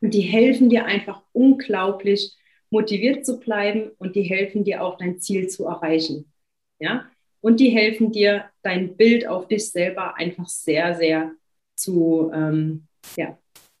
Und 0.00 0.14
die 0.14 0.20
helfen 0.20 0.70
dir 0.70 0.84
einfach 0.84 1.22
unglaublich 1.32 2.36
motiviert 2.70 3.26
zu 3.26 3.40
bleiben 3.40 3.90
und 3.98 4.14
die 4.14 4.22
helfen 4.22 4.62
dir 4.62 4.84
auch 4.84 4.98
dein 4.98 5.18
Ziel 5.18 5.48
zu 5.48 5.64
erreichen. 5.64 6.32
Ja? 6.78 7.10
Und 7.40 7.60
die 7.60 7.70
helfen 7.70 8.12
dir, 8.12 8.44
dein 8.62 8.96
Bild 8.96 9.26
auf 9.26 9.48
dich 9.48 9.70
selber 9.70 10.16
einfach 10.16 10.48
sehr, 10.48 10.94
sehr 10.94 11.32
zu 11.74 12.30
ähm, 12.34 12.86
ja, 13.16 13.38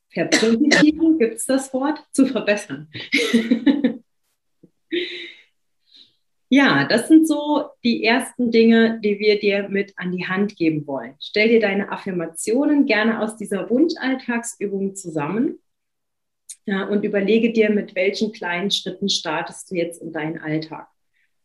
verpositiven, 0.08 1.18
gibt 1.18 1.36
es 1.36 1.46
das 1.46 1.72
Wort, 1.74 2.02
zu 2.12 2.26
verbessern. 2.26 2.88
Ja, 6.52 6.84
das 6.84 7.06
sind 7.06 7.28
so 7.28 7.66
die 7.84 8.02
ersten 8.02 8.50
Dinge, 8.50 8.98
die 8.98 9.20
wir 9.20 9.38
dir 9.38 9.68
mit 9.68 9.92
an 9.96 10.10
die 10.10 10.26
Hand 10.26 10.56
geben 10.56 10.84
wollen. 10.84 11.14
Stell 11.20 11.48
dir 11.48 11.60
deine 11.60 11.92
Affirmationen 11.92 12.86
gerne 12.86 13.22
aus 13.22 13.36
dieser 13.36 13.70
Wunschalltagsübung 13.70 14.96
zusammen 14.96 15.60
ja, 16.66 16.88
und 16.88 17.04
überlege 17.04 17.52
dir, 17.52 17.70
mit 17.70 17.94
welchen 17.94 18.32
kleinen 18.32 18.72
Schritten 18.72 19.08
startest 19.08 19.70
du 19.70 19.76
jetzt 19.76 20.02
in 20.02 20.12
deinen 20.12 20.38
Alltag. 20.38 20.88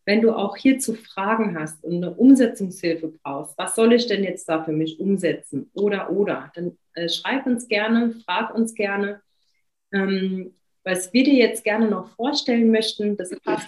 Wenn 0.06 0.22
du 0.22 0.32
auch 0.32 0.56
hierzu 0.56 0.94
Fragen 0.94 1.58
hast 1.58 1.84
und 1.84 1.96
eine 1.96 2.14
Umsetzungshilfe 2.14 3.12
brauchst, 3.22 3.58
was 3.58 3.74
soll 3.74 3.92
ich 3.92 4.06
denn 4.06 4.22
jetzt 4.24 4.48
da 4.48 4.62
für 4.62 4.72
mich 4.72 5.00
umsetzen? 5.00 5.68
Oder, 5.74 6.10
oder, 6.10 6.50
dann 6.54 6.78
äh, 6.94 7.08
schreib 7.08 7.44
uns 7.46 7.68
gerne, 7.68 8.14
frag 8.24 8.54
uns 8.54 8.74
gerne. 8.74 9.20
Ähm, 9.92 10.54
was 10.84 11.12
wir 11.12 11.24
dir 11.24 11.34
jetzt 11.34 11.64
gerne 11.64 11.90
noch 11.90 12.08
vorstellen 12.10 12.70
möchten, 12.70 13.16
das 13.16 13.30
passt 13.40 13.66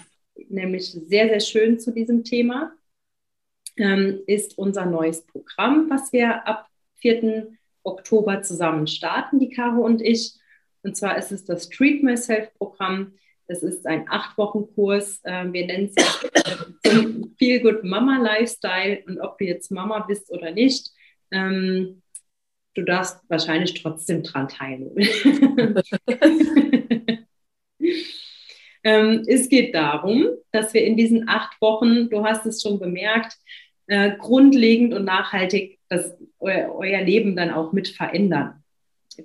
nämlich 0.48 0.92
sehr, 0.92 1.28
sehr 1.28 1.40
schön 1.40 1.80
zu 1.80 1.90
diesem 1.90 2.22
Thema, 2.22 2.72
ähm, 3.76 4.20
ist 4.28 4.56
unser 4.56 4.86
neues 4.86 5.26
Programm, 5.26 5.90
was 5.90 6.12
wir 6.12 6.46
ab 6.46 6.68
4. 7.00 7.48
Oktober 7.82 8.42
zusammen 8.42 8.86
starten, 8.86 9.40
die 9.40 9.50
Caro 9.50 9.84
und 9.84 10.00
ich. 10.00 10.34
Und 10.82 10.96
zwar 10.96 11.18
ist 11.18 11.32
es 11.32 11.44
das 11.44 11.68
Treat 11.68 12.02
Myself 12.02 12.52
Programm. 12.54 13.14
Das 13.48 13.62
ist 13.62 13.86
ein 13.86 14.06
acht 14.08 14.36
Wochen 14.38 14.66
Kurs. 14.74 15.20
Äh, 15.24 15.52
wir 15.52 15.66
nennen 15.66 15.90
es 15.94 16.20
zum 16.84 17.34
Feel 17.38 17.60
Good 17.60 17.82
Mama 17.82 18.18
Lifestyle. 18.18 19.02
Und 19.06 19.20
ob 19.20 19.38
du 19.38 19.46
jetzt 19.46 19.70
Mama 19.70 20.00
bist 20.00 20.30
oder 20.30 20.50
nicht, 20.50 20.90
ähm, 21.30 22.02
du 22.74 22.82
darfst 22.82 23.18
wahrscheinlich 23.28 23.82
trotzdem 23.82 24.22
dran 24.22 24.48
teilnehmen. 24.48 24.96
Ähm, 28.84 29.24
es 29.26 29.48
geht 29.48 29.74
darum, 29.74 30.28
dass 30.52 30.72
wir 30.72 30.84
in 30.84 30.96
diesen 30.96 31.28
acht 31.28 31.60
Wochen, 31.60 32.08
du 32.08 32.24
hast 32.24 32.46
es 32.46 32.62
schon 32.62 32.78
bemerkt, 32.78 33.36
äh, 33.86 34.16
grundlegend 34.16 34.94
und 34.94 35.04
nachhaltig 35.04 35.78
das, 35.88 36.16
euer, 36.38 36.74
euer, 36.74 37.02
Leben 37.02 37.36
dann 37.36 37.50
auch 37.50 37.72
mit 37.72 37.88
verändern. 37.88 38.62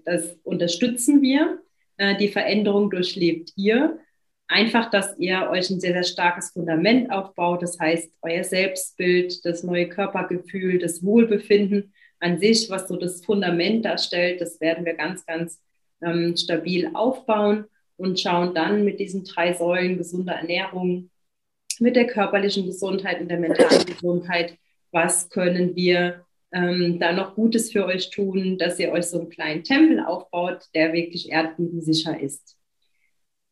Das 0.05 0.38
unterstützen 0.43 1.21
wir. 1.21 1.59
Äh, 1.97 2.17
die 2.17 2.30
Veränderung 2.30 2.89
durchlebt 2.89 3.51
ihr. 3.55 3.99
Einfach, 4.47 4.89
dass 4.89 5.17
ihr 5.17 5.49
euch 5.49 5.69
ein 5.69 5.79
sehr, 5.79 5.93
sehr 5.93 6.03
starkes 6.03 6.51
Fundament 6.51 7.11
aufbaut. 7.11 7.61
Das 7.61 7.79
heißt, 7.79 8.11
euer 8.21 8.43
Selbstbild, 8.43 9.43
das 9.45 9.63
neue 9.63 9.89
Körpergefühl, 9.89 10.79
das 10.79 11.03
Wohlbefinden 11.03 11.93
an 12.19 12.39
sich, 12.39 12.69
was 12.69 12.87
so 12.87 12.95
das 12.97 13.23
Fundament 13.23 13.85
darstellt, 13.85 14.41
das 14.41 14.59
werden 14.61 14.85
wir 14.85 14.93
ganz, 14.93 15.25
ganz 15.25 15.61
ähm, 16.01 16.35
stabil 16.37 16.91
aufbauen 16.93 17.65
und 17.97 18.19
schauen 18.19 18.53
dann 18.53 18.83
mit 18.83 18.99
diesen 18.99 19.23
drei 19.23 19.53
Säulen 19.53 19.97
gesunder 19.97 20.33
Ernährung, 20.33 21.09
mit 21.79 21.95
der 21.95 22.07
körperlichen 22.07 22.65
Gesundheit 22.65 23.21
und 23.21 23.29
der 23.29 23.39
mentalen 23.39 23.85
Gesundheit, 23.85 24.57
was 24.91 25.29
können 25.29 25.75
wir 25.75 26.25
ähm, 26.51 26.99
da 26.99 27.11
noch 27.11 27.35
Gutes 27.35 27.71
für 27.71 27.85
euch 27.85 28.09
tun, 28.09 28.57
dass 28.57 28.79
ihr 28.79 28.91
euch 28.91 29.05
so 29.05 29.19
einen 29.19 29.29
kleinen 29.29 29.63
Tempel 29.63 29.99
aufbaut, 29.99 30.67
der 30.75 30.93
wirklich 30.93 31.31
erdbebensicher 31.31 32.19
ist. 32.19 32.57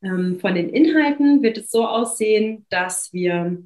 Ähm, 0.04 0.40
von 0.40 0.56
den 0.56 0.70
Inhalten 0.70 1.42
wird 1.44 1.58
es 1.58 1.72
so 1.72 1.86
aussehen, 1.86 2.66
dass 2.70 3.14
wir 3.14 3.64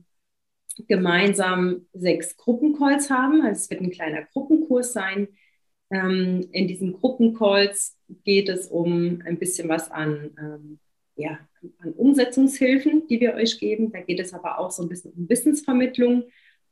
gemeinsam 0.88 1.88
sechs 1.93 2.36
Gruppencalls 2.38 3.09
haben. 3.09 3.41
Also 3.41 3.59
es 3.61 3.69
wird 3.69 3.81
ein 3.81 3.91
kleiner 3.91 4.23
Gruppenkurs 4.33 4.93
sein. 4.93 5.29
Ähm, 5.91 6.47
in 6.51 6.67
diesen 6.67 6.93
Gruppencalls 6.93 7.97
geht 8.23 8.49
es 8.49 8.67
um 8.67 9.21
ein 9.25 9.39
bisschen 9.39 9.69
was 9.69 9.89
an, 9.91 10.31
ähm, 10.39 10.79
ja, 11.15 11.39
an 11.79 11.93
Umsetzungshilfen, 11.93 13.07
die 13.07 13.21
wir 13.21 13.36
euch 13.36 13.59
geben. 13.59 13.91
Da 13.91 14.01
geht 14.01 14.19
es 14.19 14.33
aber 14.33 14.59
auch 14.59 14.71
so 14.71 14.83
ein 14.83 14.89
bisschen 14.89 15.13
um 15.13 15.29
Wissensvermittlung 15.29 16.25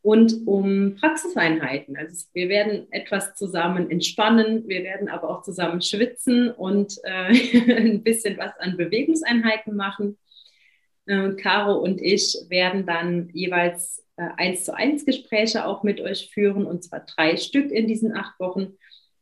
und 0.04 0.45
um 0.45 0.95
Praxiseinheiten. 0.99 1.97
Also 1.97 2.28
wir 2.34 2.49
werden 2.49 2.86
etwas 2.91 3.34
zusammen 3.36 3.89
entspannen, 3.89 4.68
wir 4.68 4.84
werden 4.84 5.10
aber 5.10 5.30
auch 5.30 5.41
zusammen 5.41 5.82
schwitzen 5.82 6.51
und 6.51 6.99
äh, 7.04 7.32
ein 7.72 8.04
bisschen 8.04 8.38
was 8.38 8.56
an 8.60 8.78
Bewegungseinheiten 8.78 9.76
machen. 9.76 10.20
Äh, 11.08 11.32
Caro 11.34 11.80
und 11.80 11.99
ich 11.99 12.38
werden 12.49 12.86
dann 12.86 13.30
jeweils 13.34 14.06
äh, 14.18 14.28
eins 14.38 14.66
zu 14.66 14.76
eins 14.76 15.06
Gespräche 15.06 15.66
auch 15.66 15.82
mit 15.82 15.99
euch 15.99 16.30
führen 16.32 16.66
und 16.68 16.84
zwar 16.84 17.06
drei 17.06 17.38
Stück 17.38 17.72
in 17.72 17.88
diesen 17.88 18.16
acht 18.16 18.39
Wochen 18.39 18.78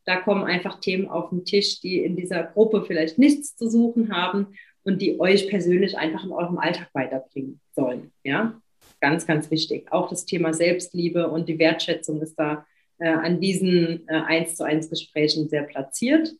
da 0.05 0.17
kommen 0.17 0.43
einfach 0.43 0.79
Themen 0.79 1.07
auf 1.07 1.29
den 1.29 1.45
Tisch, 1.45 1.79
die 1.79 1.99
in 2.03 2.15
dieser 2.15 2.43
Gruppe 2.43 2.83
vielleicht 2.83 3.17
nichts 3.17 3.55
zu 3.55 3.69
suchen 3.69 4.13
haben 4.13 4.47
und 4.83 5.01
die 5.01 5.19
euch 5.19 5.47
persönlich 5.47 5.97
einfach 5.97 6.23
in 6.23 6.31
eurem 6.31 6.57
Alltag 6.57 6.89
weiterbringen 6.93 7.59
sollen. 7.73 8.11
Ja, 8.23 8.60
ganz, 9.01 9.27
ganz 9.27 9.51
wichtig. 9.51 9.91
Auch 9.91 10.09
das 10.09 10.25
Thema 10.25 10.53
Selbstliebe 10.53 11.29
und 11.29 11.49
die 11.49 11.59
Wertschätzung 11.59 12.21
ist 12.21 12.35
da 12.35 12.65
äh, 12.99 13.09
an 13.09 13.41
diesen 13.41 14.07
äh, 14.07 14.13
eins 14.13 14.55
zu 14.55 14.63
eins 14.63 14.89
Gesprächen 14.89 15.49
sehr 15.49 15.63
platziert. 15.63 16.31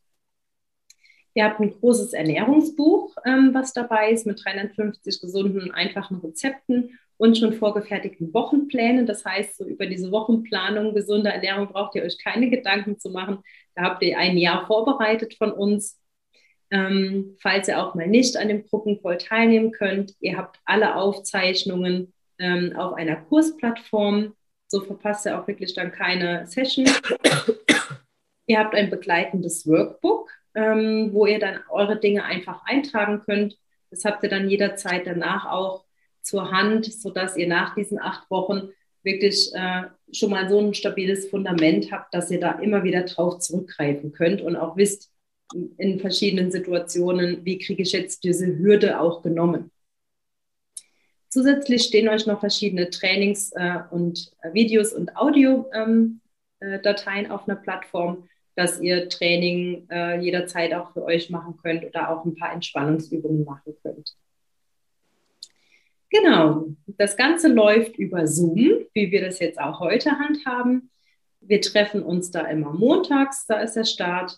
Ihr 1.33 1.45
habt 1.45 1.59
ein 1.59 1.71
großes 1.71 2.13
Ernährungsbuch, 2.13 3.15
ähm, 3.25 3.51
was 3.53 3.73
dabei 3.73 4.11
ist, 4.11 4.25
mit 4.25 4.43
350 4.43 5.21
gesunden, 5.21 5.71
einfachen 5.71 6.17
Rezepten 6.17 6.99
und 7.17 7.37
schon 7.37 7.53
vorgefertigten 7.53 8.33
Wochenplänen. 8.33 9.05
Das 9.05 9.23
heißt, 9.25 9.57
so 9.57 9.65
über 9.65 9.85
diese 9.85 10.11
Wochenplanung 10.11 10.93
gesunde 10.93 11.29
Ernährung 11.29 11.67
braucht 11.67 11.95
ihr 11.95 12.03
euch 12.03 12.17
keine 12.17 12.49
Gedanken 12.49 12.99
zu 12.99 13.09
machen. 13.09 13.39
Da 13.75 13.83
habt 13.83 14.03
ihr 14.03 14.17
ein 14.17 14.37
Jahr 14.37 14.67
vorbereitet 14.67 15.35
von 15.35 15.51
uns. 15.51 15.99
Ähm, 16.69 17.37
falls 17.41 17.67
ihr 17.67 17.81
auch 17.81 17.95
mal 17.95 18.07
nicht 18.07 18.37
an 18.37 18.47
dem 18.47 18.65
Gruppencall 18.65 19.17
teilnehmen 19.17 19.71
könnt, 19.71 20.15
ihr 20.19 20.37
habt 20.37 20.59
alle 20.65 20.95
Aufzeichnungen 20.95 22.13
ähm, 22.41 22.75
auf 22.75 22.93
einer 22.93 23.15
Kursplattform. 23.15 24.33
So 24.67 24.81
verpasst 24.81 25.25
ihr 25.25 25.39
auch 25.39 25.47
wirklich 25.47 25.73
dann 25.73 25.91
keine 25.91 26.47
Session. 26.47 26.89
ihr 28.47 28.59
habt 28.59 28.75
ein 28.75 28.89
begleitendes 28.89 29.67
Workbook, 29.67 30.29
ähm, 30.55 31.09
wo 31.13 31.25
ihr 31.25 31.39
dann 31.39 31.59
eure 31.69 31.99
Dinge 31.99 32.23
einfach 32.23 32.65
eintragen 32.65 33.21
könnt. 33.21 33.57
Das 33.89 34.05
habt 34.05 34.23
ihr 34.23 34.29
dann 34.29 34.49
jederzeit 34.49 35.05
danach 35.05 35.45
auch 35.45 35.85
zur 36.21 36.51
Hand, 36.51 36.85
sodass 36.85 37.37
ihr 37.37 37.47
nach 37.47 37.75
diesen 37.75 37.99
acht 37.99 38.29
Wochen 38.29 38.69
wirklich 39.03 39.51
äh, 39.53 39.83
schon 40.13 40.29
mal 40.29 40.49
so 40.49 40.59
ein 40.59 40.73
stabiles 40.73 41.29
Fundament 41.29 41.91
habt, 41.91 42.13
dass 42.13 42.31
ihr 42.31 42.39
da 42.39 42.51
immer 42.59 42.83
wieder 42.83 43.03
drauf 43.03 43.39
zurückgreifen 43.39 44.11
könnt 44.11 44.41
und 44.41 44.55
auch 44.55 44.77
wisst 44.77 45.11
in 45.77 45.99
verschiedenen 45.99 46.51
Situationen, 46.51 47.43
wie 47.43 47.57
kriege 47.57 47.83
ich 47.83 47.91
jetzt 47.91 48.23
diese 48.23 48.57
Hürde 48.57 48.99
auch 48.99 49.21
genommen. 49.21 49.70
Zusätzlich 51.31 51.83
stehen 51.83 52.09
euch 52.09 52.27
noch 52.27 52.41
verschiedene 52.41 52.89
Trainings 52.89 53.53
äh, 53.53 53.79
und 53.89 54.33
äh, 54.41 54.53
Videos 54.53 54.91
und 54.91 55.15
Audiodateien 55.15 55.71
ähm, 55.79 56.21
äh, 56.59 57.29
auf 57.29 57.47
einer 57.47 57.55
Plattform, 57.55 58.27
dass 58.55 58.81
ihr 58.81 59.07
Training 59.07 59.87
äh, 59.89 60.19
jederzeit 60.19 60.73
auch 60.73 60.91
für 60.91 61.05
euch 61.05 61.29
machen 61.29 61.57
könnt 61.63 61.85
oder 61.85 62.09
auch 62.09 62.25
ein 62.25 62.35
paar 62.35 62.51
Entspannungsübungen 62.51 63.45
machen 63.45 63.73
könnt. 63.81 64.13
Genau, 66.09 66.65
das 66.85 67.15
Ganze 67.15 67.47
läuft 67.47 67.97
über 67.97 68.27
Zoom, 68.27 68.85
wie 68.93 69.11
wir 69.11 69.21
das 69.21 69.39
jetzt 69.39 69.57
auch 69.57 69.79
heute 69.79 70.19
handhaben. 70.19 70.91
Wir 71.39 71.61
treffen 71.61 72.03
uns 72.03 72.31
da 72.31 72.41
immer 72.41 72.73
montags, 72.73 73.45
da 73.47 73.61
ist 73.61 73.77
der 73.77 73.85
Start 73.85 74.37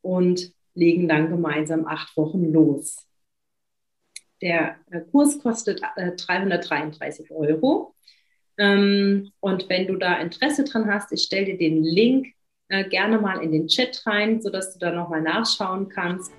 und 0.00 0.52
legen 0.74 1.06
dann 1.06 1.30
gemeinsam 1.30 1.86
acht 1.86 2.16
Wochen 2.16 2.52
los. 2.52 3.06
Der 4.42 4.76
äh, 4.90 5.00
Kurs 5.10 5.38
kostet 5.40 5.80
333 5.96 7.30
äh, 7.30 7.34
Euro. 7.34 7.94
Ähm, 8.58 9.30
und 9.40 9.68
wenn 9.68 9.86
du 9.86 9.96
da 9.96 10.20
Interesse 10.20 10.64
dran 10.64 10.92
hast, 10.92 11.12
ich 11.12 11.22
stelle 11.22 11.46
dir 11.46 11.58
den 11.58 11.82
Link 11.82 12.26
äh, 12.68 12.84
gerne 12.88 13.18
mal 13.18 13.42
in 13.42 13.52
den 13.52 13.68
Chat 13.68 14.02
rein, 14.04 14.42
sodass 14.42 14.72
du 14.72 14.78
da 14.78 14.92
nochmal 14.92 15.22
nachschauen 15.22 15.88
kannst. 15.88 16.32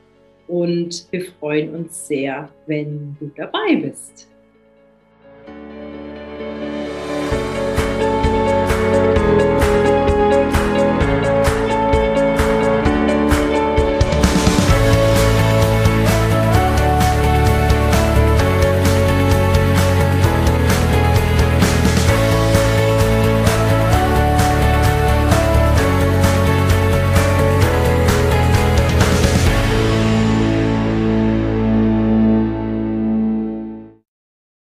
Und 0.47 1.07
wir 1.11 1.25
freuen 1.25 1.73
uns 1.73 2.07
sehr, 2.07 2.49
wenn 2.67 3.15
du 3.19 3.31
dabei 3.35 3.77
bist. 3.77 4.32